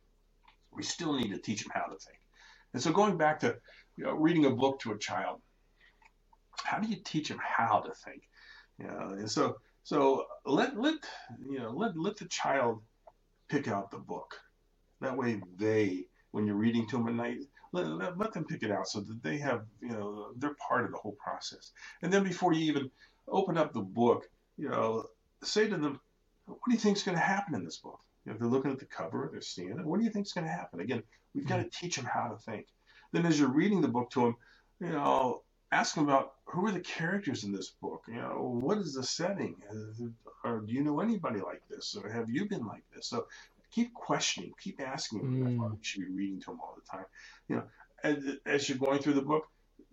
we 0.72 0.82
still 0.82 1.14
need 1.14 1.30
to 1.30 1.38
teach 1.38 1.62
them 1.62 1.72
how 1.74 1.86
to 1.86 1.98
think. 1.98 2.18
And 2.72 2.82
so, 2.82 2.92
going 2.92 3.16
back 3.16 3.40
to 3.40 3.56
you 4.00 4.06
know, 4.06 4.14
reading 4.14 4.46
a 4.46 4.50
book 4.50 4.80
to 4.80 4.92
a 4.92 4.98
child, 4.98 5.42
how 6.64 6.78
do 6.78 6.88
you 6.88 6.96
teach 7.04 7.28
them 7.28 7.38
how 7.38 7.80
to 7.80 7.92
think? 7.92 8.22
You 8.78 8.86
know, 8.86 9.10
and 9.10 9.30
so 9.30 9.58
so 9.82 10.24
let 10.46 10.80
let 10.80 10.94
you 11.46 11.58
know 11.58 11.70
let 11.70 11.98
let 11.98 12.16
the 12.16 12.24
child 12.24 12.80
pick 13.48 13.68
out 13.68 13.90
the 13.90 13.98
book. 13.98 14.40
That 15.02 15.16
way, 15.16 15.42
they 15.58 16.06
when 16.30 16.46
you're 16.46 16.56
reading 16.56 16.88
to 16.88 16.96
them 16.96 17.08
at 17.08 17.14
night, 17.14 17.40
let, 17.72 17.86
let, 17.88 18.16
let 18.16 18.32
them 18.32 18.46
pick 18.46 18.62
it 18.62 18.70
out 18.70 18.88
so 18.88 19.00
that 19.00 19.22
they 19.22 19.36
have 19.36 19.66
you 19.82 19.90
know 19.90 20.32
they're 20.36 20.56
part 20.66 20.86
of 20.86 20.92
the 20.92 20.96
whole 20.96 21.16
process. 21.22 21.72
And 22.00 22.10
then 22.10 22.24
before 22.24 22.54
you 22.54 22.64
even 22.72 22.90
open 23.28 23.58
up 23.58 23.74
the 23.74 23.80
book, 23.80 24.30
you 24.56 24.70
know, 24.70 25.04
say 25.42 25.68
to 25.68 25.76
them, 25.76 26.00
what 26.46 26.58
do 26.66 26.72
you 26.72 26.80
think 26.80 26.96
is 26.96 27.02
going 27.02 27.18
to 27.18 27.22
happen 27.22 27.54
in 27.54 27.66
this 27.66 27.76
book? 27.76 28.00
You 28.24 28.30
know, 28.30 28.34
if 28.34 28.40
they're 28.40 28.48
looking 28.48 28.70
at 28.70 28.78
the 28.78 28.86
cover, 28.86 29.28
they're 29.30 29.42
seeing 29.42 29.78
it. 29.78 29.84
What 29.84 29.98
do 29.98 30.06
you 30.06 30.10
think 30.10 30.26
is 30.26 30.32
going 30.32 30.46
to 30.46 30.52
happen? 30.52 30.80
Again, 30.80 31.02
we've 31.34 31.46
got 31.46 31.58
to 31.58 31.64
mm-hmm. 31.64 31.84
teach 31.84 31.96
them 31.96 32.06
how 32.06 32.28
to 32.28 32.38
think. 32.38 32.66
Then, 33.12 33.26
as 33.26 33.38
you're 33.38 33.48
reading 33.48 33.80
the 33.80 33.88
book 33.88 34.10
to 34.10 34.20
them, 34.20 34.36
you 34.80 34.90
know, 34.90 35.42
ask 35.72 35.94
them 35.94 36.04
about 36.04 36.34
who 36.44 36.66
are 36.66 36.72
the 36.72 36.80
characters 36.80 37.44
in 37.44 37.52
this 37.52 37.70
book. 37.70 38.04
You 38.08 38.16
know, 38.16 38.58
what 38.60 38.78
is 38.78 38.94
the 38.94 39.02
setting? 39.02 39.56
Or 40.44 40.60
do 40.60 40.72
you 40.72 40.82
know 40.82 41.00
anybody 41.00 41.40
like 41.40 41.62
this? 41.68 41.96
Or 42.02 42.10
have 42.10 42.30
you 42.30 42.46
been 42.46 42.66
like 42.66 42.82
this? 42.94 43.06
So 43.06 43.26
keep 43.70 43.94
questioning, 43.94 44.52
keep 44.60 44.80
asking 44.80 45.20
them. 45.20 45.58
Mm. 45.58 45.72
You 45.72 45.78
should 45.82 46.00
be 46.00 46.12
reading 46.12 46.40
to 46.40 46.46
them 46.46 46.60
all 46.60 46.76
the 46.76 46.90
time. 46.90 47.06
You 47.48 47.56
know, 47.56 47.62
as, 48.02 48.36
as 48.46 48.68
you're 48.68 48.78
going 48.78 49.00
through 49.00 49.14
the 49.14 49.22
book, 49.22 49.48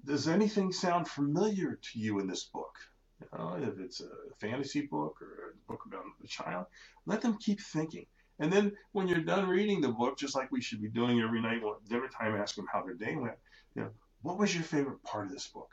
does 0.06 0.27
anything 0.27 0.71
sound 0.71 1.08
familiar 1.08 1.77
to 1.82 1.99
you 1.99 2.19
in 2.19 2.27
this 2.27 2.45
book? 2.45 2.75
You 3.21 3.38
know, 3.38 3.58
if 3.62 3.80
it's 3.80 3.99
a 3.99 4.10
fantasy 4.39 4.82
book 4.82 5.17
or 5.21 5.53
a 5.53 5.71
book 5.71 5.84
about 5.86 6.06
a 6.23 6.27
child, 6.27 6.67
let 7.06 7.21
them 7.21 7.38
keep 7.38 7.60
thinking. 7.60 8.06
And 8.39 8.52
then 8.52 8.73
when 8.91 9.08
you're 9.08 9.19
done 9.19 9.47
reading 9.47 9.82
the 9.82 9.89
book, 9.89 10.17
just 10.17 10.36
like 10.36 10.52
we 10.52 10.62
should 10.62 10.82
be 10.82 10.89
doing 10.89 11.19
every 11.21 11.41
night, 11.41 11.62
dinner 11.89 12.08
time, 12.08 12.36
ask 12.36 12.56
them 12.56 12.67
how 12.71 12.84
their 12.84 12.93
day 12.93 13.15
went. 13.15 13.38
You 13.76 13.84
know, 13.84 13.89
what 14.21 14.38
was 14.38 14.54
your 14.54 14.63
favorite 14.63 15.02
part 15.04 15.26
of 15.26 15.32
this 15.32 15.47
book, 15.47 15.71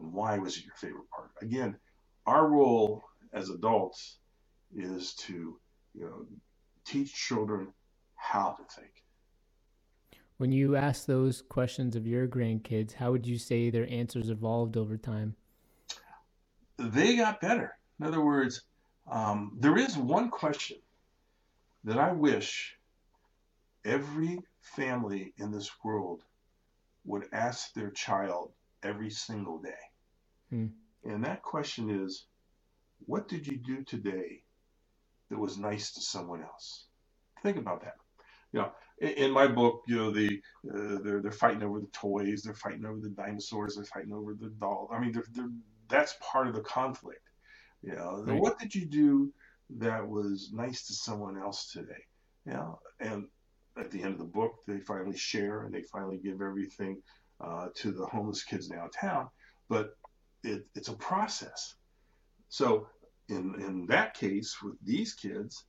and 0.00 0.12
why 0.12 0.38
was 0.38 0.56
it 0.56 0.64
your 0.64 0.74
favorite 0.74 1.08
part? 1.10 1.30
Again, 1.40 1.76
our 2.26 2.48
role 2.48 3.04
as 3.32 3.50
adults 3.50 4.18
is 4.74 5.14
to, 5.14 5.58
you 5.94 6.04
know, 6.04 6.26
teach 6.84 7.14
children 7.14 7.68
how 8.14 8.56
to 8.58 8.80
think. 8.80 8.90
When 10.36 10.50
you 10.50 10.74
ask 10.74 11.06
those 11.06 11.42
questions 11.42 11.94
of 11.94 12.06
your 12.06 12.26
grandkids, 12.26 12.94
how 12.94 13.12
would 13.12 13.26
you 13.26 13.38
say 13.38 13.70
their 13.70 13.88
answers 13.88 14.30
evolved 14.30 14.76
over 14.76 14.96
time? 14.96 15.36
They 16.76 17.16
got 17.16 17.40
better. 17.40 17.76
In 18.00 18.06
other 18.06 18.20
words, 18.20 18.62
um, 19.10 19.56
there 19.60 19.78
is 19.78 19.96
one 19.96 20.30
question 20.30 20.78
that 21.84 21.98
I 21.98 22.12
wish 22.12 22.76
every 23.84 24.38
family 24.60 25.34
in 25.36 25.52
this 25.52 25.70
world 25.84 26.22
would 27.04 27.26
ask 27.32 27.72
their 27.74 27.90
child 27.90 28.52
every 28.82 29.10
single 29.10 29.58
day. 29.58 29.70
Hmm. 30.50 30.66
And 31.04 31.24
that 31.24 31.42
question 31.42 31.90
is, 31.90 32.24
what 33.06 33.28
did 33.28 33.46
you 33.46 33.58
do 33.58 33.82
today 33.82 34.42
that 35.28 35.38
was 35.38 35.58
nice 35.58 35.92
to 35.92 36.00
someone 36.00 36.42
else? 36.42 36.86
Think 37.42 37.58
about 37.58 37.82
that. 37.82 37.96
You 38.52 38.60
know, 38.60 38.72
in, 38.98 39.08
in 39.10 39.30
my 39.30 39.46
book, 39.46 39.82
you 39.86 39.96
know, 39.96 40.10
the 40.10 40.40
uh, 40.72 40.98
they're 41.02 41.20
they're 41.20 41.32
fighting 41.32 41.62
over 41.62 41.80
the 41.80 41.88
toys, 41.88 42.42
they're 42.42 42.54
fighting 42.54 42.86
over 42.86 43.00
the 43.00 43.10
dinosaurs, 43.10 43.74
they're 43.74 43.84
fighting 43.84 44.14
over 44.14 44.32
the 44.32 44.48
doll. 44.60 44.88
I 44.90 44.98
mean, 44.98 45.12
they're, 45.12 45.26
they're, 45.32 45.50
that's 45.88 46.16
part 46.20 46.46
of 46.46 46.54
the 46.54 46.62
conflict. 46.62 47.28
You 47.82 47.96
know, 47.96 48.24
right. 48.26 48.40
what 48.40 48.58
did 48.58 48.74
you 48.74 48.86
do 48.86 49.32
that 49.78 50.06
was 50.06 50.50
nice 50.52 50.86
to 50.86 50.94
someone 50.94 51.38
else 51.38 51.70
today? 51.72 52.04
You 52.46 52.52
know, 52.54 52.78
and 53.00 53.26
at 53.78 53.90
the 53.90 54.02
end 54.02 54.12
of 54.12 54.18
the 54.18 54.24
book, 54.24 54.56
they 54.66 54.78
finally 54.78 55.16
share 55.16 55.64
and 55.64 55.74
they 55.74 55.82
finally 55.82 56.18
give 56.18 56.40
everything 56.40 57.02
uh, 57.40 57.68
to 57.76 57.92
the 57.92 58.06
homeless 58.06 58.44
kids 58.44 58.68
downtown. 58.68 59.28
But 59.68 59.96
it, 60.42 60.66
it's 60.74 60.88
a 60.88 60.94
process. 60.94 61.74
So 62.48 62.86
in 63.28 63.54
in 63.60 63.86
that 63.86 64.14
case, 64.14 64.56
with 64.62 64.76
these 64.84 65.14
kids, 65.14 65.64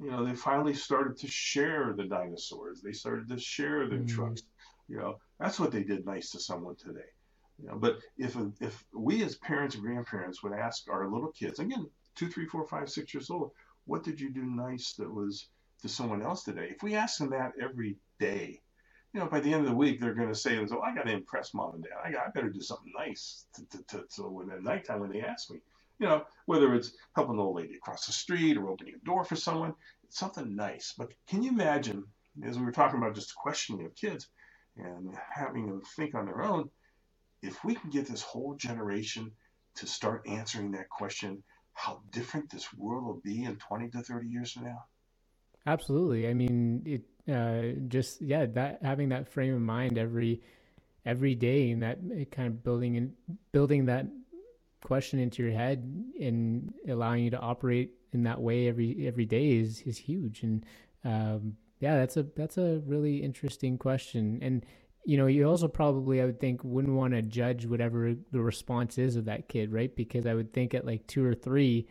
you 0.00 0.10
know, 0.10 0.24
they 0.24 0.34
finally 0.34 0.74
started 0.74 1.16
to 1.18 1.28
share 1.28 1.94
the 1.96 2.04
dinosaurs. 2.04 2.80
They 2.80 2.92
started 2.92 3.28
to 3.28 3.38
share 3.38 3.88
their 3.88 4.00
mm. 4.00 4.08
trucks. 4.08 4.42
You 4.88 4.98
know, 4.98 5.18
that's 5.38 5.60
what 5.60 5.72
they 5.72 5.82
did 5.82 6.04
nice 6.04 6.30
to 6.30 6.40
someone 6.40 6.76
today. 6.76 7.10
You 7.58 7.68
know, 7.68 7.76
but 7.76 7.98
if 8.18 8.36
if 8.60 8.84
we 8.92 9.22
as 9.22 9.36
parents 9.36 9.74
and 9.74 9.84
grandparents 9.84 10.42
would 10.42 10.52
ask 10.52 10.88
our 10.88 11.08
little 11.08 11.30
kids 11.30 11.58
again, 11.58 11.86
two, 12.14 12.28
three, 12.28 12.46
four, 12.46 12.66
five, 12.66 12.88
six 12.90 13.14
years 13.14 13.30
old, 13.30 13.52
what 13.86 14.02
did 14.02 14.20
you 14.20 14.30
do 14.30 14.44
nice 14.44 14.94
that 14.94 15.12
was 15.12 15.48
to 15.82 15.88
someone 15.88 16.22
else 16.22 16.44
today? 16.44 16.68
If 16.70 16.82
we 16.82 16.94
ask 16.94 17.18
them 17.18 17.30
that 17.30 17.52
every 17.60 17.96
day, 18.18 18.60
you 19.12 19.20
know, 19.20 19.26
by 19.26 19.40
the 19.40 19.52
end 19.52 19.62
of 19.62 19.70
the 19.70 19.76
week, 19.76 20.00
they're 20.00 20.14
going 20.14 20.28
to 20.28 20.34
say, 20.34 20.58
"Oh, 20.58 20.80
I 20.80 20.94
got 20.94 21.06
to 21.06 21.12
impress 21.12 21.54
mom 21.54 21.74
and 21.74 21.84
dad. 21.84 21.92
I 22.04 22.10
got, 22.10 22.26
I 22.26 22.30
better 22.30 22.50
do 22.50 22.60
something 22.60 22.92
nice." 22.98 23.46
To, 23.54 23.66
to, 23.66 23.84
to, 23.88 24.04
so 24.08 24.28
when 24.28 24.50
at 24.50 24.62
nighttime 24.62 25.00
when 25.00 25.12
they 25.12 25.20
ask 25.20 25.50
me, 25.50 25.60
you 26.00 26.06
know, 26.08 26.24
whether 26.46 26.74
it's 26.74 26.92
helping 27.14 27.34
an 27.34 27.40
old 27.40 27.56
lady 27.56 27.76
across 27.76 28.06
the 28.06 28.12
street 28.12 28.56
or 28.56 28.68
opening 28.68 28.94
a 28.94 29.04
door 29.04 29.24
for 29.24 29.36
someone, 29.36 29.74
it's 30.02 30.18
something 30.18 30.56
nice. 30.56 30.94
But 30.98 31.12
can 31.28 31.42
you 31.42 31.50
imagine, 31.50 32.04
as 32.44 32.58
we 32.58 32.64
were 32.64 32.72
talking 32.72 32.98
about 32.98 33.14
just 33.14 33.36
questioning 33.36 33.86
of 33.86 33.94
kids 33.94 34.28
and 34.76 35.14
having 35.32 35.66
them 35.66 35.82
think 35.96 36.14
on 36.16 36.26
their 36.26 36.42
own, 36.42 36.68
if 37.42 37.62
we 37.64 37.76
can 37.76 37.90
get 37.90 38.08
this 38.08 38.22
whole 38.22 38.54
generation 38.54 39.30
to 39.76 39.86
start 39.86 40.26
answering 40.26 40.72
that 40.72 40.88
question, 40.88 41.42
how 41.74 42.00
different 42.10 42.50
this 42.50 42.72
world 42.72 43.04
will 43.04 43.20
be 43.22 43.44
in 43.44 43.56
20 43.56 43.90
to 43.90 44.02
30 44.02 44.28
years 44.28 44.52
from 44.52 44.64
now? 44.64 44.84
Absolutely. 45.66 46.28
I 46.28 46.34
mean, 46.34 46.82
it 46.86 47.02
uh, 47.32 47.80
just 47.88 48.20
yeah, 48.20 48.46
that 48.46 48.80
having 48.82 49.08
that 49.10 49.28
frame 49.28 49.54
of 49.54 49.60
mind 49.60 49.98
every 49.98 50.42
every 51.06 51.34
day 51.34 51.70
and 51.70 51.82
that 51.82 51.98
kind 52.30 52.48
of 52.48 52.62
building 52.62 52.96
and 52.96 53.12
building 53.52 53.86
that 53.86 54.06
question 54.82 55.18
into 55.18 55.42
your 55.42 55.52
head 55.52 55.78
and 56.20 56.72
allowing 56.88 57.24
you 57.24 57.30
to 57.30 57.38
operate 57.38 57.92
in 58.12 58.22
that 58.24 58.40
way 58.40 58.68
every 58.68 59.06
every 59.06 59.24
day 59.24 59.52
is 59.58 59.80
is 59.82 59.96
huge. 59.96 60.42
And 60.42 60.64
um, 61.04 61.56
yeah, 61.80 61.96
that's 61.96 62.16
a 62.16 62.22
that's 62.22 62.58
a 62.58 62.82
really 62.86 63.22
interesting 63.22 63.78
question. 63.78 64.38
And 64.42 64.64
you 65.04 65.16
know, 65.16 65.26
you 65.26 65.48
also 65.48 65.68
probably 65.68 66.20
I 66.20 66.24
would 66.24 66.40
think 66.40 66.62
wouldn't 66.64 66.94
want 66.94 67.14
to 67.14 67.22
judge 67.22 67.66
whatever 67.66 68.14
the 68.32 68.40
response 68.40 68.98
is 68.98 69.16
of 69.16 69.26
that 69.26 69.48
kid, 69.48 69.72
right? 69.72 69.94
Because 69.94 70.26
I 70.26 70.34
would 70.34 70.52
think 70.52 70.74
at 70.74 70.86
like 70.86 71.06
two 71.06 71.24
or 71.24 71.34
three 71.34 71.86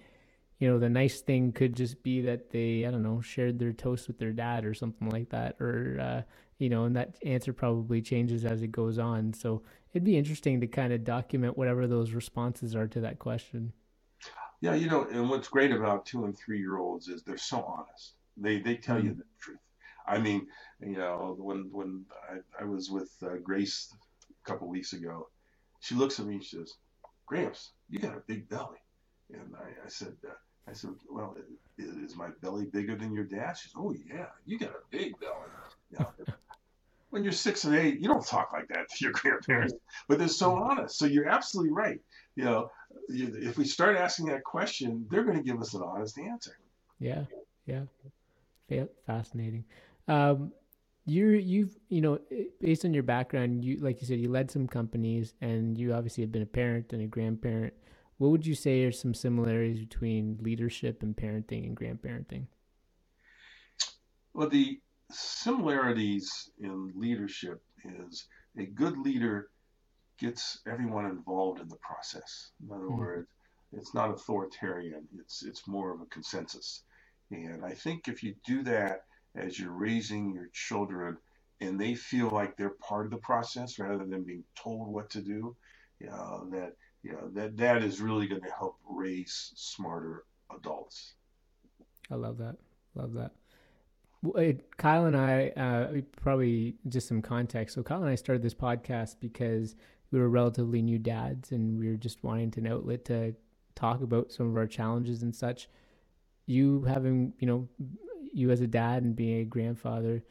you 0.64 0.70
know, 0.70 0.80
the 0.80 0.90
nice 0.90 1.20
thing 1.20 1.52
could 1.52 1.76
just 1.76 2.02
be 2.04 2.22
that 2.22 2.50
they, 2.52 2.86
I 2.86 2.92
don't 2.92 3.04
know, 3.04 3.20
shared 3.20 3.60
their 3.60 3.74
toast 3.74 4.08
with 4.08 4.18
their 4.18 4.32
dad 4.32 4.64
or 4.64 4.74
something 4.74 5.10
like 5.10 5.30
that. 5.32 5.58
Or, 5.60 6.00
uh, 6.00 6.22
you 6.58 6.70
know, 6.70 6.86
and 6.86 6.96
that 6.96 7.18
answer 7.26 7.52
probably 7.52 8.02
changes 8.02 8.46
as 8.46 8.62
it 8.62 8.72
goes 8.72 8.98
on. 8.98 9.34
So 9.34 9.64
it'd 9.92 10.06
be 10.06 10.18
interesting 10.18 10.62
to 10.62 10.68
kind 10.68 10.94
of 10.94 11.04
document 11.04 11.58
whatever 11.58 11.86
those 11.86 12.12
responses 12.12 12.78
are 12.78 12.88
to 12.88 13.02
that 13.02 13.20
question. 13.20 13.74
Yeah, 14.62 14.76
you 14.76 14.88
know, 14.88 15.06
and 15.12 15.30
what's 15.30 15.50
great 15.50 15.74
about 15.74 16.06
two 16.06 16.24
and 16.24 16.38
three 16.38 16.60
year 16.60 16.78
olds 16.78 17.10
is 17.10 17.24
they're 17.24 17.36
so 17.36 17.62
honest. 17.64 18.14
They 18.38 18.60
they 18.60 18.76
tell 18.76 18.96
mm-hmm. 18.96 19.08
you 19.08 19.14
the 19.16 19.26
truth. 19.42 19.60
I 20.08 20.20
mean, 20.20 20.48
you 20.80 20.98
know, 20.98 21.36
when 21.38 21.70
when 21.72 22.06
I, 22.30 22.64
I 22.64 22.66
was 22.66 22.90
with 22.90 23.12
uh, 23.24 23.38
Grace 23.44 23.94
a 24.30 24.50
couple 24.50 24.68
weeks 24.68 24.94
ago, 24.94 25.30
she 25.80 25.96
looks 25.96 26.20
at 26.20 26.26
me 26.26 26.36
and 26.36 26.44
she 26.44 26.58
says, 26.58 26.74
"Gramps, 27.26 27.72
you 27.90 28.00
got 28.00 28.18
a 28.18 28.24
big 28.28 28.50
belly," 28.50 28.80
and 29.34 29.56
I, 29.56 29.86
I 29.86 29.90
said, 29.90 30.16
uh, 30.28 30.34
I 30.68 30.74
said, 30.74 30.92
well, 31.10 31.36
is 31.78 32.16
my 32.16 32.30
belly 32.42 32.66
bigger 32.66 32.96
than 32.96 33.14
your 33.14 33.26
dad? 33.26 33.58
She 33.58 33.70
said, 33.70 33.78
oh, 33.78 33.94
yeah, 34.10 34.28
you 34.46 34.58
got 34.58 34.70
a 34.70 34.82
big 34.92 35.14
belly. 35.20 36.06
When 37.10 37.24
you're 37.24 37.32
six 37.32 37.64
and 37.66 37.76
eight, 37.76 38.00
you 38.00 38.08
don't 38.08 38.26
talk 38.26 38.54
like 38.54 38.68
that 38.70 38.90
to 38.90 39.06
your 39.06 39.12
grandparents, 39.14 39.76
but 40.08 40.18
they're 40.18 40.28
so 40.28 40.56
honest. 40.56 40.98
So 40.98 41.06
you're 41.06 41.30
absolutely 41.30 41.72
right. 41.72 42.00
You 42.36 42.44
know, 42.44 42.72
if 43.08 43.56
we 43.56 43.66
start 43.66 43.98
asking 43.98 44.26
that 44.30 44.44
question, 44.44 45.06
they're 45.12 45.24
going 45.24 45.38
to 45.38 45.44
give 45.44 45.62
us 45.62 45.76
an 45.76 45.84
honest 45.84 46.18
answer. 46.18 46.58
Yeah, 46.98 47.26
yeah, 48.68 48.86
fascinating. 49.06 49.64
Um, 50.08 50.52
you're 51.06 51.36
you've 51.36 51.78
you 51.90 52.02
know 52.02 52.20
based 52.62 52.86
on 52.86 52.94
your 52.94 53.04
background, 53.04 53.64
you 53.64 53.78
like 53.78 54.02
you 54.02 54.08
said, 54.08 54.20
you 54.20 54.30
led 54.30 54.50
some 54.50 54.68
companies, 54.68 55.34
and 55.42 55.78
you 55.78 55.94
obviously 55.94 56.24
have 56.24 56.32
been 56.32 56.42
a 56.42 56.48
parent 56.48 56.94
and 56.94 57.02
a 57.02 57.08
grandparent. 57.08 57.74
What 58.18 58.32
would 58.32 58.46
you 58.46 58.56
say 58.56 58.84
are 58.84 58.92
some 58.92 59.14
similarities 59.14 59.80
between 59.80 60.38
leadership 60.42 61.04
and 61.04 61.16
parenting 61.16 61.66
and 61.66 61.76
grandparenting? 61.76 62.46
Well, 64.34 64.50
the 64.50 64.80
similarities 65.12 66.50
in 66.60 66.92
leadership 66.96 67.62
is 67.84 68.26
a 68.58 68.66
good 68.66 68.98
leader 68.98 69.50
gets 70.20 70.60
everyone 70.68 71.06
involved 71.06 71.60
in 71.60 71.68
the 71.68 71.78
process. 71.78 72.52
In 72.62 72.72
other 72.72 72.86
mm-hmm. 72.86 72.98
words, 72.98 73.28
it's 73.74 73.94
not 73.94 74.12
authoritarian. 74.12 75.08
It's 75.20 75.44
it's 75.44 75.68
more 75.68 75.94
of 75.94 76.02
a 76.02 76.06
consensus. 76.06 76.84
And 77.32 77.66
I 77.66 77.74
think 77.74 78.08
if 78.08 78.24
you 78.24 78.36
do 78.46 78.64
that 78.64 79.06
as 79.36 79.60
you're 79.60 79.72
raising 79.72 80.34
your 80.34 80.50
children 80.54 81.18
and 81.62 81.80
they 81.80 81.96
feel 81.96 82.30
like 82.30 82.58
they're 82.58 82.70
part 82.70 83.06
of 83.06 83.12
the 83.12 83.18
process 83.18 83.80
rather 83.80 84.06
than 84.06 84.24
being 84.24 84.44
told 84.56 84.88
what 84.88 85.10
to 85.12 85.22
do, 85.22 85.56
that 86.52 86.74
you 87.04 87.12
know 87.12 87.30
that 87.34 87.58
that 87.58 87.84
is 87.84 88.02
really 88.02 88.28
going 88.28 88.42
to 88.42 88.52
help 88.58 88.78
raise 88.90 89.52
smarter 89.56 90.24
adults. 90.56 91.14
I 92.12 92.16
love 92.16 92.38
that. 92.38 92.58
Love 92.96 93.14
that. 93.14 93.32
Kyle 94.78 95.06
and 95.06 95.18
I, 95.18 95.50
uh, 95.50 96.02
probably 96.22 96.76
just 96.88 97.08
some 97.08 97.22
context. 97.22 97.76
So 97.76 97.84
Kyle 97.84 98.02
and 98.02 98.10
I 98.10 98.16
started 98.16 98.42
this 98.42 98.54
podcast 98.54 99.18
because 99.20 99.76
we 100.12 100.20
were 100.20 100.30
relatively 100.30 100.82
new 100.82 101.00
dads, 101.00 101.52
and 101.52 101.78
we 101.80 101.90
were 101.90 101.98
just 101.98 102.24
wanting 102.24 102.54
an 102.58 102.68
outlet 102.68 103.04
to 103.06 103.36
talk 103.76 104.02
about 104.02 104.32
some 104.32 104.50
of 104.50 104.56
our 104.56 104.68
challenges 104.68 105.24
and 105.24 105.36
such. 105.36 105.68
You 106.46 106.84
having, 106.84 107.34
you 107.40 107.48
know, 107.48 107.68
you 108.34 108.52
as 108.52 108.62
a 108.62 108.68
dad 108.68 109.04
and 109.04 109.16
being 109.16 109.42
a 109.42 109.46
grandfather, 109.46 110.24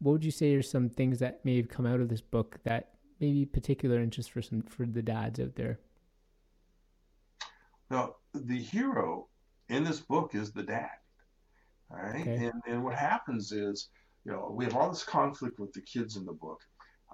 what 0.00 0.12
would 0.12 0.24
you 0.24 0.30
say 0.30 0.54
are 0.54 0.62
some 0.62 0.88
things 0.88 1.18
that 1.20 1.44
may 1.44 1.56
have 1.56 1.68
come 1.68 1.86
out 1.86 2.00
of 2.00 2.08
this 2.08 2.20
book 2.20 2.58
that 2.64 2.90
maybe 3.20 3.44
particular 3.44 4.00
interest 4.00 4.30
for 4.30 4.42
some 4.42 4.62
for 4.62 4.84
the 4.84 5.02
dads 5.02 5.40
out 5.40 5.54
there? 5.54 5.78
Now, 7.90 8.16
the 8.34 8.58
hero 8.58 9.28
in 9.68 9.84
this 9.84 10.00
book 10.00 10.34
is 10.34 10.52
the 10.52 10.62
dad. 10.62 10.90
All 11.90 11.98
right. 11.98 12.20
Okay. 12.20 12.46
And, 12.46 12.62
and 12.66 12.84
what 12.84 12.94
happens 12.94 13.52
is, 13.52 13.88
you 14.24 14.32
know, 14.32 14.52
we 14.54 14.64
have 14.64 14.74
all 14.74 14.90
this 14.90 15.04
conflict 15.04 15.58
with 15.58 15.72
the 15.72 15.82
kids 15.82 16.16
in 16.16 16.24
the 16.24 16.32
book. 16.32 16.60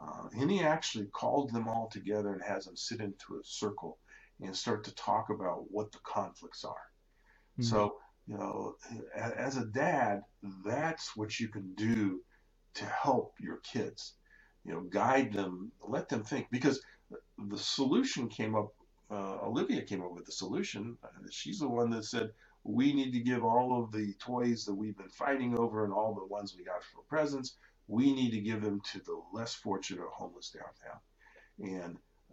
Uh, 0.01 0.29
and 0.39 0.51
he 0.51 0.61
actually 0.61 1.07
called 1.07 1.53
them 1.53 1.67
all 1.67 1.89
together 1.89 2.33
and 2.33 2.43
has 2.43 2.67
them 2.67 2.77
sit 2.77 3.01
into 3.01 3.35
a 3.35 3.45
circle 3.45 3.99
and 4.41 4.57
start 4.57 4.85
to 4.85 4.95
talk 4.95 5.31
about 5.31 5.65
what 5.71 5.91
the 5.91 5.99
conflicts 6.05 6.65
are. 6.65 6.71
Mm-hmm. 7.59 7.65
So, 7.65 7.97
you 8.29 8.37
know, 8.37 8.77
as 9.17 9.57
a 9.57 9.67
dad, 9.67 10.23
that's 10.65 11.17
what 11.17 11.41
you 11.41 11.49
can 11.49 11.75
do 11.75 12.23
to 12.75 12.85
help 12.85 13.35
your 13.41 13.59
kids. 13.59 14.15
You 14.65 14.75
know, 14.75 14.81
guide 14.83 15.33
them, 15.33 15.73
let 15.89 16.09
them 16.09 16.23
think. 16.25 16.49
Because 16.51 16.83
the 17.39 17.59
solution 17.59 18.29
came 18.29 18.55
up, 18.55 18.75
uh, 19.11 19.39
Olivia 19.45 19.83
came 19.83 20.03
up 20.03 20.13
with 20.13 20.27
the 20.27 20.33
solution. 20.33 20.99
She's 21.31 21.61
the 21.61 21.69
one 21.69 21.91
that 21.91 22.05
said, 22.05 22.31
we 22.65 22.93
need 22.93 23.13
to 23.13 23.21
give 23.21 23.45
all 23.45 23.83
of 23.83 23.93
the 23.93 24.15
toys 24.21 24.65
that 24.67 24.75
we've 24.75 24.97
been 24.99 25.09
fighting 25.09 25.59
over 25.59 25.85
and 25.85 25.93
all 25.93 26.15
the 26.15 26.27
ones 26.27 26.55
we 26.57 26.65
got 26.65 26.85
for 26.85 27.03
presents, 27.09 27.57
we 27.89 28.13
need 28.13 28.31
to 28.33 28.41
give 28.41 28.63
them 28.63 28.83
to 28.93 29.01
the 29.01 29.21
less 29.33 29.55
fortunate 29.55 30.03
or 30.03 30.11
homeless 30.11 30.51
downtown. 30.51 31.01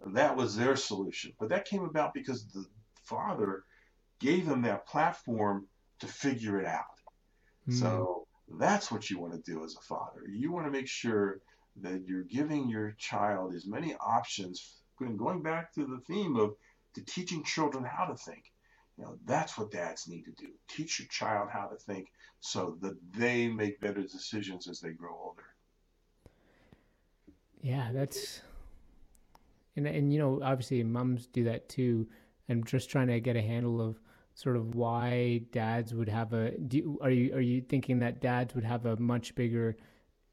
And 0.06 0.14
that 0.14 0.36
was 0.36 0.56
their 0.56 0.76
solution. 0.76 1.32
But 1.40 1.48
that 1.50 1.66
came 1.66 1.84
about 1.84 2.14
because 2.14 2.46
the 2.48 2.66
father 3.02 3.64
gave 4.20 4.46
them 4.46 4.62
that 4.62 4.86
platform 4.86 5.66
to 6.00 6.06
figure 6.06 6.60
it 6.60 6.66
out. 6.66 6.84
Mm. 7.68 7.80
So 7.80 8.26
that's 8.58 8.90
what 8.90 9.10
you 9.10 9.18
want 9.18 9.32
to 9.32 9.50
do 9.50 9.64
as 9.64 9.76
a 9.76 9.82
father. 9.82 10.22
You 10.28 10.52
want 10.52 10.66
to 10.66 10.70
make 10.70 10.88
sure 10.88 11.40
that 11.82 12.02
you're 12.06 12.22
giving 12.22 12.68
your 12.68 12.94
child 12.98 13.54
as 13.54 13.66
many 13.66 13.94
options, 13.94 14.76
going 14.98 15.42
back 15.42 15.72
to 15.74 15.84
the 15.84 16.00
theme 16.06 16.36
of 16.36 16.54
to 16.94 17.04
teaching 17.04 17.44
children 17.44 17.84
how 17.84 18.06
to 18.06 18.14
think. 18.14 18.52
You 18.96 19.04
know, 19.04 19.18
that's 19.26 19.58
what 19.58 19.70
dads 19.70 20.08
need 20.08 20.24
to 20.24 20.32
do. 20.32 20.48
Teach 20.68 20.98
your 20.98 21.08
child 21.08 21.50
how 21.52 21.66
to 21.66 21.76
think 21.76 22.08
so 22.40 22.78
that 22.80 22.96
they 23.12 23.48
make 23.48 23.80
better 23.80 24.02
decisions 24.02 24.68
as 24.68 24.80
they 24.80 24.90
grow 24.90 25.14
older. 25.22 25.44
Yeah, 27.60 27.90
that's 27.92 28.40
and 29.76 29.86
and 29.86 30.12
you 30.12 30.18
know, 30.18 30.40
obviously 30.42 30.82
moms 30.82 31.26
do 31.26 31.44
that 31.44 31.68
too. 31.68 32.06
I'm 32.48 32.64
just 32.64 32.88
trying 32.88 33.08
to 33.08 33.20
get 33.20 33.36
a 33.36 33.42
handle 33.42 33.80
of 33.80 34.00
sort 34.36 34.54
of 34.54 34.74
why 34.74 35.40
dads 35.50 35.94
would 35.94 36.10
have 36.10 36.34
a 36.34 36.50
do, 36.58 36.98
are 37.00 37.10
you 37.10 37.34
are 37.34 37.40
you 37.40 37.62
thinking 37.62 37.98
that 38.00 38.20
dads 38.20 38.54
would 38.54 38.64
have 38.64 38.84
a 38.84 38.94
much 38.98 39.34
bigger 39.34 39.76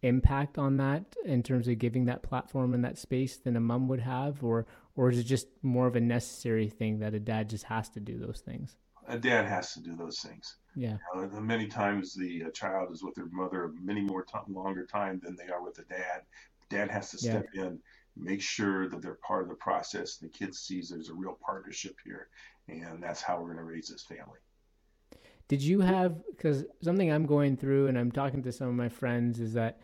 impact 0.01 0.57
on 0.57 0.75
that 0.75 1.15
in 1.23 1.41
terms 1.41 1.69
of 1.69 1.79
giving 1.79 2.03
that 2.05 2.21
platform 2.21 2.73
and 2.73 2.83
that 2.83 2.97
space 2.97 3.37
than 3.37 3.55
a 3.55 3.61
mom 3.61 3.87
would 3.87 4.01
have? 4.01 4.43
Or 4.43 4.67
or 4.97 5.09
is 5.09 5.17
it 5.17 5.23
just 5.23 5.47
more 5.63 5.87
of 5.87 5.95
a 5.95 6.01
necessary 6.01 6.67
thing 6.67 6.99
that 6.99 7.13
a 7.13 7.19
dad 7.19 7.49
just 7.49 7.63
has 7.63 7.89
to 7.91 8.01
do 8.01 8.19
those 8.19 8.41
things? 8.45 8.75
A 9.07 9.17
dad 9.17 9.45
has 9.45 9.73
to 9.73 9.79
do 9.79 9.95
those 9.95 10.19
things. 10.19 10.57
Yeah. 10.75 10.97
You 11.15 11.29
know, 11.31 11.39
many 11.39 11.67
times 11.67 12.13
the 12.13 12.45
uh, 12.45 12.49
child 12.51 12.91
is 12.91 13.03
with 13.03 13.15
their 13.15 13.27
mother 13.31 13.71
many 13.81 14.01
more 14.01 14.25
time, 14.25 14.43
longer 14.49 14.85
time 14.85 15.21
than 15.23 15.37
they 15.37 15.51
are 15.51 15.63
with 15.63 15.75
the 15.75 15.83
dad. 15.83 16.23
Dad 16.69 16.91
has 16.91 17.11
to 17.11 17.17
step 17.17 17.47
yeah. 17.53 17.63
in 17.63 17.79
make 18.15 18.41
sure 18.41 18.87
that 18.89 19.01
they're 19.01 19.15
part 19.15 19.43
of 19.43 19.49
the 19.49 19.55
process. 19.55 20.17
The 20.17 20.29
kid 20.29 20.53
sees 20.53 20.89
there's 20.89 21.09
a 21.09 21.13
real 21.13 21.37
partnership 21.41 21.95
here 22.05 22.27
and 22.67 23.01
that's 23.01 23.21
how 23.21 23.37
we're 23.37 23.53
going 23.53 23.57
to 23.57 23.63
raise 23.63 23.87
this 23.87 24.03
family 24.03 24.39
did 25.47 25.61
you 25.61 25.81
have 25.81 26.15
because 26.27 26.63
something 26.81 27.11
i'm 27.11 27.25
going 27.25 27.57
through 27.57 27.87
and 27.87 27.97
i'm 27.97 28.11
talking 28.11 28.41
to 28.41 28.51
some 28.51 28.67
of 28.67 28.75
my 28.75 28.89
friends 28.89 29.39
is 29.39 29.53
that 29.53 29.79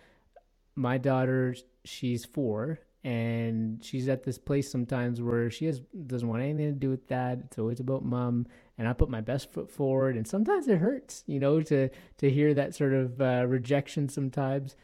my 0.79 0.97
daughter, 0.97 1.55
she's 1.83 2.25
four, 2.25 2.79
and 3.03 3.83
she's 3.83 4.09
at 4.09 4.23
this 4.23 4.37
place 4.37 4.71
sometimes 4.71 5.21
where 5.21 5.49
she 5.49 5.65
has 5.65 5.79
doesn't 6.07 6.27
want 6.27 6.41
anything 6.41 6.73
to 6.73 6.79
do 6.79 6.89
with 6.89 7.07
that. 7.09 7.39
It's 7.45 7.59
always 7.59 7.79
about 7.79 8.03
mom, 8.03 8.47
and 8.77 8.87
I 8.87 8.93
put 8.93 9.09
my 9.09 9.21
best 9.21 9.51
foot 9.51 9.69
forward, 9.69 10.15
and 10.15 10.27
sometimes 10.27 10.67
it 10.67 10.77
hurts, 10.77 11.23
you 11.27 11.39
know, 11.39 11.61
to 11.61 11.89
to 12.17 12.29
hear 12.29 12.53
that 12.53 12.75
sort 12.75 12.93
of 12.93 13.21
uh, 13.21 13.45
rejection 13.47 14.09
sometimes. 14.09 14.75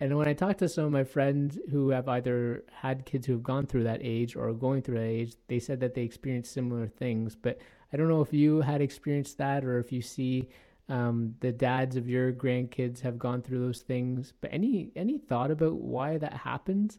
And 0.00 0.16
when 0.16 0.28
I 0.28 0.32
talk 0.32 0.58
to 0.58 0.68
some 0.68 0.84
of 0.84 0.92
my 0.92 1.04
friends 1.04 1.58
who 1.70 1.90
have 1.90 2.08
either 2.08 2.64
had 2.72 3.04
kids 3.04 3.26
who 3.26 3.32
have 3.32 3.42
gone 3.42 3.66
through 3.66 3.84
that 3.84 4.00
age 4.02 4.36
or 4.36 4.48
are 4.48 4.52
going 4.52 4.82
through 4.82 4.98
that 4.98 5.06
age, 5.06 5.34
they 5.48 5.58
said 5.58 5.80
that 5.80 5.94
they 5.94 6.02
experienced 6.02 6.52
similar 6.52 6.86
things. 6.86 7.34
But 7.34 7.58
I 7.92 7.96
don't 7.96 8.08
know 8.08 8.20
if 8.20 8.32
you 8.32 8.60
had 8.60 8.80
experienced 8.80 9.38
that 9.38 9.64
or 9.64 9.80
if 9.80 9.90
you 9.90 10.00
see 10.00 10.48
um, 10.88 11.34
the 11.40 11.52
dads 11.52 11.96
of 11.96 12.08
your 12.08 12.32
grandkids 12.32 13.00
have 13.00 13.18
gone 13.18 13.42
through 13.42 13.58
those 13.58 13.80
things. 13.80 14.32
But 14.40 14.52
any 14.52 14.92
any 14.94 15.18
thought 15.18 15.50
about 15.50 15.74
why 15.74 16.18
that 16.18 16.32
happens? 16.32 16.98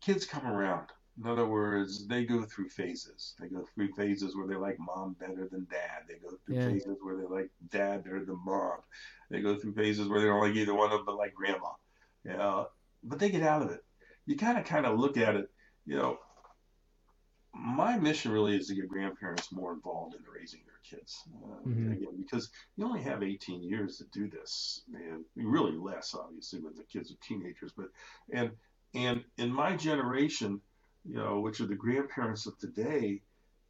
Kids 0.00 0.26
come 0.26 0.46
around. 0.46 0.88
In 1.22 1.30
other 1.30 1.46
words, 1.46 2.08
they 2.08 2.24
go 2.24 2.42
through 2.42 2.70
phases. 2.70 3.34
They 3.38 3.46
go 3.46 3.64
through 3.74 3.92
phases 3.92 4.34
where 4.34 4.46
they 4.46 4.56
like 4.56 4.78
mom 4.78 5.14
better 5.20 5.46
than 5.50 5.66
dad. 5.70 6.04
They 6.08 6.14
go 6.14 6.36
through 6.44 6.56
yeah. 6.56 6.68
phases 6.68 6.96
where 7.02 7.16
they 7.16 7.24
like 7.24 7.50
dad 7.70 8.04
better 8.04 8.24
than 8.24 8.38
mom. 8.44 8.78
They 9.30 9.40
go 9.40 9.56
through 9.56 9.74
phases 9.74 10.08
where 10.08 10.20
they 10.20 10.26
don't 10.26 10.40
like 10.40 10.56
either 10.56 10.74
one 10.74 10.90
of 10.90 10.98
them 10.98 11.06
but 11.06 11.16
like 11.16 11.34
grandma. 11.34 11.68
You 12.24 12.32
know, 12.32 12.68
but 13.02 13.18
they 13.18 13.30
get 13.30 13.42
out 13.42 13.62
of 13.62 13.70
it. 13.70 13.84
You 14.26 14.36
kind 14.36 14.58
of 14.58 14.64
kind 14.64 14.86
of 14.86 14.98
look 14.98 15.16
at 15.16 15.34
it. 15.34 15.50
You 15.86 15.96
know, 15.96 16.18
my 17.54 17.98
mission 17.98 18.32
really 18.32 18.56
is 18.56 18.68
to 18.68 18.74
get 18.74 18.88
grandparents 18.88 19.52
more 19.52 19.72
involved 19.72 20.14
in 20.14 20.20
raising 20.32 20.60
their 20.64 20.98
kids. 20.98 21.22
Uh, 21.44 21.68
mm-hmm. 21.68 21.92
Again, 21.92 22.16
because 22.16 22.50
you 22.76 22.84
only 22.84 23.02
have 23.02 23.22
18 23.22 23.62
years 23.62 23.98
to 23.98 24.04
do 24.12 24.28
this, 24.28 24.82
and 24.94 25.24
really 25.36 25.76
less, 25.76 26.14
obviously, 26.14 26.60
when 26.60 26.74
the 26.76 26.84
kids 26.84 27.10
are 27.10 27.26
teenagers. 27.26 27.72
But 27.76 27.88
and 28.32 28.52
and 28.94 29.24
in 29.38 29.52
my 29.52 29.76
generation, 29.76 30.60
you 31.04 31.16
know, 31.16 31.40
which 31.40 31.60
are 31.60 31.66
the 31.66 31.74
grandparents 31.74 32.46
of 32.46 32.58
today, 32.58 33.20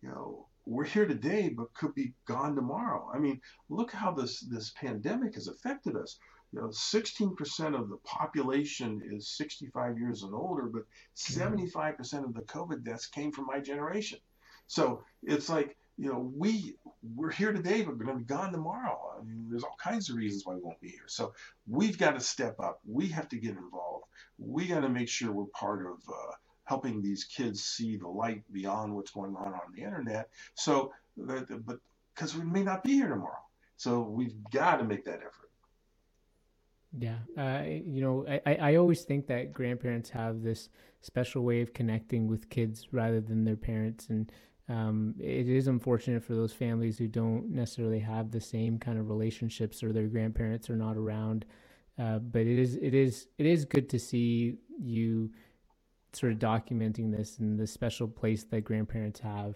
you 0.03 0.09
know, 0.09 0.47
we're 0.67 0.85
here 0.85 1.07
today, 1.07 1.49
but 1.49 1.75
could 1.75 1.95
be 1.95 2.13
gone 2.27 2.55
tomorrow. 2.55 3.11
I 3.13 3.19
mean, 3.19 3.41
look 3.69 3.93
how 3.93 4.13
this 4.13 4.41
this 4.41 4.71
pandemic 4.71 5.35
has 5.35 5.49
affected 5.49 5.97
us 5.97 6.19
you 6.53 6.61
know, 6.61 6.69
16% 6.69 7.79
of 7.79 7.89
the 7.89 7.97
population 8.05 9.03
is 9.05 9.29
65 9.29 9.99
years 9.99 10.23
and 10.23 10.35
older, 10.35 10.65
but 10.65 10.83
75% 11.17 12.25
of 12.25 12.35
the 12.35 12.43
COVID 12.43 12.85
deaths 12.85 13.07
came 13.07 13.33
from 13.33 13.47
my 13.47 13.59
generation. 13.59 14.19
So 14.67 15.03
it's 15.23 15.49
like, 15.49 15.77
you 15.99 16.11
know, 16.11 16.33
we 16.35 16.77
we're 17.15 17.31
here 17.31 17.53
today, 17.53 17.83
but 17.83 17.97
we're 17.99 18.05
going 18.05 18.19
to 18.19 18.25
be 18.25 18.35
gone 18.35 18.53
tomorrow. 18.53 19.15
I 19.19 19.25
mean, 19.25 19.47
there's 19.51 19.63
all 19.63 19.77
kinds 19.83 20.09
of 20.09 20.17
reasons 20.17 20.45
why 20.45 20.55
we 20.55 20.63
won't 20.63 20.81
be 20.81 20.89
here. 20.89 21.07
So 21.07 21.35
we've 21.67 21.99
got 21.99 22.13
to 22.13 22.21
step 22.21 22.59
up. 22.61 22.81
We 22.87 23.09
have 23.09 23.29
to 23.31 23.37
get 23.37 23.57
involved. 23.57 24.07
We 24.39 24.67
got 24.67 24.81
to 24.81 24.89
make 24.89 25.09
sure 25.09 25.31
we're 25.31 25.45
part 25.47 25.87
of 25.87 25.99
uh, 26.09 26.33
helping 26.65 27.03
these 27.03 27.25
kids 27.25 27.63
see 27.65 27.97
the 27.97 28.09
light 28.09 28.43
beyond 28.53 28.95
what's 28.95 29.11
going 29.11 29.37
on 29.37 29.49
on 29.49 29.73
the 29.75 29.83
internet. 29.83 30.31
So, 30.55 30.93
that, 31.19 31.65
but 31.67 31.79
because 32.15 32.37
we 32.37 32.45
may 32.45 32.63
not 32.63 32.83
be 32.85 32.93
here 32.93 33.09
tomorrow, 33.09 33.45
so 33.77 34.01
we've 34.01 34.35
got 34.51 34.77
to 34.77 34.85
make 34.85 35.05
that 35.05 35.21
effort. 35.21 35.52
Yeah, 36.99 37.19
uh, 37.39 37.63
you 37.65 38.03
know, 38.03 38.27
I, 38.45 38.55
I 38.55 38.75
always 38.77 39.03
think 39.03 39.27
that 39.29 39.53
grandparents 39.53 40.11
have 40.11 40.43
this 40.43 40.69
special 41.01 41.43
way 41.43 41.63
of 41.63 41.73
connecting 41.73 42.29
with 42.29 42.51
kids 42.51 42.89
rather 42.93 43.21
than 43.21 43.45
their 43.45 43.57
parents, 43.57 44.09
and 44.11 44.31
um, 44.69 45.15
it 45.19 45.49
is 45.49 45.69
unfortunate 45.69 46.23
for 46.23 46.35
those 46.35 46.53
families 46.53 46.99
who 46.99 47.09
don't 47.09 47.51
necessarily 47.51 47.99
have 47.99 48.31
the 48.31 48.41
same 48.41 48.79
kind 48.79 48.99
of 48.99 49.09
relationships 49.09 49.83
or 49.83 49.93
their 49.93 50.07
grandparents 50.07 50.69
are 50.69 50.77
not 50.77 50.97
around. 50.97 51.47
Uh, 51.99 52.19
but 52.19 52.43
it 52.43 52.59
is 52.59 52.77
it 52.77 52.95
is 52.95 53.27
it 53.39 53.47
is 53.47 53.65
good 53.65 53.89
to 53.91 53.99
see 53.99 54.57
you 54.79 55.31
sort 56.13 56.33
of 56.33 56.39
documenting 56.39 57.11
this 57.11 57.39
and 57.39 57.59
the 57.59 57.67
special 57.67 58.07
place 58.09 58.45
that 58.45 58.63
grandparents 58.63 59.21
have. 59.21 59.55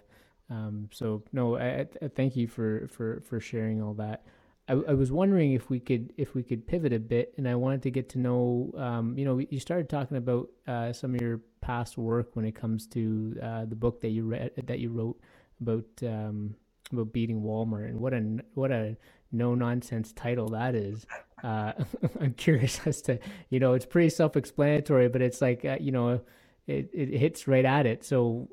Um, 0.50 0.88
so 0.92 1.22
no, 1.32 1.56
I, 1.56 1.86
I, 2.02 2.08
thank 2.08 2.36
you 2.36 2.46
for 2.46 2.88
for 2.88 3.22
for 3.26 3.40
sharing 3.40 3.82
all 3.82 3.94
that. 3.94 4.24
I, 4.68 4.72
I, 4.72 4.94
was 4.94 5.12
wondering 5.12 5.52
if 5.52 5.70
we 5.70 5.78
could 5.78 6.12
if 6.16 6.34
we 6.34 6.42
could 6.42 6.66
pivot 6.66 6.92
a 6.92 6.98
bit, 6.98 7.34
and 7.36 7.48
I 7.48 7.54
wanted 7.54 7.82
to 7.82 7.90
get 7.90 8.08
to 8.10 8.18
know. 8.18 8.72
Um, 8.76 9.16
you 9.16 9.24
know, 9.24 9.38
you 9.38 9.60
started 9.60 9.88
talking 9.88 10.16
about 10.16 10.48
uh, 10.66 10.92
some 10.92 11.14
of 11.14 11.20
your 11.20 11.40
past 11.60 11.96
work 11.96 12.34
when 12.34 12.44
it 12.44 12.54
comes 12.54 12.86
to 12.88 13.36
uh, 13.42 13.64
the 13.64 13.76
book 13.76 14.00
that 14.00 14.10
you 14.10 14.24
read 14.24 14.52
that 14.66 14.78
you 14.78 14.90
wrote 14.90 15.20
about 15.60 15.84
um, 16.02 16.56
about 16.92 17.12
beating 17.12 17.42
Walmart, 17.42 17.88
and 17.88 18.00
what 18.00 18.12
a 18.12 18.38
what 18.54 18.70
a 18.72 18.96
no 19.32 19.54
nonsense 19.54 20.12
title 20.12 20.48
that 20.48 20.74
is. 20.74 21.06
uh, 21.42 21.72
I'm 22.20 22.34
curious 22.34 22.80
as 22.86 23.02
to, 23.02 23.18
you 23.50 23.60
know, 23.60 23.74
it's 23.74 23.86
pretty 23.86 24.10
self-explanatory, 24.10 25.08
but 25.08 25.22
it's 25.22 25.40
like, 25.40 25.64
uh, 25.64 25.76
you 25.80 25.92
know, 25.92 26.20
it, 26.66 26.90
it 26.92 27.18
hits 27.18 27.46
right 27.46 27.64
at 27.64 27.86
it. 27.86 28.04
So, 28.04 28.48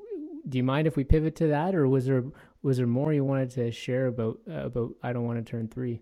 do 0.48 0.58
you 0.58 0.64
mind 0.64 0.86
if 0.86 0.96
we 0.96 1.04
pivot 1.04 1.36
to 1.36 1.48
that, 1.48 1.74
or 1.74 1.88
was 1.88 2.06
there 2.06 2.24
was 2.64 2.78
there 2.78 2.86
more 2.86 3.12
you 3.12 3.22
wanted 3.22 3.50
to 3.50 3.70
share 3.70 4.06
about 4.06 4.38
uh, 4.50 4.64
about 4.64 4.94
I 5.02 5.12
don't 5.12 5.26
want 5.26 5.44
to 5.44 5.48
turn 5.48 5.68
three? 5.68 6.00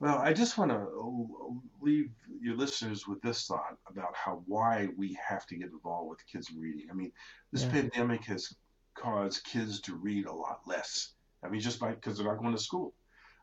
Well, 0.00 0.16
I 0.16 0.32
just 0.32 0.56
want 0.56 0.70
to 0.70 1.60
leave 1.80 2.10
your 2.40 2.56
listeners 2.56 3.08
with 3.08 3.20
this 3.20 3.46
thought 3.46 3.76
about 3.88 4.14
how 4.14 4.42
why 4.46 4.88
we 4.96 5.18
have 5.28 5.44
to 5.46 5.56
get 5.56 5.70
involved 5.70 6.10
with 6.10 6.26
kids 6.32 6.52
reading. 6.56 6.86
I 6.88 6.94
mean, 6.94 7.10
this 7.52 7.64
yeah. 7.64 7.70
pandemic 7.70 8.24
has 8.26 8.54
caused 8.94 9.42
kids 9.44 9.80
to 9.82 9.96
read 9.96 10.26
a 10.26 10.32
lot 10.32 10.60
less. 10.66 11.14
I 11.42 11.48
mean, 11.48 11.60
just 11.60 11.80
by 11.80 11.94
because 11.94 12.16
they're 12.16 12.28
not 12.28 12.38
going 12.38 12.54
to 12.54 12.62
school. 12.62 12.94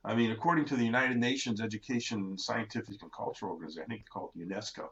I 0.05 0.15
mean, 0.15 0.31
according 0.31 0.65
to 0.65 0.77
the 0.77 0.85
United 0.85 1.17
Nations 1.17 1.59
Education, 1.59 2.37
Scientific, 2.37 3.01
and 3.01 3.11
Cultural 3.11 3.51
Organization, 3.51 3.87
I 3.89 3.93
think 3.93 4.05
called 4.07 4.29
UNESCO, 4.37 4.85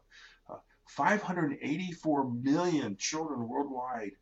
uh, 0.50 0.56
584 0.88 2.30
million 2.30 2.96
children 2.98 3.48
worldwide 3.48 4.12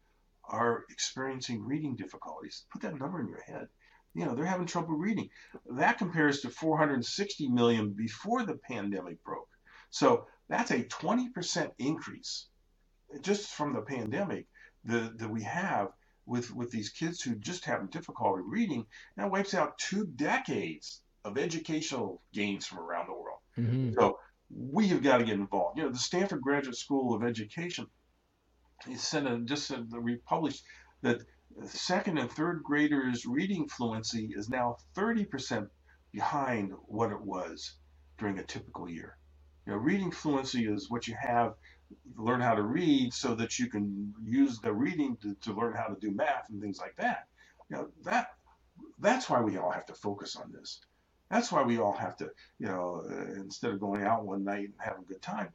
are 0.45 0.85
experiencing 0.91 1.65
reading 1.65 1.97
difficulties. 1.97 2.65
Put 2.73 2.83
that 2.83 2.99
number 2.99 3.21
in 3.21 3.29
your 3.29 3.43
head. 3.43 3.69
You 4.15 4.27
know, 4.27 4.35
they're 4.35 4.45
having 4.45 4.67
trouble 4.67 4.95
reading. 4.95 5.31
That 5.71 5.99
compares 5.99 6.41
to 6.41 6.51
460 6.51 7.49
million 7.49 7.91
before 7.91 8.45
the 8.45 8.57
pandemic 8.57 9.23
broke. 9.25 9.49
So 9.91 10.27
that's 10.49 10.71
a 10.71 10.85
20% 10.85 11.71
increase 11.79 12.47
just 13.21 13.51
from 13.51 13.75
the 13.75 13.83
pandemic 13.83 14.47
that, 14.85 15.19
that 15.19 15.31
we 15.31 15.43
have 15.43 15.89
with, 16.27 16.55
with 16.55 16.71
these 16.71 16.91
kids 16.91 17.21
who 17.23 17.35
just 17.37 17.65
have 17.65 17.91
difficulty 17.91 18.43
reading. 18.45 18.87
That 19.17 19.31
wipes 19.31 19.55
out 19.55 19.79
two 19.79 20.07
decades 20.07 21.03
of 21.25 21.39
educational 21.39 22.23
gains 22.33 22.67
from 22.67 22.81
around 22.81 23.09
the 23.09 23.13
world. 23.13 23.39
Mm-hmm. 23.59 23.95
So 23.99 24.19
we 24.51 24.89
have 24.89 25.03
got 25.03 25.19
to 25.19 25.25
get 25.25 25.35
involved. 25.35 25.79
You 25.79 25.85
know, 25.85 25.91
the 25.91 25.99
Stanford 25.99 26.43
Graduate 26.43 26.77
School 26.77 27.15
of 27.15 27.23
Education 27.23 27.87
sent 28.97 29.29
a, 29.29 29.39
just 29.39 29.67
said 29.67 29.91
we 29.93 30.17
published 30.17 30.65
that 31.03 31.21
second 31.65 32.19
and 32.19 32.31
third 32.31 32.63
graders' 32.63 33.27
reading 33.27 33.69
fluency 33.69 34.33
is 34.35 34.49
now 34.49 34.77
30% 34.97 35.69
behind 36.13 36.73
what 36.87 37.11
it 37.11 37.21
was 37.21 37.75
during 38.19 38.39
a 38.39 38.45
typical 38.45 38.89
year. 38.89 39.17
You 39.67 39.73
know, 39.73 39.79
reading 39.79 40.11
fluency 40.11 40.67
is 40.67 40.91
what 40.91 41.07
you 41.07 41.15
have 41.21 41.55
learn 42.17 42.41
how 42.41 42.55
to 42.55 42.63
read 42.63 43.13
so 43.13 43.35
that 43.35 43.59
you 43.59 43.69
can 43.69 44.15
use 44.25 44.59
the 44.61 44.73
reading 44.73 45.17
to, 45.23 45.35
to 45.43 45.53
learn 45.53 45.75
how 45.75 45.87
to 45.87 46.01
do 46.01 46.11
math 46.11 46.49
and 46.49 46.61
things 46.61 46.79
like 46.79 46.97
that. 46.97 47.27
You 47.71 47.77
know, 47.77 47.89
that 48.05 48.29
that's 48.99 49.29
why 49.29 49.41
we 49.41 49.57
all 49.57 49.71
have 49.71 49.87
to 49.87 49.95
focus 49.95 50.37
on 50.37 50.53
this. 50.53 50.81
That's 51.31 51.51
why 51.51 51.63
we 51.63 51.79
all 51.79 51.93
have 51.93 52.17
to, 52.19 52.31
you 52.59 52.67
know, 52.67 53.03
instead 53.37 53.73
of 53.73 53.81
going 53.81 54.03
out 54.03 54.27
one 54.27 54.45
night 54.45 54.65
and 54.65 54.75
having 54.79 55.03
a 55.03 55.13
good 55.13 55.23
time, 55.23 55.49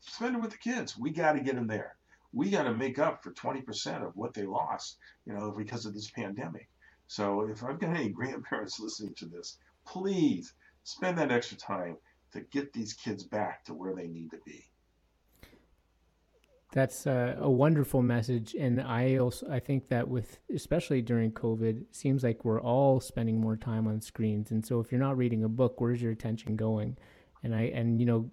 spend 0.00 0.36
it 0.36 0.42
with 0.42 0.50
the 0.50 0.58
kids. 0.58 0.98
We 0.98 1.10
got 1.10 1.32
to 1.32 1.40
get 1.40 1.54
them 1.54 1.66
there. 1.66 1.96
We 2.32 2.50
got 2.50 2.64
to 2.64 2.74
make 2.74 2.98
up 2.98 3.22
for 3.22 3.32
20% 3.32 4.06
of 4.06 4.16
what 4.16 4.34
they 4.34 4.44
lost, 4.44 4.98
you 5.26 5.32
know, 5.32 5.52
because 5.56 5.86
of 5.86 5.94
this 5.94 6.10
pandemic. 6.10 6.68
So 7.06 7.42
if 7.42 7.64
I've 7.64 7.80
got 7.80 7.96
any 7.96 8.08
grandparents 8.20 8.78
listening 8.78 9.14
to 9.14 9.26
this, 9.26 9.58
please 9.86 10.54
spend 10.84 11.18
that 11.18 11.32
extra 11.32 11.56
time 11.56 11.96
to 12.32 12.40
get 12.40 12.72
these 12.72 12.92
kids 12.92 13.24
back 13.24 13.64
to 13.64 13.74
where 13.74 13.94
they 13.94 14.06
need 14.06 14.30
to 14.30 14.38
be. 14.46 14.70
That's 16.72 17.06
a, 17.06 17.36
a, 17.40 17.50
wonderful 17.50 18.00
message, 18.00 18.54
and 18.54 18.80
I 18.80 19.16
also 19.16 19.50
I 19.50 19.58
think 19.58 19.88
that 19.88 20.06
with 20.06 20.38
especially 20.54 21.02
during 21.02 21.32
COVID, 21.32 21.86
seems 21.90 22.22
like 22.22 22.44
we're 22.44 22.60
all 22.60 23.00
spending 23.00 23.40
more 23.40 23.56
time 23.56 23.88
on 23.88 24.00
screens, 24.00 24.52
and 24.52 24.64
so 24.64 24.78
if 24.78 24.92
you're 24.92 25.00
not 25.00 25.16
reading 25.16 25.42
a 25.42 25.48
book, 25.48 25.80
where's 25.80 26.00
your 26.00 26.12
attention 26.12 26.54
going? 26.54 26.96
And 27.42 27.56
I 27.56 27.62
and 27.74 27.98
you 27.98 28.06
know, 28.06 28.30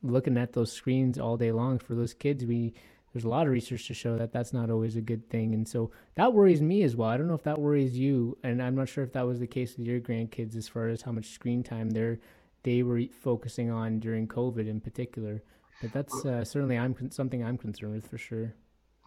looking 0.00 0.38
at 0.38 0.52
those 0.52 0.70
screens 0.70 1.18
all 1.18 1.36
day 1.36 1.50
long 1.50 1.80
for 1.80 1.96
those 1.96 2.14
kids, 2.14 2.44
we 2.46 2.74
there's 3.16 3.24
a 3.24 3.30
lot 3.30 3.46
of 3.46 3.52
research 3.54 3.86
to 3.86 3.94
show 3.94 4.18
that 4.18 4.30
that's 4.30 4.52
not 4.52 4.68
always 4.68 4.96
a 4.96 5.00
good 5.00 5.26
thing, 5.30 5.54
and 5.54 5.66
so 5.66 5.90
that 6.16 6.34
worries 6.34 6.60
me 6.60 6.82
as 6.82 6.96
well. 6.96 7.08
I 7.08 7.16
don't 7.16 7.28
know 7.28 7.34
if 7.34 7.44
that 7.44 7.58
worries 7.58 7.98
you, 7.98 8.36
and 8.42 8.62
I'm 8.62 8.74
not 8.74 8.90
sure 8.90 9.02
if 9.02 9.14
that 9.14 9.26
was 9.26 9.40
the 9.40 9.46
case 9.46 9.74
with 9.78 9.86
your 9.86 10.00
grandkids 10.00 10.54
as 10.54 10.68
far 10.68 10.88
as 10.88 11.00
how 11.00 11.12
much 11.12 11.30
screen 11.30 11.62
time 11.62 11.88
they're 11.88 12.18
they 12.62 12.82
were 12.82 13.00
focusing 13.22 13.70
on 13.70 14.00
during 14.00 14.28
COVID 14.28 14.68
in 14.68 14.82
particular. 14.82 15.42
But 15.80 15.94
that's 15.94 16.26
uh, 16.26 16.44
certainly 16.44 16.76
I'm 16.76 17.10
something 17.10 17.42
I'm 17.42 17.56
concerned 17.56 17.94
with 17.94 18.06
for 18.06 18.18
sure. 18.18 18.52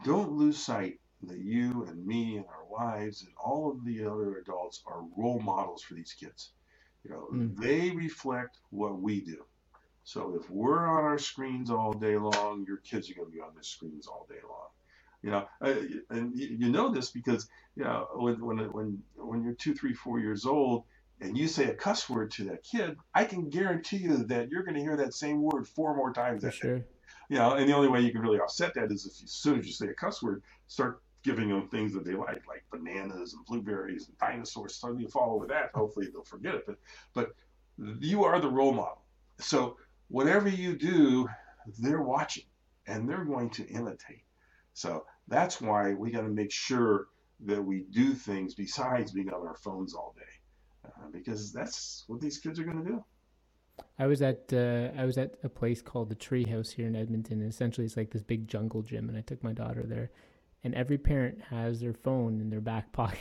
Don't 0.04 0.32
lose 0.32 0.58
sight 0.58 1.00
that 1.22 1.38
you 1.38 1.86
and 1.88 2.04
me 2.04 2.38
and 2.38 2.46
our 2.48 2.66
wives 2.68 3.22
and 3.22 3.32
all 3.38 3.70
of 3.70 3.86
the 3.86 4.04
other 4.04 4.38
adults 4.38 4.82
are 4.88 5.04
role 5.18 5.40
models 5.40 5.84
for 5.84 5.94
these 5.94 6.14
kids. 6.14 6.54
You 7.04 7.12
know, 7.12 7.28
mm. 7.32 7.56
they 7.58 7.92
reflect 7.92 8.58
what 8.72 9.00
we 9.00 9.22
do. 9.22 9.46
So 10.10 10.34
if 10.42 10.50
we're 10.50 10.88
on 10.88 11.04
our 11.04 11.20
screens 11.20 11.70
all 11.70 11.94
day 11.94 12.18
long, 12.18 12.66
your 12.68 12.78
kids 12.78 13.12
are 13.12 13.14
going 13.14 13.28
to 13.28 13.32
be 13.32 13.42
on 13.42 13.54
their 13.54 13.62
screens 13.62 14.08
all 14.08 14.26
day 14.28 14.40
long. 14.50 14.70
You 15.22 15.30
know, 15.30 15.48
and 16.10 16.36
you 16.36 16.72
know 16.72 16.90
this 16.90 17.12
because 17.12 17.48
you 17.76 17.84
know 17.84 18.08
when 18.16 18.44
when 18.44 18.58
when 18.72 19.04
when 19.16 19.44
you're 19.44 19.54
two, 19.54 19.76
three, 19.76 19.94
four 19.94 20.20
years 20.20 20.48
old, 20.48 20.86
and 21.22 21.38
you 21.38 21.48
say 21.48 21.66
a 21.66 21.76
cuss 21.76 22.10
word 22.10 22.32
to 22.32 22.46
that 22.46 22.64
kid, 22.64 22.98
I 23.14 23.24
can 23.24 23.52
guarantee 23.52 23.98
you 23.98 24.18
that 24.24 24.50
you're 24.50 24.64
going 24.64 24.74
to 24.74 24.82
hear 24.82 24.98
that 24.98 25.14
same 25.14 25.44
word 25.44 25.68
four 25.68 25.96
more 25.96 26.12
times. 26.12 26.42
For 26.42 26.50
sure. 26.50 26.86
You 27.30 27.38
know, 27.38 27.54
and 27.54 27.70
the 27.70 27.76
only 27.76 27.90
way 27.90 28.02
you 28.02 28.12
can 28.12 28.22
really 28.22 28.40
offset 28.40 28.74
that 28.74 28.92
is 28.92 29.06
if 29.06 29.22
you, 29.22 29.26
as 29.26 29.32
soon 29.32 29.60
as 29.60 29.68
you 29.68 29.74
say 29.74 29.90
a 29.90 29.94
cuss 29.94 30.24
word, 30.24 30.42
start 30.66 31.04
giving 31.22 31.50
them 31.50 31.68
things 31.68 31.94
that 31.94 32.04
they 32.04 32.14
like, 32.14 32.42
like 32.48 32.64
bananas 32.72 33.36
and 33.36 33.46
blueberries 33.46 34.08
and 34.08 34.18
dinosaurs. 34.18 34.74
So 34.74 34.98
you 34.98 35.08
follow 35.08 35.38
with 35.38 35.50
that. 35.50 35.70
Hopefully 35.76 36.08
they'll 36.12 36.24
forget 36.24 36.56
it. 36.56 36.64
But, 36.66 36.78
but 37.14 37.30
you 38.00 38.24
are 38.24 38.40
the 38.40 38.50
role 38.50 38.74
model. 38.74 39.04
So 39.40 39.78
whatever 40.10 40.50
you 40.50 40.76
do, 40.76 41.28
they're 41.80 42.02
watching 42.02 42.44
and 42.88 43.08
they're 43.08 43.26
going 43.26 43.50
to 43.52 43.68
imitate. 43.68 44.24
So 44.74 45.06
that's 45.28 45.62
why 45.62 45.94
we 45.94 46.12
got 46.12 46.22
to 46.22 46.30
make 46.30 46.52
sure 46.52 47.08
that 47.46 47.64
we 47.64 47.86
do 47.92 48.14
things 48.14 48.54
besides 48.54 49.12
being 49.12 49.30
on 49.30 49.48
our 49.48 49.56
phones 49.56 49.94
all 49.94 50.14
day 50.18 50.40
uh, 50.86 51.08
because 51.12 51.54
that's 51.54 52.04
what 52.08 52.20
these 52.20 52.38
kids 52.38 52.60
are 52.60 52.64
going 52.64 52.84
to 52.84 52.90
do. 52.90 53.04
I 53.98 54.08
was 54.08 54.22
at 54.22 54.52
uh, 54.52 54.90
I 54.98 55.06
was 55.06 55.18
at 55.18 55.36
a 55.44 55.50
place 55.50 55.82
called 55.82 56.10
the 56.10 56.16
Treehouse 56.16 56.72
here 56.72 56.88
in 56.88 56.96
Edmonton. 56.96 57.42
And 57.42 57.50
essentially, 57.50 57.86
it's 57.86 57.96
like 57.96 58.12
this 58.12 58.24
big 58.24 58.48
jungle 58.48 58.82
gym, 58.82 59.08
and 59.08 59.18
I 59.18 59.22
took 59.22 59.44
my 59.44 59.54
daughter 59.54 59.84
there. 59.86 60.12
And 60.64 60.76
every 60.76 60.98
parent 60.98 61.40
has 61.50 61.80
their 61.80 61.94
phone 61.94 62.42
in 62.42 62.50
their 62.50 62.60
back 62.60 62.92
pocket, 62.94 63.20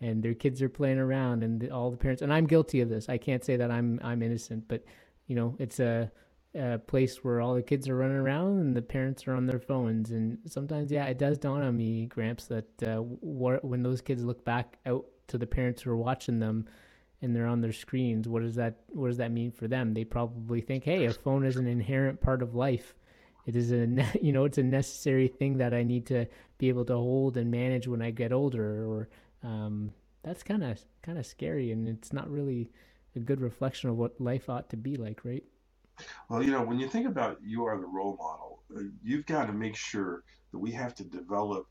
and 0.00 0.22
their 0.22 0.34
kids 0.34 0.62
are 0.62 0.68
playing 0.68 0.98
around, 0.98 1.42
and 1.42 1.68
all 1.70 1.90
the 1.90 1.96
parents. 1.96 2.22
And 2.22 2.32
I'm 2.32 2.46
guilty 2.46 2.80
of 2.80 2.88
this. 2.88 3.08
I 3.08 3.18
can't 3.18 3.44
say 3.44 3.56
that 3.56 3.70
I'm 3.70 3.98
I'm 4.02 4.22
innocent, 4.22 4.68
but 4.68 4.84
you 5.30 5.36
know, 5.36 5.54
it's 5.60 5.78
a, 5.78 6.10
a 6.56 6.78
place 6.78 7.22
where 7.22 7.40
all 7.40 7.54
the 7.54 7.62
kids 7.62 7.88
are 7.88 7.94
running 7.96 8.16
around 8.16 8.58
and 8.58 8.74
the 8.76 8.82
parents 8.82 9.28
are 9.28 9.34
on 9.36 9.46
their 9.46 9.60
phones. 9.60 10.10
And 10.10 10.38
sometimes, 10.44 10.90
yeah, 10.90 11.04
it 11.04 11.18
does 11.18 11.38
dawn 11.38 11.62
on 11.62 11.76
me, 11.76 12.06
Gramps, 12.06 12.46
that 12.46 12.82
uh, 12.82 12.96
wh- 12.96 13.64
when 13.64 13.84
those 13.84 14.00
kids 14.00 14.24
look 14.24 14.44
back 14.44 14.78
out 14.86 15.06
to 15.28 15.38
the 15.38 15.46
parents 15.46 15.82
who 15.82 15.90
are 15.92 15.96
watching 15.96 16.40
them 16.40 16.66
and 17.22 17.36
they're 17.36 17.46
on 17.46 17.60
their 17.60 17.72
screens 17.72 18.26
what 18.26 18.42
does 18.42 18.56
that 18.56 18.80
what 18.88 19.08
does 19.08 19.18
that 19.18 19.30
mean 19.30 19.52
for 19.52 19.68
them 19.68 19.94
they 19.94 20.04
probably 20.04 20.60
think 20.60 20.82
hey 20.84 21.04
a 21.04 21.12
phone 21.12 21.44
is 21.44 21.56
an 21.56 21.66
inherent 21.66 22.20
part 22.20 22.42
of 22.42 22.54
life 22.54 22.94
it 23.46 23.54
is 23.54 23.70
a 23.72 23.86
you 24.22 24.32
know 24.32 24.44
it's 24.44 24.58
a 24.58 24.62
necessary 24.62 25.28
thing 25.28 25.58
that 25.58 25.74
i 25.74 25.82
need 25.82 26.06
to 26.06 26.26
be 26.58 26.68
able 26.68 26.84
to 26.84 26.94
hold 26.94 27.36
and 27.36 27.50
manage 27.50 27.86
when 27.86 28.02
i 28.02 28.10
get 28.10 28.32
older 28.32 28.84
or 28.86 29.08
um, 29.42 29.92
that's 30.22 30.42
kind 30.42 30.64
of 30.64 30.80
kind 31.02 31.18
of 31.18 31.26
scary 31.26 31.70
and 31.72 31.88
it's 31.88 32.12
not 32.12 32.28
really 32.30 32.70
a 33.16 33.20
good 33.20 33.40
reflection 33.40 33.90
of 33.90 33.96
what 33.96 34.20
life 34.20 34.48
ought 34.48 34.68
to 34.70 34.76
be 34.76 34.96
like 34.96 35.24
right 35.24 35.44
well 36.28 36.42
you 36.42 36.50
know 36.50 36.62
when 36.62 36.78
you 36.78 36.88
think 36.88 37.06
about 37.06 37.38
you 37.42 37.64
are 37.64 37.78
the 37.78 37.86
role 37.86 38.16
model 38.16 38.62
uh, 38.76 38.82
you've 39.02 39.26
got 39.26 39.46
to 39.46 39.52
make 39.52 39.76
sure 39.76 40.22
that 40.52 40.58
we 40.58 40.70
have 40.70 40.94
to 40.94 41.04
develop 41.04 41.66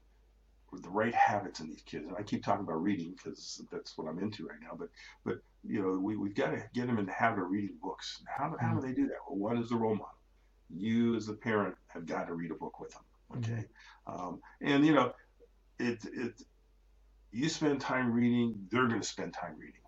the 0.77 0.89
right 0.89 1.15
habits 1.15 1.59
in 1.59 1.69
these 1.69 1.81
kids. 1.81 2.05
And 2.07 2.15
I 2.17 2.23
keep 2.23 2.43
talking 2.43 2.63
about 2.63 2.81
reading 2.81 3.15
because 3.17 3.61
that's 3.71 3.97
what 3.97 4.07
I'm 4.07 4.19
into 4.19 4.45
right 4.45 4.59
now. 4.61 4.75
But 4.77 4.89
but 5.25 5.39
you 5.63 5.81
know 5.81 5.99
we 5.99 6.15
we've 6.15 6.35
got 6.35 6.51
to 6.51 6.63
get 6.73 6.87
them 6.87 6.99
in 6.99 7.05
the 7.05 7.11
habit 7.11 7.41
of 7.41 7.49
reading 7.49 7.77
books. 7.81 8.21
How 8.27 8.55
how 8.59 8.69
do 8.69 8.77
mm-hmm. 8.77 8.87
they 8.87 8.93
do 8.93 9.07
that? 9.07 9.17
Well, 9.27 9.37
one 9.37 9.57
is 9.57 9.69
the 9.69 9.75
role 9.75 9.95
model. 9.95 10.15
You 10.69 11.15
as 11.15 11.25
the 11.25 11.33
parent 11.33 11.75
have 11.87 12.05
got 12.05 12.27
to 12.27 12.33
read 12.33 12.51
a 12.51 12.55
book 12.55 12.79
with 12.79 12.91
them. 12.91 13.01
Okay, 13.37 13.65
mm-hmm. 14.07 14.21
um, 14.21 14.41
and 14.61 14.85
you 14.85 14.93
know 14.93 15.13
it 15.79 16.05
it 16.13 16.41
you 17.31 17.47
spend 17.47 17.79
time 17.79 18.11
reading, 18.11 18.67
they're 18.71 18.87
going 18.87 19.01
to 19.01 19.07
spend 19.07 19.33
time 19.33 19.55
reading. 19.59 19.78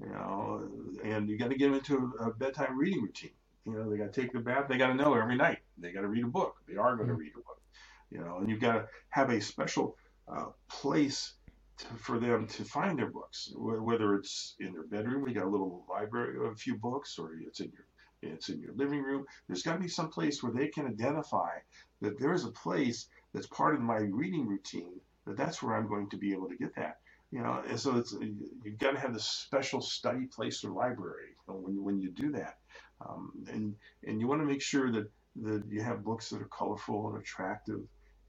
You 0.00 0.08
know, 0.08 0.68
and 1.04 1.28
you 1.28 1.38
got 1.38 1.50
to 1.50 1.56
get 1.56 1.66
them 1.66 1.74
into 1.74 2.12
a, 2.20 2.28
a 2.28 2.34
bedtime 2.34 2.78
reading 2.78 3.02
routine. 3.02 3.30
You 3.66 3.74
know, 3.74 3.90
they 3.90 3.98
got 3.98 4.12
to 4.12 4.20
take 4.20 4.32
the 4.32 4.40
bath. 4.40 4.66
They 4.68 4.78
got 4.78 4.88
to 4.88 4.94
know 4.94 5.14
every 5.14 5.36
night. 5.36 5.58
They 5.78 5.92
got 5.92 6.00
to 6.00 6.08
read 6.08 6.24
a 6.24 6.28
book. 6.28 6.56
They 6.66 6.76
are 6.76 6.96
going 6.96 7.08
to 7.08 7.14
mm-hmm. 7.14 7.20
read 7.20 7.32
a 7.36 7.40
book. 7.40 7.60
You 8.10 8.20
know, 8.20 8.38
and 8.38 8.48
you've 8.48 8.60
got 8.60 8.72
to 8.72 8.86
have 9.10 9.30
a 9.30 9.40
special 9.40 9.96
uh, 10.26 10.46
place 10.68 11.34
to, 11.78 11.86
for 11.96 12.18
them 12.18 12.46
to 12.46 12.64
find 12.64 12.98
their 12.98 13.10
books, 13.10 13.52
whether 13.56 14.14
it's 14.14 14.54
in 14.60 14.72
their 14.72 14.84
bedroom, 14.84 15.22
we 15.22 15.32
got 15.32 15.44
a 15.44 15.48
little 15.48 15.84
library 15.88 16.36
of 16.36 16.52
a 16.52 16.56
few 16.56 16.76
books, 16.76 17.18
or 17.18 17.32
it's 17.40 17.60
in 17.60 17.70
your 17.72 17.84
it's 18.22 18.50
in 18.50 18.60
your 18.60 18.74
living 18.74 19.02
room. 19.02 19.24
There's 19.46 19.62
got 19.62 19.74
to 19.74 19.80
be 19.80 19.88
some 19.88 20.10
place 20.10 20.42
where 20.42 20.52
they 20.52 20.68
can 20.68 20.86
identify 20.86 21.52
that 22.02 22.18
there 22.18 22.34
is 22.34 22.44
a 22.44 22.50
place 22.50 23.06
that's 23.32 23.46
part 23.46 23.74
of 23.74 23.80
my 23.80 23.96
reading 23.96 24.46
routine. 24.46 25.00
That 25.26 25.38
that's 25.38 25.62
where 25.62 25.74
I'm 25.74 25.88
going 25.88 26.10
to 26.10 26.18
be 26.18 26.32
able 26.32 26.48
to 26.48 26.56
get 26.56 26.74
that. 26.76 26.98
You 27.30 27.42
know, 27.42 27.62
and 27.68 27.78
so 27.78 27.96
it's 27.96 28.12
you've 28.64 28.78
got 28.78 28.92
to 28.92 28.98
have 28.98 29.14
this 29.14 29.24
special 29.24 29.80
study 29.80 30.26
place 30.26 30.64
or 30.64 30.70
library 30.72 31.36
when 31.46 31.74
you, 31.74 31.82
when 31.82 32.00
you 32.00 32.10
do 32.10 32.32
that. 32.32 32.58
Um, 33.00 33.32
and 33.48 33.76
and 34.04 34.20
you 34.20 34.26
want 34.26 34.40
to 34.40 34.46
make 34.46 34.62
sure 34.62 34.90
that 34.92 35.10
that 35.42 35.62
you 35.68 35.80
have 35.82 36.04
books 36.04 36.28
that 36.30 36.42
are 36.42 36.48
colorful 36.48 37.08
and 37.08 37.18
attractive, 37.22 37.80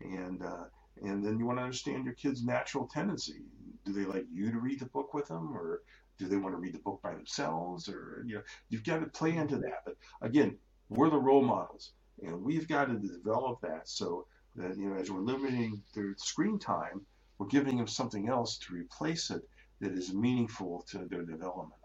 and 0.01 0.43
uh, 0.43 0.65
and 1.01 1.25
then 1.25 1.39
you 1.39 1.45
want 1.45 1.57
to 1.57 1.63
understand 1.63 2.05
your 2.05 2.13
kid's 2.13 2.43
natural 2.43 2.87
tendency. 2.87 3.41
Do 3.85 3.93
they 3.93 4.05
like 4.05 4.25
you 4.31 4.51
to 4.51 4.59
read 4.59 4.79
the 4.79 4.85
book 4.85 5.13
with 5.13 5.27
them, 5.27 5.51
or 5.57 5.81
do 6.19 6.27
they 6.27 6.37
want 6.37 6.53
to 6.53 6.59
read 6.59 6.75
the 6.75 6.79
book 6.79 7.01
by 7.01 7.13
themselves? 7.13 7.89
Or 7.89 8.23
you 8.27 8.35
know, 8.35 8.43
you've 8.69 8.83
got 8.83 8.99
to 8.99 9.07
play 9.07 9.35
into 9.35 9.57
that. 9.57 9.83
But 9.83 9.95
again, 10.21 10.57
we're 10.89 11.09
the 11.09 11.17
role 11.17 11.43
models, 11.43 11.93
and 12.21 12.43
we've 12.43 12.67
got 12.67 12.85
to 12.85 12.99
develop 12.99 13.61
that 13.61 13.89
so 13.89 14.27
that 14.55 14.77
you 14.77 14.89
know, 14.89 14.95
as 14.95 15.09
we're 15.09 15.21
limiting 15.21 15.81
their 15.95 16.13
screen 16.17 16.59
time, 16.59 17.01
we're 17.41 17.47
giving 17.47 17.77
them 17.77 17.87
something 17.87 18.29
else 18.29 18.59
to 18.59 18.71
replace 18.75 19.31
it 19.31 19.41
that 19.79 19.93
is 19.93 20.13
meaningful 20.13 20.85
to 20.87 21.07
their 21.09 21.23
development. 21.23 21.81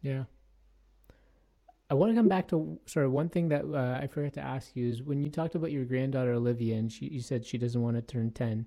Yeah. 0.00 0.24
I 1.90 1.94
want 1.94 2.12
to 2.12 2.16
come 2.16 2.28
back 2.28 2.48
to 2.48 2.78
sort 2.86 3.04
of 3.04 3.12
one 3.12 3.28
thing 3.28 3.50
that 3.50 3.66
uh, 3.66 4.00
I 4.02 4.06
forgot 4.06 4.32
to 4.34 4.40
ask 4.40 4.74
you 4.74 4.88
is 4.88 5.02
when 5.02 5.20
you 5.20 5.28
talked 5.28 5.54
about 5.54 5.70
your 5.70 5.84
granddaughter 5.84 6.32
Olivia 6.32 6.76
and 6.76 6.90
she 6.90 7.04
you 7.08 7.20
said 7.20 7.44
she 7.44 7.58
doesn't 7.58 7.82
want 7.82 7.96
to 7.96 8.00
turn 8.02 8.30
10. 8.30 8.64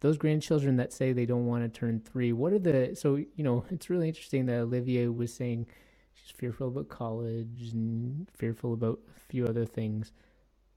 Those 0.00 0.18
grandchildren 0.18 0.76
that 0.76 0.92
say 0.92 1.14
they 1.14 1.24
don't 1.24 1.46
want 1.46 1.64
to 1.64 1.80
turn 1.80 2.02
3, 2.04 2.34
what 2.34 2.52
are 2.52 2.58
the 2.58 2.94
so 2.94 3.16
you 3.16 3.42
know, 3.42 3.64
it's 3.70 3.88
really 3.88 4.08
interesting 4.08 4.44
that 4.46 4.60
Olivia 4.60 5.10
was 5.10 5.32
saying 5.32 5.66
she's 6.12 6.30
fearful 6.30 6.68
about 6.68 6.90
college 6.90 7.70
and 7.72 8.28
fearful 8.34 8.74
about 8.74 9.00
a 9.16 9.20
few 9.30 9.46
other 9.46 9.64
things. 9.64 10.12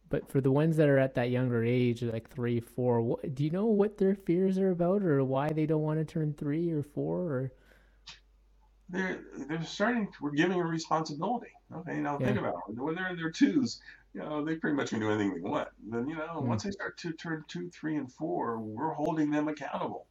But 0.09 0.29
for 0.29 0.39
the 0.39 0.51
ones 0.51 0.77
that 0.77 0.87
are 0.87 0.99
at 0.99 1.15
that 1.15 1.31
younger 1.31 1.63
age, 1.63 2.03
like 2.03 2.29
three, 2.29 2.59
four, 2.59 3.01
what, 3.01 3.33
do 3.33 3.43
you 3.43 3.49
know 3.49 3.65
what 3.65 3.97
their 3.97 4.15
fears 4.15 4.57
are 4.57 4.69
about, 4.71 5.03
or 5.03 5.23
why 5.23 5.49
they 5.49 5.65
don't 5.65 5.81
want 5.81 5.99
to 5.99 6.05
turn 6.05 6.33
three 6.33 6.71
or 6.71 6.83
four, 6.83 7.21
or? 7.21 7.51
They're 8.89 9.19
they're 9.47 9.63
starting. 9.63 10.07
We're 10.21 10.31
giving 10.31 10.59
them 10.59 10.67
responsibility. 10.67 11.51
Okay, 11.73 11.97
now 11.97 12.17
yeah. 12.19 12.27
think 12.27 12.39
about 12.39 12.55
it. 12.69 12.75
When 12.75 12.93
they're 12.93 13.09
in 13.09 13.17
their 13.17 13.31
twos, 13.31 13.81
you 14.13 14.21
know, 14.21 14.45
they 14.45 14.55
pretty 14.55 14.75
much 14.75 14.91
can 14.91 14.99
do 14.99 15.09
anything 15.09 15.33
they 15.33 15.41
want. 15.41 15.69
Then 15.89 16.07
you 16.07 16.15
know, 16.15 16.35
mm. 16.35 16.45
once 16.45 16.63
they 16.63 16.71
start 16.71 16.97
to 16.99 17.11
turn 17.13 17.43
two, 17.47 17.69
three, 17.71 17.95
and 17.95 18.11
four, 18.11 18.59
we're 18.59 18.93
holding 18.93 19.31
them 19.31 19.47
accountable, 19.47 20.05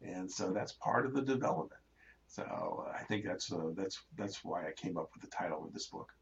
and 0.00 0.30
so 0.30 0.52
that's 0.52 0.72
part 0.72 1.06
of 1.06 1.12
the 1.12 1.22
development. 1.22 1.80
So 2.28 2.86
I 2.96 3.02
think 3.02 3.24
that's 3.24 3.52
uh, 3.52 3.70
that's 3.74 4.00
that's 4.16 4.44
why 4.44 4.68
I 4.68 4.72
came 4.76 4.96
up 4.96 5.10
with 5.12 5.28
the 5.28 5.36
title 5.36 5.64
of 5.64 5.72
this 5.72 5.86
book. 5.86 6.12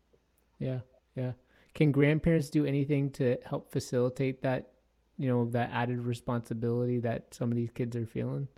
Yeah, 0.59 0.81
yeah. 1.15 1.33
Can 1.79 1.93
grandparents 1.93 2.51
do 2.51 2.67
anything 2.67 3.09
to 3.13 3.37
help 3.47 3.71
facilitate 3.71 4.43
that, 4.43 4.73
you 5.17 5.29
know, 5.29 5.49
that 5.51 5.71
added 5.73 6.01
responsibility 6.01 6.99
that 6.99 7.33
some 7.33 7.53
of 7.53 7.57
these 7.57 7.71
kids 7.71 7.95
are 7.95 8.05
feeling? 8.05 8.49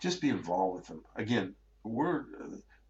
Just 0.00 0.20
be 0.20 0.28
involved 0.28 0.76
with 0.76 0.86
them. 0.86 1.02
Again, 1.16 1.54
we're, 1.82 2.26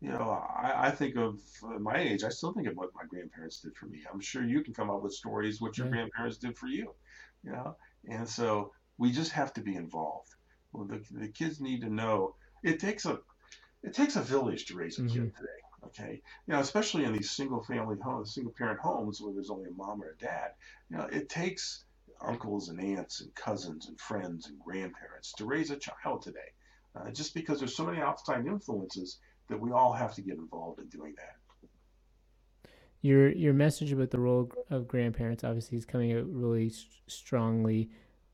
you 0.00 0.10
know, 0.10 0.30
I, 0.32 0.88
I 0.88 0.90
think 0.90 1.14
of 1.16 1.38
my 1.78 1.96
age, 1.96 2.24
I 2.24 2.28
still 2.30 2.52
think 2.52 2.66
of 2.66 2.74
what 2.76 2.88
my 2.92 3.04
grandparents 3.08 3.60
did 3.60 3.76
for 3.76 3.86
me. 3.86 4.00
I'm 4.12 4.18
sure 4.18 4.44
you 4.44 4.64
can 4.64 4.74
come 4.74 4.90
up 4.90 5.00
with 5.00 5.14
stories 5.14 5.60
what 5.60 5.78
your 5.78 5.86
yeah. 5.86 5.92
grandparents 5.92 6.38
did 6.38 6.58
for 6.58 6.66
you, 6.66 6.92
you 7.44 7.52
know, 7.52 7.76
and 8.08 8.28
so 8.28 8.72
we 8.98 9.12
just 9.12 9.30
have 9.30 9.52
to 9.52 9.60
be 9.60 9.76
involved. 9.76 10.34
Well, 10.72 10.88
the, 10.88 11.04
the 11.12 11.28
kids 11.28 11.60
need 11.60 11.82
to 11.82 11.88
know 11.88 12.34
it 12.64 12.80
takes 12.80 13.06
a 13.06 13.20
it 13.84 13.94
takes 13.94 14.16
a 14.16 14.22
village 14.22 14.66
to 14.66 14.74
raise 14.74 14.98
a 14.98 15.02
mm-hmm. 15.02 15.12
kid 15.12 15.36
today. 15.36 15.60
Okay, 15.86 16.20
you 16.46 16.52
know, 16.52 16.60
especially 16.60 17.04
in 17.04 17.12
these 17.12 17.30
single 17.30 17.62
family 17.62 17.96
homes, 18.02 18.34
single 18.34 18.52
parent 18.52 18.80
homes 18.80 19.20
where 19.20 19.32
there's 19.32 19.50
only 19.50 19.68
a 19.68 19.72
mom 19.72 20.02
or 20.02 20.10
a 20.10 20.22
dad, 20.22 20.50
you 20.90 20.96
know, 20.96 21.04
it 21.10 21.28
takes 21.28 21.84
uncles 22.20 22.68
and 22.68 22.80
aunts 22.80 23.20
and 23.22 23.34
cousins 23.34 23.88
and 23.88 23.98
friends 23.98 24.46
and 24.46 24.58
grandparents 24.60 25.32
to 25.32 25.46
raise 25.46 25.70
a 25.70 25.76
child 25.76 26.22
today. 26.22 26.38
Uh, 26.94 27.10
just 27.10 27.34
because 27.34 27.58
there's 27.58 27.74
so 27.74 27.86
many 27.86 28.00
outside 28.00 28.46
influences 28.46 29.18
that 29.48 29.60
we 29.60 29.70
all 29.70 29.92
have 29.92 30.14
to 30.14 30.22
get 30.22 30.36
involved 30.36 30.80
in 30.80 30.88
doing 30.88 31.14
that. 31.16 31.36
Your 33.02 33.30
your 33.32 33.54
message 33.54 33.92
about 33.92 34.10
the 34.10 34.20
role 34.20 34.50
of 34.68 34.86
grandparents 34.86 35.44
obviously 35.44 35.78
is 35.78 35.86
coming 35.86 36.12
out 36.12 36.26
really 36.26 36.70
strongly. 37.06 37.90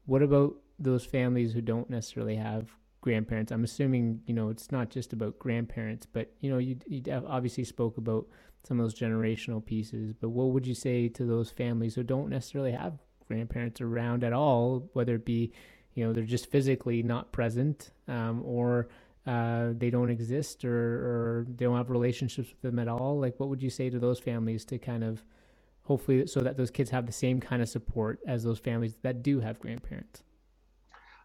What 0.06 0.22
about 0.22 0.56
those 0.78 1.04
families 1.04 1.52
who 1.52 1.60
don't 1.60 1.88
necessarily 1.88 2.36
have 2.36 2.68
grandparents. 3.06 3.52
I'm 3.52 3.62
assuming 3.62 4.20
you 4.26 4.34
know 4.34 4.48
it's 4.48 4.72
not 4.72 4.90
just 4.90 5.12
about 5.12 5.38
grandparents, 5.38 6.06
but 6.12 6.32
you 6.40 6.50
know 6.50 6.58
you, 6.58 6.76
you 6.88 7.00
obviously 7.28 7.62
spoke 7.62 7.98
about 7.98 8.26
some 8.64 8.80
of 8.80 8.84
those 8.84 8.98
generational 8.98 9.64
pieces. 9.64 10.12
But 10.12 10.30
what 10.30 10.48
would 10.48 10.66
you 10.66 10.74
say 10.74 11.08
to 11.10 11.24
those 11.24 11.48
families 11.48 11.94
who 11.94 12.02
don't 12.02 12.30
necessarily 12.30 12.72
have 12.72 12.94
grandparents 13.28 13.80
around 13.80 14.24
at 14.24 14.32
all, 14.32 14.90
whether 14.94 15.14
it 15.14 15.24
be 15.24 15.52
you 15.94 16.04
know 16.04 16.12
they're 16.12 16.24
just 16.24 16.50
physically 16.50 17.00
not 17.04 17.30
present, 17.30 17.92
um, 18.08 18.42
or 18.44 18.88
uh, 19.24 19.68
they 19.78 19.88
don't 19.88 20.10
exist, 20.10 20.64
or, 20.64 20.76
or 20.76 21.46
they 21.48 21.64
don't 21.64 21.76
have 21.76 21.90
relationships 21.90 22.48
with 22.50 22.60
them 22.62 22.80
at 22.80 22.88
all? 22.88 23.20
Like, 23.20 23.38
what 23.38 23.48
would 23.50 23.62
you 23.62 23.70
say 23.70 23.88
to 23.88 24.00
those 24.00 24.18
families 24.18 24.64
to 24.64 24.78
kind 24.78 25.04
of 25.04 25.22
hopefully 25.84 26.26
so 26.26 26.40
that 26.40 26.56
those 26.56 26.72
kids 26.72 26.90
have 26.90 27.06
the 27.06 27.12
same 27.12 27.38
kind 27.38 27.62
of 27.62 27.68
support 27.68 28.18
as 28.26 28.42
those 28.42 28.58
families 28.58 28.96
that 29.02 29.22
do 29.22 29.38
have 29.38 29.60
grandparents? 29.60 30.24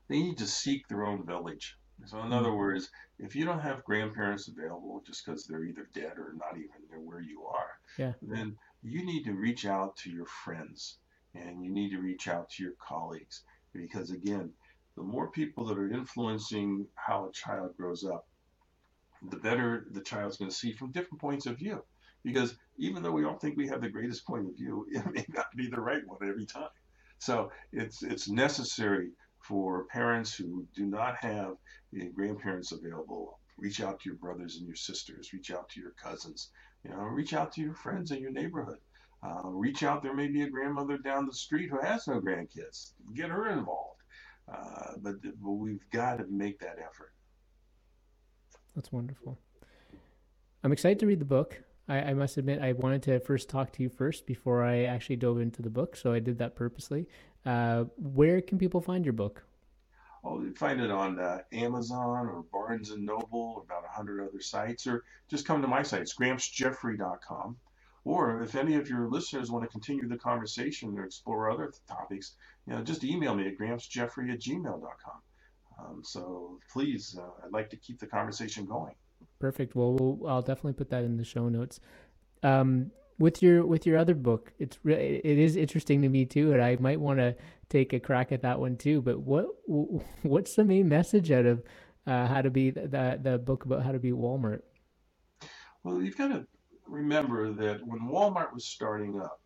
They 0.07 0.19
need 0.21 0.37
to 0.39 0.47
seek 0.47 0.87
their 0.87 1.05
own 1.05 1.25
village. 1.25 1.77
So, 2.05 2.19
in 2.21 2.33
other 2.33 2.49
hmm. 2.49 2.57
words, 2.57 2.89
if 3.19 3.35
you 3.35 3.45
don't 3.45 3.59
have 3.59 3.83
grandparents 3.83 4.47
available 4.47 5.03
just 5.05 5.25
because 5.25 5.45
they're 5.45 5.65
either 5.65 5.87
dead 5.93 6.17
or 6.17 6.33
not 6.35 6.57
even 6.57 6.69
near 6.89 6.99
where 6.99 7.21
you 7.21 7.43
are, 7.43 7.77
yeah. 7.97 8.13
then 8.21 8.57
you 8.81 9.05
need 9.05 9.23
to 9.25 9.33
reach 9.33 9.65
out 9.65 9.95
to 9.97 10.09
your 10.09 10.25
friends 10.25 10.97
and 11.35 11.63
you 11.63 11.71
need 11.71 11.91
to 11.91 11.99
reach 11.99 12.27
out 12.27 12.49
to 12.49 12.63
your 12.63 12.73
colleagues 12.85 13.43
because, 13.73 14.09
again, 14.09 14.51
the 14.97 15.03
more 15.03 15.31
people 15.31 15.65
that 15.65 15.77
are 15.77 15.91
influencing 15.91 16.87
how 16.95 17.27
a 17.27 17.31
child 17.31 17.77
grows 17.77 18.03
up, 18.03 18.27
the 19.29 19.37
better 19.37 19.85
the 19.91 20.01
child's 20.01 20.37
going 20.37 20.49
to 20.49 20.55
see 20.55 20.73
from 20.73 20.91
different 20.91 21.21
points 21.21 21.45
of 21.45 21.57
view. 21.57 21.83
Because 22.23 22.55
even 22.77 23.01
though 23.01 23.11
we 23.11 23.25
all 23.25 23.37
think 23.37 23.57
we 23.57 23.67
have 23.67 23.81
the 23.81 23.89
greatest 23.89 24.25
point 24.25 24.47
of 24.47 24.55
view, 24.55 24.87
it 24.91 25.05
may 25.11 25.25
not 25.29 25.47
be 25.55 25.67
the 25.67 25.79
right 25.79 26.05
one 26.05 26.27
every 26.27 26.45
time. 26.45 26.69
So 27.19 27.51
it's 27.71 28.01
it's 28.01 28.27
necessary 28.27 29.11
for 29.51 29.83
parents 29.87 30.33
who 30.33 30.65
do 30.73 30.85
not 30.85 31.17
have 31.17 31.57
grandparents 32.15 32.71
available, 32.71 33.37
reach 33.57 33.81
out 33.81 33.99
to 33.99 34.09
your 34.09 34.17
brothers 34.17 34.55
and 34.55 34.65
your 34.65 34.77
sisters, 34.77 35.33
reach 35.33 35.51
out 35.51 35.67
to 35.67 35.81
your 35.81 35.91
cousins, 36.01 36.51
you 36.85 36.89
know, 36.89 36.99
reach 36.99 37.33
out 37.33 37.51
to 37.51 37.61
your 37.61 37.73
friends 37.73 38.11
in 38.11 38.21
your 38.21 38.31
neighborhood. 38.31 38.77
Uh, 39.21 39.41
reach 39.49 39.83
out. 39.83 40.01
There 40.01 40.15
may 40.15 40.29
be 40.29 40.43
a 40.43 40.49
grandmother 40.49 40.97
down 40.97 41.27
the 41.27 41.33
street 41.33 41.69
who 41.69 41.79
has 41.81 42.07
no 42.07 42.21
grandkids. 42.21 42.93
Get 43.13 43.29
her 43.29 43.49
involved. 43.49 43.99
Uh, 44.51 44.93
but, 45.01 45.21
but 45.21 45.51
we've 45.51 45.87
got 45.91 46.17
to 46.17 46.25
make 46.27 46.57
that 46.59 46.77
effort. 46.79 47.13
That's 48.73 48.91
wonderful. 48.91 49.37
I'm 50.63 50.71
excited 50.71 50.97
to 50.99 51.07
read 51.07 51.19
the 51.19 51.25
book. 51.25 51.61
I, 51.87 51.97
I, 51.97 52.13
must 52.13 52.37
admit, 52.37 52.61
I 52.61 52.71
wanted 52.73 53.03
to 53.03 53.19
first 53.19 53.49
talk 53.49 53.73
to 53.73 53.83
you 53.83 53.89
first 53.89 54.25
before 54.25 54.63
I 54.63 54.85
actually 54.85 55.17
dove 55.17 55.41
into 55.41 55.61
the 55.61 55.69
book, 55.69 55.97
so 55.97 56.13
I 56.13 56.19
did 56.19 56.37
that 56.37 56.55
purposely. 56.55 57.05
Uh, 57.45 57.85
where 57.97 58.41
can 58.41 58.57
people 58.57 58.81
find 58.81 59.05
your 59.05 59.13
book? 59.13 59.43
Oh, 60.23 60.41
you 60.41 60.53
find 60.53 60.79
it 60.79 60.91
on 60.91 61.19
uh, 61.19 61.39
Amazon 61.51 62.27
or 62.27 62.45
Barnes 62.51 62.91
and 62.91 63.05
Noble, 63.05 63.55
or 63.57 63.63
about 63.63 63.83
a 63.83 63.91
hundred 63.91 64.27
other 64.27 64.39
sites, 64.39 64.85
or 64.85 65.03
just 65.27 65.47
come 65.47 65.61
to 65.61 65.67
my 65.67 65.81
site, 65.81 66.01
it's 66.01 66.15
grampsjeffrey.com. 66.15 67.57
Or 68.03 68.41
if 68.41 68.55
any 68.55 68.75
of 68.75 68.89
your 68.89 69.07
listeners 69.07 69.51
want 69.51 69.63
to 69.63 69.69
continue 69.69 70.07
the 70.07 70.17
conversation 70.17 70.97
or 70.97 71.05
explore 71.05 71.51
other 71.51 71.71
topics, 71.87 72.35
you 72.67 72.73
know, 72.73 72.81
just 72.83 73.03
email 73.03 73.35
me 73.35 73.47
at 73.47 73.57
grampsjeffrey 73.57 74.31
at 74.31 74.39
gmail.com. 74.39 75.21
Um, 75.79 76.01
so 76.03 76.59
please, 76.71 77.17
uh, 77.19 77.45
I'd 77.45 77.51
like 77.51 77.69
to 77.71 77.77
keep 77.77 77.99
the 77.99 78.07
conversation 78.07 78.65
going. 78.65 78.93
Perfect. 79.39 79.75
Well, 79.75 79.93
we'll 79.93 80.27
I'll 80.27 80.41
definitely 80.41 80.73
put 80.73 80.89
that 80.89 81.03
in 81.03 81.17
the 81.17 81.23
show 81.23 81.49
notes. 81.49 81.79
Um, 82.43 82.91
with 83.21 83.41
your 83.41 83.65
with 83.65 83.85
your 83.85 83.97
other 83.97 84.15
book, 84.15 84.51
it's 84.59 84.77
it 84.83 85.23
is 85.23 85.55
interesting 85.55 86.01
to 86.01 86.09
me 86.09 86.25
too, 86.25 86.53
and 86.53 86.61
I 86.61 86.75
might 86.77 86.99
want 86.99 87.19
to 87.19 87.35
take 87.69 87.93
a 87.93 87.99
crack 87.99 88.31
at 88.31 88.41
that 88.41 88.59
one 88.59 88.75
too. 88.75 89.01
But 89.01 89.19
what 89.19 89.45
what's 90.23 90.55
the 90.55 90.65
main 90.65 90.89
message 90.89 91.31
out 91.31 91.45
of 91.45 91.63
uh, 92.07 92.27
how 92.27 92.41
to 92.41 92.49
be 92.49 92.71
the 92.71 93.19
the 93.21 93.37
book 93.37 93.65
about 93.65 93.83
how 93.83 93.91
to 93.91 93.99
be 93.99 94.11
Walmart? 94.11 94.61
Well, 95.83 96.01
you've 96.01 96.17
got 96.17 96.29
to 96.29 96.45
remember 96.87 97.53
that 97.53 97.85
when 97.85 98.01
Walmart 98.01 98.53
was 98.53 98.65
starting 98.65 99.19
up, 99.21 99.39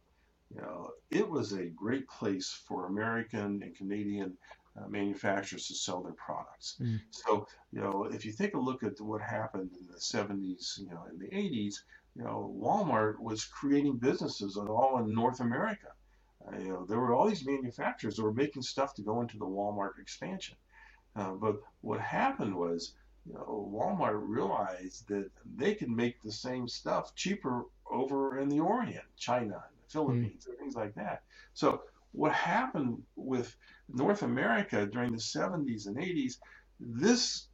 you 0.54 0.62
know, 0.62 0.92
it 1.12 1.30
was 1.30 1.52
a 1.54 1.66
great 1.66 2.08
place 2.08 2.62
for 2.68 2.88
American 2.88 3.62
and 3.62 3.76
Canadian 3.76 4.38
uh, 4.78 4.88
manufacturers 4.88 5.68
to 5.68 5.76
sell 5.76 6.02
their 6.02 6.14
products. 6.14 6.78
Mm. 6.82 7.02
So, 7.10 7.48
you 7.72 7.82
know, 7.82 8.10
if 8.12 8.26
you 8.26 8.34
take 8.34 8.56
a 8.56 8.60
look 8.60 8.84
at 8.84 9.00
what 9.00 9.22
happened 9.22 9.72
in 9.80 9.88
the 9.88 10.00
70s, 10.00 10.80
you 10.80 10.90
know, 10.90 11.06
in 11.12 11.18
the 11.18 11.28
80s, 11.28 11.76
you 12.16 12.24
know, 12.24 12.54
Walmart 12.58 13.20
was 13.20 13.46
creating 13.46 13.98
businesses 13.98 14.58
all 14.58 15.00
in 15.00 15.14
North 15.14 15.40
America. 15.40 15.88
Uh, 16.48 16.58
you 16.58 16.70
know, 16.70 16.86
there 16.86 17.00
were 17.00 17.14
all 17.14 17.28
these 17.28 17.46
manufacturers 17.46 18.16
that 18.16 18.24
were 18.24 18.34
making 18.34 18.62
stuff 18.62 18.94
to 18.96 19.02
go 19.02 19.22
into 19.22 19.38
the 19.38 19.46
Walmart 19.46 20.00
expansion. 20.00 20.56
Uh, 21.16 21.32
but 21.32 21.62
what 21.82 22.00
happened 22.00 22.56
was, 22.56 22.94
you 23.26 23.34
know, 23.34 23.70
Walmart 23.74 24.22
realized 24.22 25.08
that 25.08 25.30
they 25.58 25.74
could 25.74 25.90
make 25.90 26.22
the 26.22 26.32
same 26.32 26.68
stuff 26.68 27.16
cheaper 27.16 27.66
over 27.90 28.40
in 28.40 28.50
the 28.50 28.60
Orient, 28.60 29.06
China, 29.18 29.64
the 29.84 29.92
Philippines, 29.92 30.46
mm. 30.46 30.50
and 30.50 30.60
things 30.60 30.76
like 30.76 30.94
that. 30.96 31.24
So 31.54 31.82
what 32.16 32.32
happened 32.32 33.02
with 33.16 33.56
North 33.90 34.24
America 34.24 34.86
during 34.86 35.12
the 35.12 35.18
70s 35.18 35.88
and 35.88 35.98
80s, 35.98 36.36
this 36.80 37.48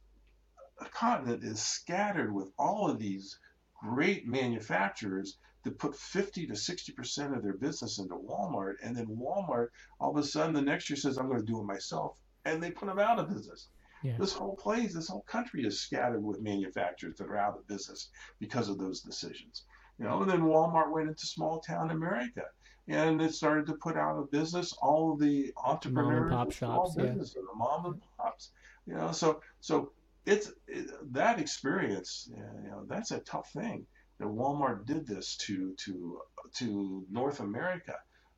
continent 0.92 1.44
is 1.44 1.62
scattered 1.62 2.32
with 2.32 2.48
all 2.58 2.88
of 2.88 2.98
these 2.98 3.38
great 3.80 4.26
manufacturers 4.26 5.38
that 5.64 5.78
put 5.78 5.96
50 5.96 6.46
to 6.46 6.54
60% 6.54 7.36
of 7.36 7.42
their 7.42 7.52
business 7.54 7.98
into 7.98 8.14
Walmart. 8.14 8.74
And 8.82 8.96
then 8.96 9.06
Walmart, 9.06 9.68
all 10.00 10.10
of 10.10 10.16
a 10.16 10.26
sudden, 10.26 10.54
the 10.54 10.62
next 10.62 10.90
year 10.90 10.96
says, 10.96 11.18
I'm 11.18 11.28
going 11.28 11.40
to 11.40 11.46
do 11.46 11.60
it 11.60 11.64
myself. 11.64 12.18
And 12.44 12.62
they 12.62 12.70
put 12.70 12.86
them 12.86 12.98
out 12.98 13.18
of 13.18 13.28
business. 13.28 13.68
Yeah. 14.02 14.16
This 14.18 14.32
whole 14.32 14.56
place, 14.56 14.92
this 14.92 15.08
whole 15.08 15.22
country 15.22 15.64
is 15.64 15.80
scattered 15.80 16.22
with 16.24 16.40
manufacturers 16.40 17.16
that 17.18 17.28
are 17.28 17.36
out 17.36 17.56
of 17.56 17.68
business 17.68 18.10
because 18.40 18.68
of 18.68 18.78
those 18.78 19.00
decisions. 19.00 19.64
You 19.98 20.06
know, 20.06 20.22
and 20.22 20.30
then 20.30 20.42
Walmart 20.42 20.90
went 20.90 21.08
into 21.08 21.26
small 21.26 21.60
town 21.60 21.90
America 21.90 22.42
and 22.88 23.22
it 23.22 23.34
started 23.34 23.66
to 23.66 23.74
put 23.74 23.96
out 23.96 24.18
of 24.18 24.30
business 24.30 24.72
all 24.80 25.16
the 25.16 25.52
entrepreneurs, 25.64 26.30
mom 26.30 26.40
and 26.40 26.48
pop 26.48 26.52
shops, 26.52 26.94
yeah. 26.98 27.04
and 27.04 27.20
the 27.20 27.54
mom 27.54 27.86
and 27.86 28.02
pops. 28.18 28.50
You 28.86 28.94
know, 28.94 29.12
so 29.12 29.40
so 29.60 29.92
it's 30.26 30.52
it, 30.66 30.88
that 31.12 31.38
experience. 31.38 32.28
You 32.30 32.70
know, 32.70 32.84
that's 32.88 33.12
a 33.12 33.20
tough 33.20 33.50
thing 33.52 33.86
that 34.18 34.26
Walmart 34.26 34.86
did 34.86 35.06
this 35.06 35.36
to 35.38 35.74
to 35.84 36.20
to 36.56 37.06
North 37.10 37.40
America, 37.40 37.94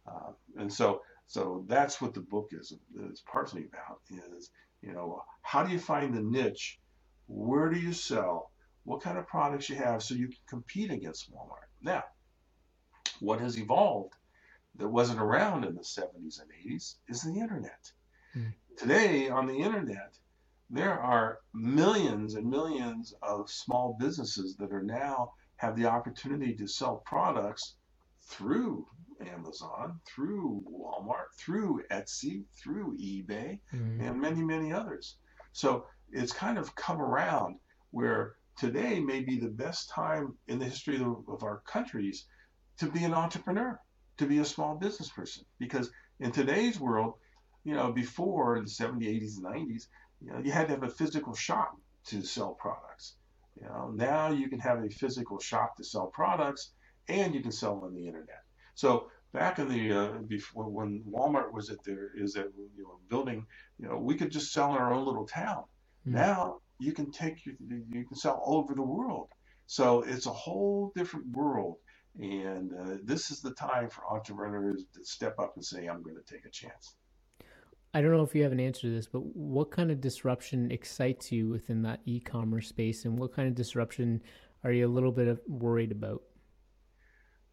uh, 0.07 0.33
and 0.59 0.73
so 0.73 1.01
so 1.27 1.65
that's 1.69 2.01
what 2.01 2.13
the 2.13 2.21
book 2.21 2.51
is 2.53 2.73
is 3.11 3.23
partly 3.23 3.65
about. 3.65 4.01
Is 4.37 4.51
you 4.83 4.93
know 4.93 5.23
how 5.43 5.63
do 5.65 5.73
you 5.73 5.79
find 5.79 6.15
the 6.15 6.23
niche? 6.23 6.79
Where 7.27 7.71
do 7.71 7.79
you 7.79 7.95
sell? 7.95 8.51
What 8.85 9.01
kind 9.01 9.17
of 9.17 9.27
products 9.27 9.71
you 9.71 9.77
have 9.77 10.03
so 10.03 10.15
you 10.15 10.27
can 10.27 10.37
compete 10.47 10.91
against 10.91 11.33
Walmart? 11.33 11.69
Now, 11.81 12.05
what 13.21 13.41
has 13.41 13.59
evolved 13.59 14.13
that 14.77 14.89
wasn't 14.89 15.20
around 15.20 15.64
in 15.64 15.75
the 15.75 15.83
70s 15.83 16.41
and 16.41 16.51
80s 16.66 16.97
is 17.09 17.22
the 17.22 17.39
internet. 17.39 17.93
Mm. 18.37 18.53
Today 18.77 19.29
on 19.29 19.47
the 19.47 19.57
internet, 19.57 20.18
there 20.70 20.99
are 20.99 21.39
millions 21.53 22.35
and 22.35 22.51
millions 22.51 23.14
of 23.22 23.51
small 23.51 23.97
businesses 24.01 24.57
that 24.57 24.72
are 24.72 24.83
now 24.83 25.33
have 25.57 25.77
the 25.77 25.87
opportunity 25.87 26.55
to 26.55 26.66
sell 26.66 27.03
products 27.07 27.77
through 28.22 28.87
Amazon, 29.20 30.01
through 30.05 30.64
Walmart, 30.68 31.33
through 31.39 31.83
Etsy, 31.91 32.45
through 32.61 32.97
eBay, 32.99 33.61
mm-hmm. 33.72 34.01
and 34.01 34.20
many, 34.20 34.43
many 34.43 34.72
others. 34.72 35.16
So 35.53 35.87
it's 36.11 36.33
kind 36.33 36.59
of 36.59 36.75
come 36.75 37.01
around 37.01 37.57
where 37.91 38.35
today 38.57 39.01
may 39.01 39.20
be 39.20 39.39
the 39.39 39.49
best 39.49 39.91
time 39.91 40.37
in 40.49 40.59
the 40.59 40.64
history 40.64 40.97
of, 40.97 41.25
of 41.29 41.43
our 41.43 41.62
countries 41.66 42.27
to 42.79 42.91
be 42.91 43.05
an 43.05 43.14
entrepreneur, 43.14 43.79
to 44.19 44.27
be 44.27 44.39
a 44.39 44.45
small 44.45 44.75
business 44.75 45.09
person. 45.09 45.45
Because 45.59 45.91
in 46.21 46.33
today's 46.33 46.79
world, 46.79 47.15
you 47.65 47.75
know, 47.75 47.93
before 47.93 48.61
the 48.61 48.67
70s, 48.67 49.23
80s, 49.23 49.37
and 49.37 49.47
90s, 49.47 49.87
you 50.21 50.31
know, 50.31 50.39
you 50.39 50.53
had 50.53 50.69
to 50.69 50.75
have 50.75 50.83
a 50.83 50.89
physical 50.89 51.35
shop 51.35 51.77
to 52.07 52.23
sell 52.23 52.53
products. 52.55 53.17
You 53.61 53.67
know, 53.67 53.91
now 53.95 54.31
you 54.31 54.49
can 54.49 54.59
have 54.61 54.83
a 54.83 54.91
physical 54.91 55.39
shop 55.39 55.77
to 55.77 55.85
sell 55.85 56.07
products, 56.07 56.73
and 57.09 57.35
you 57.35 57.41
can 57.41 57.53
sell 57.53 57.81
on 57.85 57.95
the 57.95 58.07
internet. 58.07 58.43
So 58.75 59.11
back 59.33 59.59
in 59.59 59.69
the 59.69 59.93
uh, 59.93 60.12
before 60.27 60.69
when 60.69 61.03
Walmart 61.09 61.53
was 61.53 61.71
at 61.71 61.83
their 61.85 62.11
is 62.17 62.33
that 62.35 62.51
you 62.77 62.83
know 62.83 62.99
building, 63.09 63.47
you 63.79 63.89
know, 63.89 63.99
we 63.99 64.15
could 64.15 64.31
just 64.31 64.53
sell 64.53 64.75
in 64.75 64.79
our 64.81 64.93
own 64.93 65.05
little 65.05 65.27
town. 65.27 65.65
Mm-hmm. 66.07 66.17
Now 66.17 66.61
you 66.79 66.93
can 66.93 67.11
take 67.11 67.45
you 67.47 68.05
can 68.09 68.17
sell 68.17 68.41
all 68.45 68.59
over 68.59 68.75
the 68.75 68.83
world. 68.83 69.29
So 69.67 70.03
it's 70.03 70.27
a 70.27 70.33
whole 70.33 70.93
different 70.95 71.29
world. 71.29 71.77
And 72.19 72.73
uh, 72.73 72.97
this 73.03 73.31
is 73.31 73.41
the 73.41 73.53
time 73.53 73.91
for 73.91 74.07
entrepreneurs 74.09 74.85
to 74.95 75.05
step 75.05 75.39
up 75.39 75.55
and 75.57 75.65
say, 75.65 75.87
I'm 75.87 76.03
going 76.03 76.17
to 76.17 76.33
take 76.33 76.45
a 76.45 76.51
chance. 76.51 76.95
I 77.93 78.01
don't 78.01 78.12
know 78.12 78.23
if 78.23 78.35
you 78.35 78.43
have 78.43 78.53
an 78.53 78.61
answer 78.61 78.83
to 78.83 78.91
this, 78.91 79.07
but 79.07 79.21
what 79.21 79.71
kind 79.71 79.91
of 79.91 80.01
disruption 80.01 80.71
excites 80.71 81.31
you 81.31 81.49
within 81.49 81.83
that 81.83 82.01
e 82.05 82.21
commerce 82.21 82.69
space? 82.69 83.05
And 83.05 83.19
what 83.19 83.33
kind 83.33 83.49
of 83.49 83.55
disruption 83.55 84.21
are 84.65 84.73
you 84.73 84.87
a 84.87 84.89
little 84.89 85.12
bit 85.12 85.39
worried 85.49 85.93
about? 85.93 86.23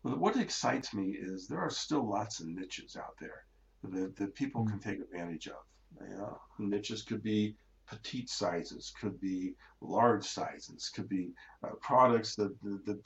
Well, 0.03 0.17
what 0.17 0.37
excites 0.37 0.93
me 0.93 1.15
is 1.19 1.47
there 1.47 1.59
are 1.59 1.69
still 1.69 2.07
lots 2.09 2.39
of 2.39 2.47
niches 2.47 2.95
out 2.95 3.15
there 3.19 3.45
that, 3.83 4.15
that 4.15 4.35
people 4.35 4.63
mm-hmm. 4.63 4.79
can 4.79 4.79
take 4.79 5.01
advantage 5.01 5.47
of. 5.47 5.63
You 6.09 6.17
know, 6.17 6.39
niches 6.57 7.03
could 7.03 7.21
be 7.21 7.55
petite 7.91 8.29
sizes, 8.29 8.93
could 8.99 9.19
be 9.19 9.53
large 9.81 10.25
sizes, 10.25 10.89
could 10.89 11.09
be 11.09 11.31
uh, 11.63 11.71
products 11.81 12.35
that, 12.35 12.55
that, 12.63 12.85
that, 12.85 13.05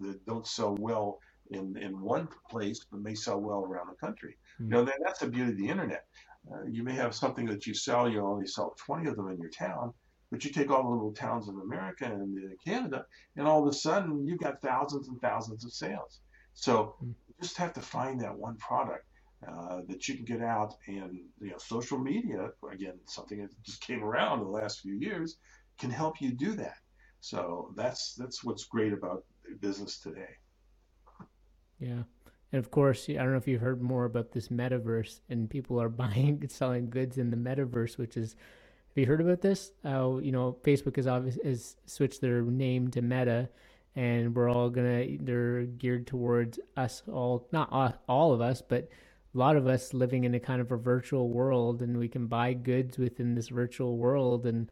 that, 0.00 0.26
don't 0.26 0.46
sell 0.46 0.74
well 0.80 1.18
in, 1.50 1.76
in 1.76 2.00
one 2.00 2.28
place, 2.50 2.84
but 2.90 3.00
may 3.00 3.14
sell 3.14 3.40
well 3.40 3.64
around 3.64 3.88
the 3.88 4.06
country. 4.06 4.36
Mm-hmm. 4.54 4.64
You 4.64 4.70
know, 4.70 4.84
that, 4.84 4.94
that's 5.04 5.20
the 5.20 5.28
beauty 5.28 5.52
of 5.52 5.58
the 5.58 5.68
internet. 5.68 6.06
Uh, 6.50 6.64
you 6.68 6.82
may 6.82 6.94
have 6.94 7.14
something 7.14 7.46
that 7.46 7.66
you 7.66 7.74
sell, 7.74 8.08
you 8.08 8.24
only 8.24 8.46
sell 8.46 8.74
20 8.78 9.08
of 9.10 9.16
them 9.16 9.28
in 9.28 9.38
your 9.38 9.50
town, 9.50 9.92
but 10.30 10.44
you 10.44 10.50
take 10.50 10.70
all 10.70 10.82
the 10.82 10.88
little 10.88 11.12
towns 11.12 11.48
in 11.48 11.60
America 11.60 12.06
and 12.06 12.38
Canada, 12.64 13.04
and 13.36 13.46
all 13.46 13.62
of 13.62 13.68
a 13.68 13.76
sudden 13.76 14.26
you've 14.26 14.40
got 14.40 14.62
thousands 14.62 15.08
and 15.08 15.20
thousands 15.20 15.64
of 15.64 15.72
sales. 15.72 16.20
So 16.54 16.96
mm-hmm. 16.96 17.08
you 17.08 17.34
just 17.42 17.58
have 17.58 17.74
to 17.74 17.80
find 17.80 18.20
that 18.22 18.36
one 18.36 18.56
product 18.56 19.06
uh, 19.48 19.80
that 19.88 20.06
you 20.08 20.14
can 20.16 20.24
get 20.24 20.40
out 20.40 20.74
and 20.86 21.18
you 21.40 21.50
know 21.50 21.58
social 21.58 21.98
media 21.98 22.50
again 22.70 22.98
something 23.06 23.40
that 23.40 23.50
just 23.64 23.80
came 23.80 24.04
around 24.04 24.38
in 24.38 24.44
the 24.44 24.50
last 24.50 24.80
few 24.80 24.94
years 24.94 25.38
can 25.78 25.90
help 25.90 26.20
you 26.20 26.32
do 26.32 26.54
that. 26.54 26.76
So 27.20 27.72
that's 27.76 28.14
that's 28.14 28.44
what's 28.44 28.64
great 28.64 28.92
about 28.92 29.24
business 29.60 29.98
today. 29.98 30.36
Yeah. 31.78 32.02
And 32.52 32.58
of 32.58 32.70
course 32.70 33.08
i 33.08 33.14
don't 33.14 33.32
know 33.32 33.38
if 33.38 33.48
you've 33.48 33.62
heard 33.62 33.80
more 33.82 34.04
about 34.04 34.32
this 34.32 34.48
metaverse 34.48 35.20
and 35.30 35.48
people 35.48 35.80
are 35.80 35.88
buying 36.04 36.38
and 36.40 36.50
selling 36.50 36.90
goods 36.90 37.18
in 37.18 37.30
the 37.30 37.36
metaverse 37.36 37.96
which 37.98 38.16
is 38.16 38.36
have 38.88 39.00
you 39.00 39.06
heard 39.06 39.22
about 39.22 39.40
this? 39.40 39.72
You 39.84 40.32
know 40.32 40.58
facebook 40.62 40.96
has 40.96 41.06
obviously 41.06 41.48
has 41.48 41.76
switched 41.86 42.20
their 42.20 42.42
name 42.42 42.90
to 42.90 43.00
meta 43.02 43.48
and 43.96 44.34
we're 44.34 44.50
all 44.50 44.70
gonna 44.70 45.04
they're 45.20 45.64
geared 45.64 46.06
towards 46.06 46.60
us 46.76 47.02
all 47.10 47.48
not 47.52 47.68
all, 47.72 47.94
all 48.08 48.32
of 48.32 48.40
us 48.40 48.62
but 48.62 48.88
a 49.34 49.38
lot 49.38 49.56
of 49.56 49.66
us 49.66 49.94
living 49.94 50.24
in 50.24 50.34
a 50.34 50.40
kind 50.40 50.60
of 50.60 50.72
a 50.72 50.76
virtual 50.76 51.28
world 51.30 51.82
and 51.82 51.96
we 51.96 52.08
can 52.08 52.26
buy 52.26 52.52
goods 52.52 52.98
within 52.98 53.34
this 53.34 53.48
virtual 53.48 53.96
world 53.96 54.46
and 54.46 54.70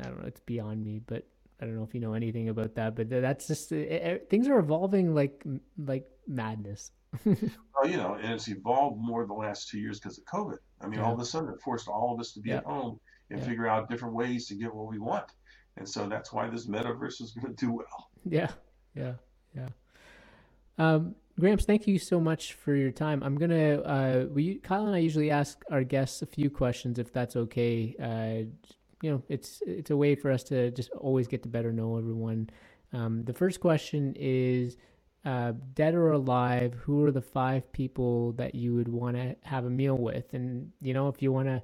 i 0.00 0.04
don't 0.04 0.20
know 0.20 0.26
it's 0.26 0.40
beyond 0.40 0.84
me 0.84 1.00
but 1.06 1.26
i 1.60 1.64
don't 1.64 1.76
know 1.76 1.84
if 1.84 1.94
you 1.94 2.00
know 2.00 2.14
anything 2.14 2.48
about 2.48 2.74
that 2.74 2.94
but 2.94 3.08
that's 3.08 3.46
just 3.46 3.72
it, 3.72 3.90
it, 3.90 4.30
things 4.30 4.48
are 4.48 4.58
evolving 4.58 5.14
like 5.14 5.42
like 5.78 6.06
madness. 6.26 6.90
Well 7.24 7.88
you 7.88 7.96
know 7.96 8.14
and 8.14 8.32
it's 8.32 8.48
evolved 8.48 8.98
more 9.00 9.24
the 9.24 9.32
last 9.32 9.68
two 9.68 9.78
years 9.78 10.00
because 10.00 10.18
of 10.18 10.24
covid. 10.24 10.58
I 10.80 10.88
mean 10.88 10.98
yeah. 10.98 11.06
all 11.06 11.14
of 11.14 11.20
a 11.20 11.24
sudden 11.24 11.48
it 11.48 11.60
forced 11.60 11.86
all 11.86 12.12
of 12.12 12.20
us 12.20 12.32
to 12.32 12.40
be 12.40 12.50
yeah. 12.50 12.56
at 12.56 12.64
home 12.64 12.98
and 13.30 13.38
yeah. 13.38 13.46
figure 13.46 13.68
out 13.68 13.88
different 13.88 14.14
ways 14.14 14.48
to 14.48 14.56
get 14.56 14.74
what 14.74 14.88
we 14.88 14.98
want. 14.98 15.26
And 15.76 15.88
so 15.88 16.08
that's 16.08 16.32
why 16.32 16.50
this 16.50 16.66
metaverse 16.66 17.22
is 17.22 17.30
going 17.30 17.54
to 17.54 17.66
do 17.66 17.72
well. 17.72 18.10
Yeah. 18.24 18.50
Yeah. 18.96 19.12
Yeah 19.54 19.68
um 20.78 21.14
Gramps, 21.40 21.64
thank 21.64 21.86
you 21.86 22.00
so 22.00 22.20
much 22.20 22.54
for 22.54 22.74
your 22.74 22.90
time. 22.90 23.22
I'm 23.22 23.36
gonna, 23.36 23.76
uh, 23.82 24.26
we, 24.32 24.56
Kyle 24.56 24.86
and 24.86 24.94
I 24.94 24.98
usually 24.98 25.30
ask 25.30 25.62
our 25.70 25.84
guests 25.84 26.20
a 26.22 26.26
few 26.26 26.50
questions, 26.50 26.98
if 26.98 27.12
that's 27.12 27.36
okay. 27.36 27.94
Uh, 28.02 28.46
you 29.02 29.10
know, 29.12 29.22
it's 29.28 29.62
it's 29.66 29.90
a 29.90 29.96
way 29.96 30.16
for 30.16 30.32
us 30.32 30.42
to 30.44 30.72
just 30.72 30.90
always 30.92 31.28
get 31.28 31.44
to 31.44 31.48
better 31.48 31.72
know 31.72 31.96
everyone. 31.96 32.50
Um, 32.92 33.22
the 33.24 33.34
first 33.34 33.60
question 33.60 34.14
is, 34.18 34.76
uh, 35.24 35.52
dead 35.74 35.94
or 35.94 36.12
alive, 36.12 36.74
who 36.74 37.04
are 37.04 37.12
the 37.12 37.22
five 37.22 37.70
people 37.72 38.32
that 38.32 38.54
you 38.56 38.74
would 38.74 38.88
want 38.88 39.16
to 39.16 39.36
have 39.44 39.64
a 39.64 39.70
meal 39.70 39.96
with? 39.98 40.34
And 40.34 40.72
you 40.82 40.92
know, 40.94 41.08
if 41.08 41.22
you 41.22 41.32
want 41.32 41.48
to 41.48 41.62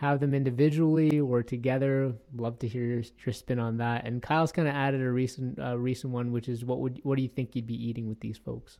have 0.00 0.18
them 0.18 0.32
individually 0.32 1.20
or 1.20 1.42
together. 1.42 2.14
Love 2.34 2.58
to 2.60 2.66
hear 2.66 2.84
your, 2.84 3.02
your 3.26 3.34
spin 3.34 3.58
on 3.58 3.76
that. 3.76 4.06
And 4.06 4.22
Kyle's 4.22 4.50
kind 4.50 4.66
of 4.66 4.74
added 4.74 5.02
a 5.02 5.10
recent 5.10 5.58
uh, 5.58 5.76
recent 5.76 6.10
one, 6.10 6.32
which 6.32 6.48
is 6.48 6.64
what 6.64 6.80
would 6.80 7.00
what 7.02 7.16
do 7.16 7.22
you 7.22 7.28
think 7.28 7.54
you'd 7.54 7.66
be 7.66 7.74
eating 7.74 8.08
with 8.08 8.18
these 8.18 8.38
folks? 8.38 8.78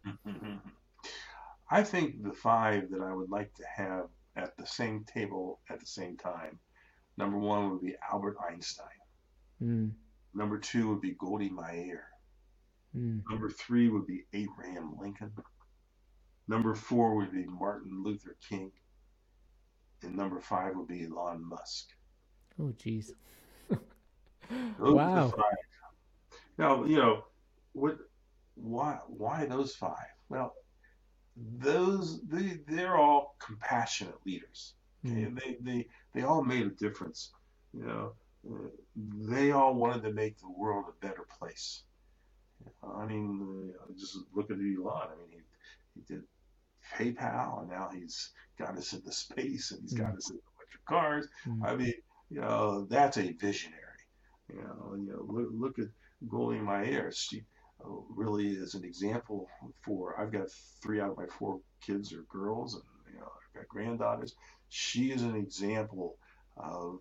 I 1.70 1.82
think 1.82 2.22
the 2.22 2.32
five 2.32 2.90
that 2.90 3.02
I 3.02 3.14
would 3.14 3.28
like 3.28 3.52
to 3.54 3.64
have 3.76 4.06
at 4.34 4.56
the 4.56 4.66
same 4.66 5.04
table 5.04 5.60
at 5.68 5.78
the 5.78 5.86
same 5.86 6.16
time. 6.16 6.58
Number 7.18 7.36
one 7.36 7.70
would 7.70 7.82
be 7.82 7.96
Albert 8.10 8.38
Einstein. 8.50 8.86
Mm. 9.62 9.90
Number 10.32 10.58
two 10.58 10.88
would 10.88 11.02
be 11.02 11.16
Goldie 11.18 11.50
Meir. 11.50 12.04
Mm. 12.96 13.20
Number 13.28 13.50
three 13.50 13.90
would 13.90 14.06
be 14.06 14.24
Abraham 14.32 14.96
Lincoln. 14.98 15.32
Number 16.48 16.74
four 16.74 17.14
would 17.16 17.30
be 17.30 17.44
Martin 17.44 18.02
Luther 18.02 18.36
King 18.48 18.72
and 20.05 20.16
number 20.16 20.40
five 20.40 20.76
would 20.76 20.88
be 20.88 21.07
Elon 21.07 21.44
Musk. 21.48 21.88
Oh, 22.59 22.72
jeez. 22.78 23.11
wow. 24.78 25.32
Now, 26.59 26.84
you 26.84 26.96
know, 26.96 27.24
what? 27.72 27.98
Why? 28.55 28.98
Why 29.07 29.46
those 29.46 29.74
five? 29.74 30.12
Well, 30.28 30.55
those 31.36 32.20
they 32.22 32.61
they're 32.66 32.96
all 32.96 33.36
compassionate 33.38 34.18
leaders. 34.26 34.74
Okay, 35.07 35.14
mm. 35.14 35.40
they 35.40 35.57
they 35.61 35.86
they 36.14 36.22
all 36.22 36.42
made 36.42 36.66
a 36.66 36.70
difference. 36.70 37.32
You 37.72 37.86
know, 37.86 38.12
they 38.94 39.53
all 39.53 39.74
wanted 39.74 40.03
to 40.03 40.12
make 40.12 40.38
the 40.38 40.51
world 40.51 40.86
a 40.88 41.07
better 41.07 41.26
place. 41.38 41.82
I 42.82 43.07
mean, 43.07 43.72
uh, 43.80 43.92
just 43.98 44.18
look 44.34 44.51
at 44.51 44.59
Elon. 44.59 45.09
I 45.12 45.16
mean, 45.16 45.30
he 45.30 45.40
he 45.94 46.14
did 46.14 46.24
PayPal, 46.97 47.62
and 47.62 47.70
now 47.70 47.91
he's 47.93 48.30
got 48.59 48.76
us 48.76 48.93
into 48.93 49.12
space 49.12 49.70
and 49.70 49.82
he's 49.82 49.95
got 49.95 50.12
mm. 50.12 50.18
us 50.18 50.30
into 50.30 50.43
electric 50.57 50.84
cars. 50.86 51.28
Mm. 51.47 51.64
I 51.64 51.76
mean, 51.76 51.95
you 52.30 52.41
know, 52.41 52.86
that's 52.88 53.16
a 53.16 53.32
visionary. 53.32 53.80
You 54.49 54.62
know, 54.62 54.95
you 54.97 55.12
know, 55.12 55.24
look, 55.26 55.49
look 55.53 55.78
at 55.78 55.88
Goldie 56.28 56.59
Meir. 56.59 57.12
She, 57.12 57.45
uh, 57.84 57.88
really 58.11 58.49
is 58.49 58.74
an 58.74 58.84
example 58.84 59.49
for. 59.82 60.20
I've 60.20 60.32
got 60.32 60.51
three 60.82 61.01
out 61.01 61.12
of 61.12 61.16
my 61.16 61.26
four 61.26 61.61
kids 61.80 62.12
are 62.12 62.24
girls, 62.28 62.74
and 62.74 62.82
you 63.12 63.20
know 63.20 63.26
I've 63.26 63.61
got 63.61 63.68
granddaughters. 63.68 64.34
She 64.68 65.12
is 65.12 65.22
an 65.22 65.36
example 65.36 66.16
of 66.57 67.01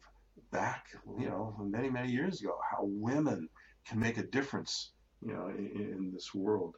back, 0.51 0.85
you 1.19 1.27
know, 1.27 1.55
many 1.59 1.89
many 1.89 2.11
years 2.11 2.41
ago, 2.41 2.57
how 2.71 2.83
women 2.83 3.49
can 3.85 3.99
make 3.99 4.17
a 4.17 4.23
difference, 4.23 4.91
you 5.21 5.33
know, 5.33 5.47
in, 5.47 5.71
in 5.75 6.11
this 6.13 6.33
world. 6.33 6.75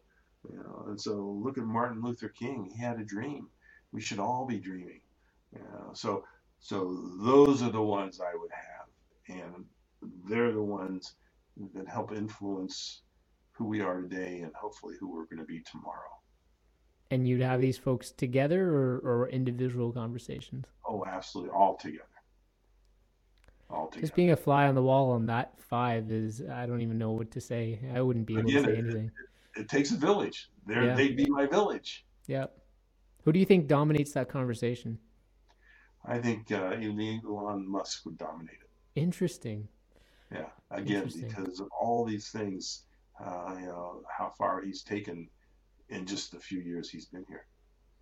You 0.50 0.58
know, 0.58 0.86
and 0.88 1.00
so 1.00 1.40
look 1.44 1.58
at 1.58 1.64
Martin 1.64 2.02
Luther 2.02 2.30
King. 2.30 2.72
He 2.74 2.82
had 2.82 3.00
a 3.00 3.04
dream. 3.04 3.48
We 3.92 4.02
should 4.02 4.20
all 4.20 4.46
be 4.46 4.58
dreaming. 4.58 5.02
You 5.54 5.60
know, 5.60 5.92
so 5.94 6.24
so 6.60 6.98
those 7.22 7.62
are 7.62 7.72
the 7.72 7.82
ones 7.82 8.20
I 8.22 8.36
would 8.36 8.52
have, 8.52 9.38
and 9.38 9.66
they're 10.30 10.52
the 10.52 10.64
ones 10.64 11.14
that 11.76 11.88
help 11.88 12.12
influence 12.12 13.02
who 13.52 13.66
we 13.66 13.82
are 13.82 14.02
today 14.02 14.40
and 14.40 14.52
hopefully 14.56 14.96
who 15.00 15.12
we're 15.12 15.26
going 15.26 15.40
to 15.40 15.46
be 15.46 15.62
tomorrow. 15.62 16.10
And 17.12 17.28
you'd 17.28 17.42
have 17.42 17.60
these 17.60 17.78
folks 17.78 18.12
together 18.12 18.70
or, 18.70 19.02
or 19.04 19.30
individual 19.30 19.92
conversations? 19.92 20.66
Oh, 20.88 21.04
absolutely, 21.06 21.52
all 21.52 21.76
together. 21.76 22.06
All 23.70 23.88
together. 23.88 24.02
Just 24.02 24.16
being 24.16 24.32
a 24.32 24.38
fly 24.38 24.68
on 24.68 24.76
the 24.76 24.82
wall 24.82 25.12
on 25.12 25.26
that 25.26 25.54
five 25.60 26.10
is 26.10 26.42
I 26.42 26.66
don't 26.66 26.82
even 26.82 26.98
know 26.98 27.12
what 27.12 27.32
to 27.32 27.42
say. 27.42 27.80
I 27.94 28.02
wouldn't 28.02 28.26
be 28.26 28.38
able 28.38 28.50
Again, 28.50 28.64
to 28.64 28.70
say 28.70 28.78
anything. 28.78 29.12
It, 29.56 29.70
takes 29.70 29.92
a 29.92 29.98
village. 29.98 30.50
There, 30.66 30.86
yeah. 30.86 30.96
they'd 30.96 31.18
be 31.18 31.26
my 31.30 31.46
village. 31.46 32.06
Yep. 32.28 32.58
Who 33.24 33.32
do 33.32 33.40
you 33.40 33.46
think 33.46 33.68
dominates 33.68 34.14
that 34.14 34.30
conversation? 34.30 34.98
I 36.06 36.18
think 36.18 36.52
uh, 36.52 36.76
Elon 36.82 37.70
Musk 37.70 38.06
would 38.06 38.18
dominate 38.18 38.56
it. 38.62 39.00
Interesting. 39.00 39.68
Yeah, 40.32 40.48
again, 40.72 41.12
because 41.14 41.60
of 41.60 41.68
all 41.80 42.06
these 42.06 42.30
things, 42.30 42.84
uh, 43.24 43.56
you 43.60 43.66
know, 43.66 44.02
how 44.08 44.30
far 44.38 44.62
he's 44.62 44.82
taken 44.82 45.28
in 45.90 46.06
just 46.06 46.32
the 46.32 46.40
few 46.40 46.60
years 46.60 46.90
he's 46.90 47.06
been 47.06 47.26
here. 47.28 47.46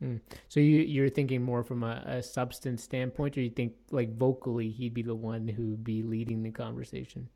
Mm. 0.02 0.22
So 0.47 0.60
you 0.60 0.78
you're 0.80 1.10
thinking 1.10 1.41
more 1.43 1.64
from 1.64 1.84
a, 1.84 2.04
a, 2.06 2.24
substance 2.24 2.84
standpoint, 2.84 3.38
or 3.38 3.41
you 3.41 3.50
think 3.50 3.74
like 3.91 4.16
vocally 4.16 4.70
he'd 4.70 4.93
be 4.93 5.02
the 5.02 5.16
one 5.16 5.47
who'd 5.47 5.84
be 5.84 6.04
leading 6.04 6.41
the 6.41 6.52
conversation? 6.52 7.28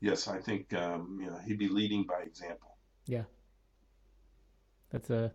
Yes, 0.00 0.28
I 0.28 0.38
think 0.38 0.74
um, 0.74 1.18
you 1.20 1.30
know 1.30 1.38
he'd 1.46 1.58
be 1.58 1.68
leading 1.68 2.04
by 2.04 2.20
example. 2.20 2.76
Yeah, 3.08 3.24
that's 4.90 5.10
a 5.10 5.32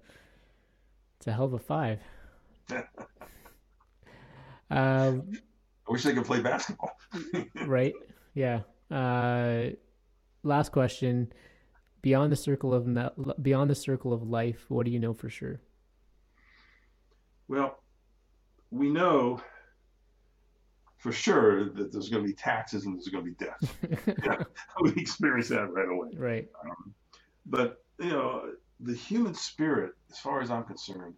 it's 1.17 1.27
a 1.27 1.33
hell 1.33 1.45
of 1.45 1.53
a 1.53 1.59
five. 1.59 1.99
Um, 4.69 5.31
I 5.87 5.91
wish 5.91 6.03
they 6.03 6.13
could 6.13 6.25
play 6.25 6.41
basketball. 6.41 6.97
right. 7.67 7.93
Yeah. 8.33 8.61
Uh, 8.89 9.71
last 10.41 10.71
question. 10.71 11.31
Beyond 12.01 12.31
the 12.31 12.35
circle 12.35 12.73
of 12.73 12.85
beyond 13.41 13.69
the 13.69 13.75
circle 13.75 14.11
of 14.11 14.23
life, 14.23 14.65
what 14.67 14.85
do 14.85 14.91
you 14.91 14.99
know 14.99 15.13
for 15.13 15.29
sure? 15.29 15.61
Well, 17.47 17.81
we 18.71 18.89
know 18.89 19.39
for 20.97 21.11
sure 21.11 21.69
that 21.69 21.93
there's 21.93 22.09
going 22.09 22.23
to 22.23 22.27
be 22.27 22.33
taxes 22.33 22.85
and 22.85 22.95
there's 22.95 23.07
going 23.07 23.23
to 23.23 23.31
be 23.31 23.45
death. 23.45 24.17
yeah, 24.25 24.43
we 24.81 24.91
experience 25.01 25.49
that 25.49 25.71
right 25.71 25.87
away. 25.87 26.09
Right. 26.17 26.49
Um, 26.65 26.93
but 27.53 27.83
you 27.99 28.09
know, 28.09 28.49
the 28.79 28.95
human 28.95 29.35
spirit, 29.35 29.93
as 30.11 30.17
far 30.17 30.41
as 30.41 30.49
I'm 30.49 30.63
concerned, 30.63 31.13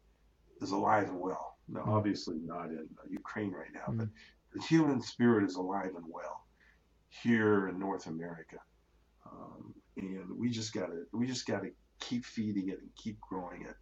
is 0.62 0.72
alive 0.72 1.08
and 1.08 1.18
well. 1.18 1.56
No, 1.70 1.80
mm. 1.80 1.88
obviously 1.88 2.36
not 2.44 2.66
in 2.66 2.90
Ukraine 3.10 3.54
right 3.54 3.72
now, 3.74 3.86
mm. 3.88 3.98
but 4.00 4.10
the 4.54 4.62
human 4.62 5.02
spirit 5.02 5.46
is 5.46 5.56
alive 5.56 5.94
and 5.96 6.04
well 6.10 6.46
here 7.08 7.70
in 7.70 7.80
North 7.80 8.08
America, 8.08 8.58
um, 9.32 9.74
and 9.96 10.38
we 10.38 10.50
just 10.50 10.74
gotta 10.74 11.04
we 11.14 11.26
just 11.26 11.48
gotta 11.48 11.70
keep 12.02 12.26
feeding 12.26 12.68
it 12.68 12.80
and 12.82 12.90
keep 12.98 13.18
growing 13.22 13.62
it, 13.62 13.78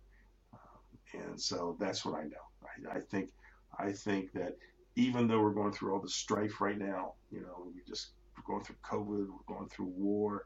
um, 0.53 1.21
and 1.25 1.41
so 1.41 1.75
that's 1.79 2.05
what 2.05 2.13
I 2.13 2.23
know. 2.25 2.45
I, 2.91 2.97
I 2.97 2.99
think 2.99 3.31
I 3.79 3.91
think 3.91 4.31
that 4.33 4.57
even 4.95 5.27
though 5.27 5.41
we're 5.41 5.55
going 5.55 5.73
through 5.73 5.93
all 5.93 6.01
the 6.01 6.07
strife 6.07 6.61
right 6.61 6.77
now, 6.77 7.13
you 7.31 7.41
know, 7.41 7.65
we 7.65 7.81
just 7.87 8.11
we're 8.37 8.53
going 8.53 8.63
through 8.63 8.77
COVID, 8.83 9.27
we're 9.27 9.55
going 9.55 9.69
through 9.69 9.87
war, 9.87 10.45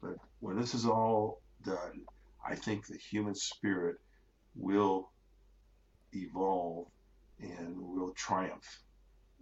but 0.00 0.14
when 0.38 0.56
this 0.56 0.72
is 0.74 0.86
all 0.86 1.40
done, 1.68 2.02
I 2.46 2.54
think 2.54 2.86
the 2.86 2.96
human 2.96 3.34
spirit 3.34 3.96
will 4.54 5.10
evolve 6.12 6.86
and 7.40 7.76
will 7.78 8.12
triumph. 8.12 8.82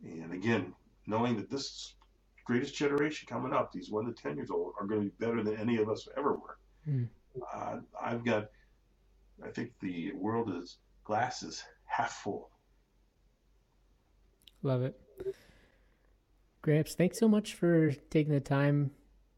And 0.03 0.33
again, 0.33 0.74
knowing 1.07 1.37
that 1.37 1.51
this 1.51 1.95
greatest 2.45 2.74
generation 2.74 3.27
coming 3.29 3.53
up, 3.53 3.72
these 3.72 3.91
one 3.91 4.07
to 4.07 4.12
10 4.12 4.37
years 4.37 4.51
old, 4.51 4.74
are 4.81 4.87
going 4.87 5.03
to 5.03 5.07
be 5.07 5.24
better 5.24 5.43
than 5.43 5.57
any 5.57 5.77
of 5.77 5.89
us 5.89 6.09
ever 6.16 6.35
were. 6.35 6.59
Mm. 6.89 7.09
Uh, 7.55 7.79
I've 8.03 8.24
got, 8.24 8.47
I 9.45 9.49
think 9.51 9.72
the 9.81 10.12
world 10.12 10.51
is 10.55 10.79
glasses 11.05 11.62
half 11.85 12.12
full. 12.12 12.51
Love 14.62 14.83
it. 14.83 14.99
Gramps, 16.62 16.95
thanks 16.95 17.18
so 17.18 17.29
much 17.29 17.55
for 17.55 17.93
taking 18.11 18.33
the 18.33 18.41
time 18.41 18.91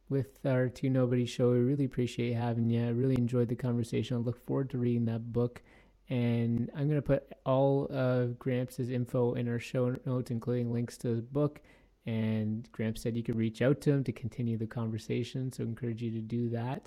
with 0.09 0.45
our 0.45 0.69
Two 0.69 0.91
Nobody 0.91 1.27
show. 1.27 1.51
We 1.51 1.59
really 1.59 1.85
appreciate 1.85 2.35
having 2.35 2.69
you. 2.71 2.87
I 2.87 2.91
really 2.91 3.17
enjoyed 3.17 3.49
the 3.49 3.57
conversation. 3.57 4.17
I 4.17 4.21
look 4.21 4.45
forward 4.47 4.71
to 4.71 4.79
reading 4.79 5.05
that 5.07 5.33
book. 5.33 5.63
And 6.11 6.71
I'm 6.75 6.89
going 6.89 7.01
to 7.01 7.03
put 7.03 7.31
all 7.45 7.87
of 7.91 8.39
Gramps' 8.39 8.79
info 8.81 9.35
in 9.35 9.49
our 9.49 9.59
show 9.59 9.95
notes, 10.07 10.31
including 10.31 10.73
links 10.73 10.97
to 10.99 11.17
the 11.17 11.23
book. 11.23 11.61
And 12.07 12.67
Gramps 12.73 13.03
said 13.03 13.17
you 13.17 13.23
could 13.23 13.37
reach 13.37 13.61
out 13.61 13.83
to 13.83 13.91
him 13.91 14.05
to 14.05 14.13
continue 14.13 14.57
the 14.57 14.67
conversation. 14.67 15.53
So 15.53 15.63
I 15.63 15.67
encourage 15.67 16.03
you 16.03 16.11
to 16.13 16.21
do 16.21 16.49
that. 16.51 16.87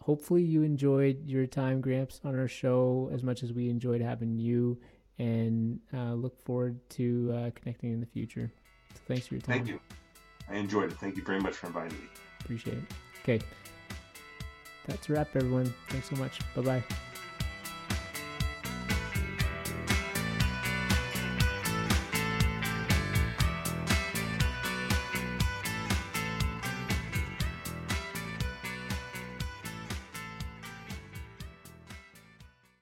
Hopefully, 0.00 0.42
you 0.42 0.62
enjoyed 0.62 1.26
your 1.26 1.46
time, 1.46 1.80
Gramps, 1.80 2.20
on 2.22 2.38
our 2.38 2.46
show 2.46 3.10
as 3.12 3.24
much 3.24 3.42
as 3.42 3.52
we 3.52 3.68
enjoyed 3.68 4.00
having 4.00 4.38
you. 4.38 4.78
And 5.18 5.80
uh, 5.92 6.12
look 6.12 6.40
forward 6.44 6.78
to 6.90 7.32
uh, 7.34 7.50
connecting 7.56 7.92
in 7.92 7.98
the 7.98 8.06
future. 8.06 8.52
So 8.94 9.00
thanks 9.08 9.26
for 9.26 9.34
your 9.34 9.40
time. 9.40 9.56
Thank 9.56 9.68
you. 9.68 9.80
I 10.48 10.56
enjoyed 10.56 10.92
it. 10.92 10.98
Thank 10.98 11.16
you 11.16 11.24
very 11.24 11.40
much 11.40 11.54
for 11.54 11.66
inviting 11.66 11.98
me. 11.98 12.06
Appreciate 12.46 12.78
it. 12.78 12.84
Okay. 13.24 13.40
That's 14.86 15.08
a 15.08 15.14
wrap, 15.14 15.34
everyone. 15.34 15.74
Thanks 15.88 16.10
so 16.10 16.14
much. 16.14 16.38
Bye 16.54 16.62
bye. 16.62 16.84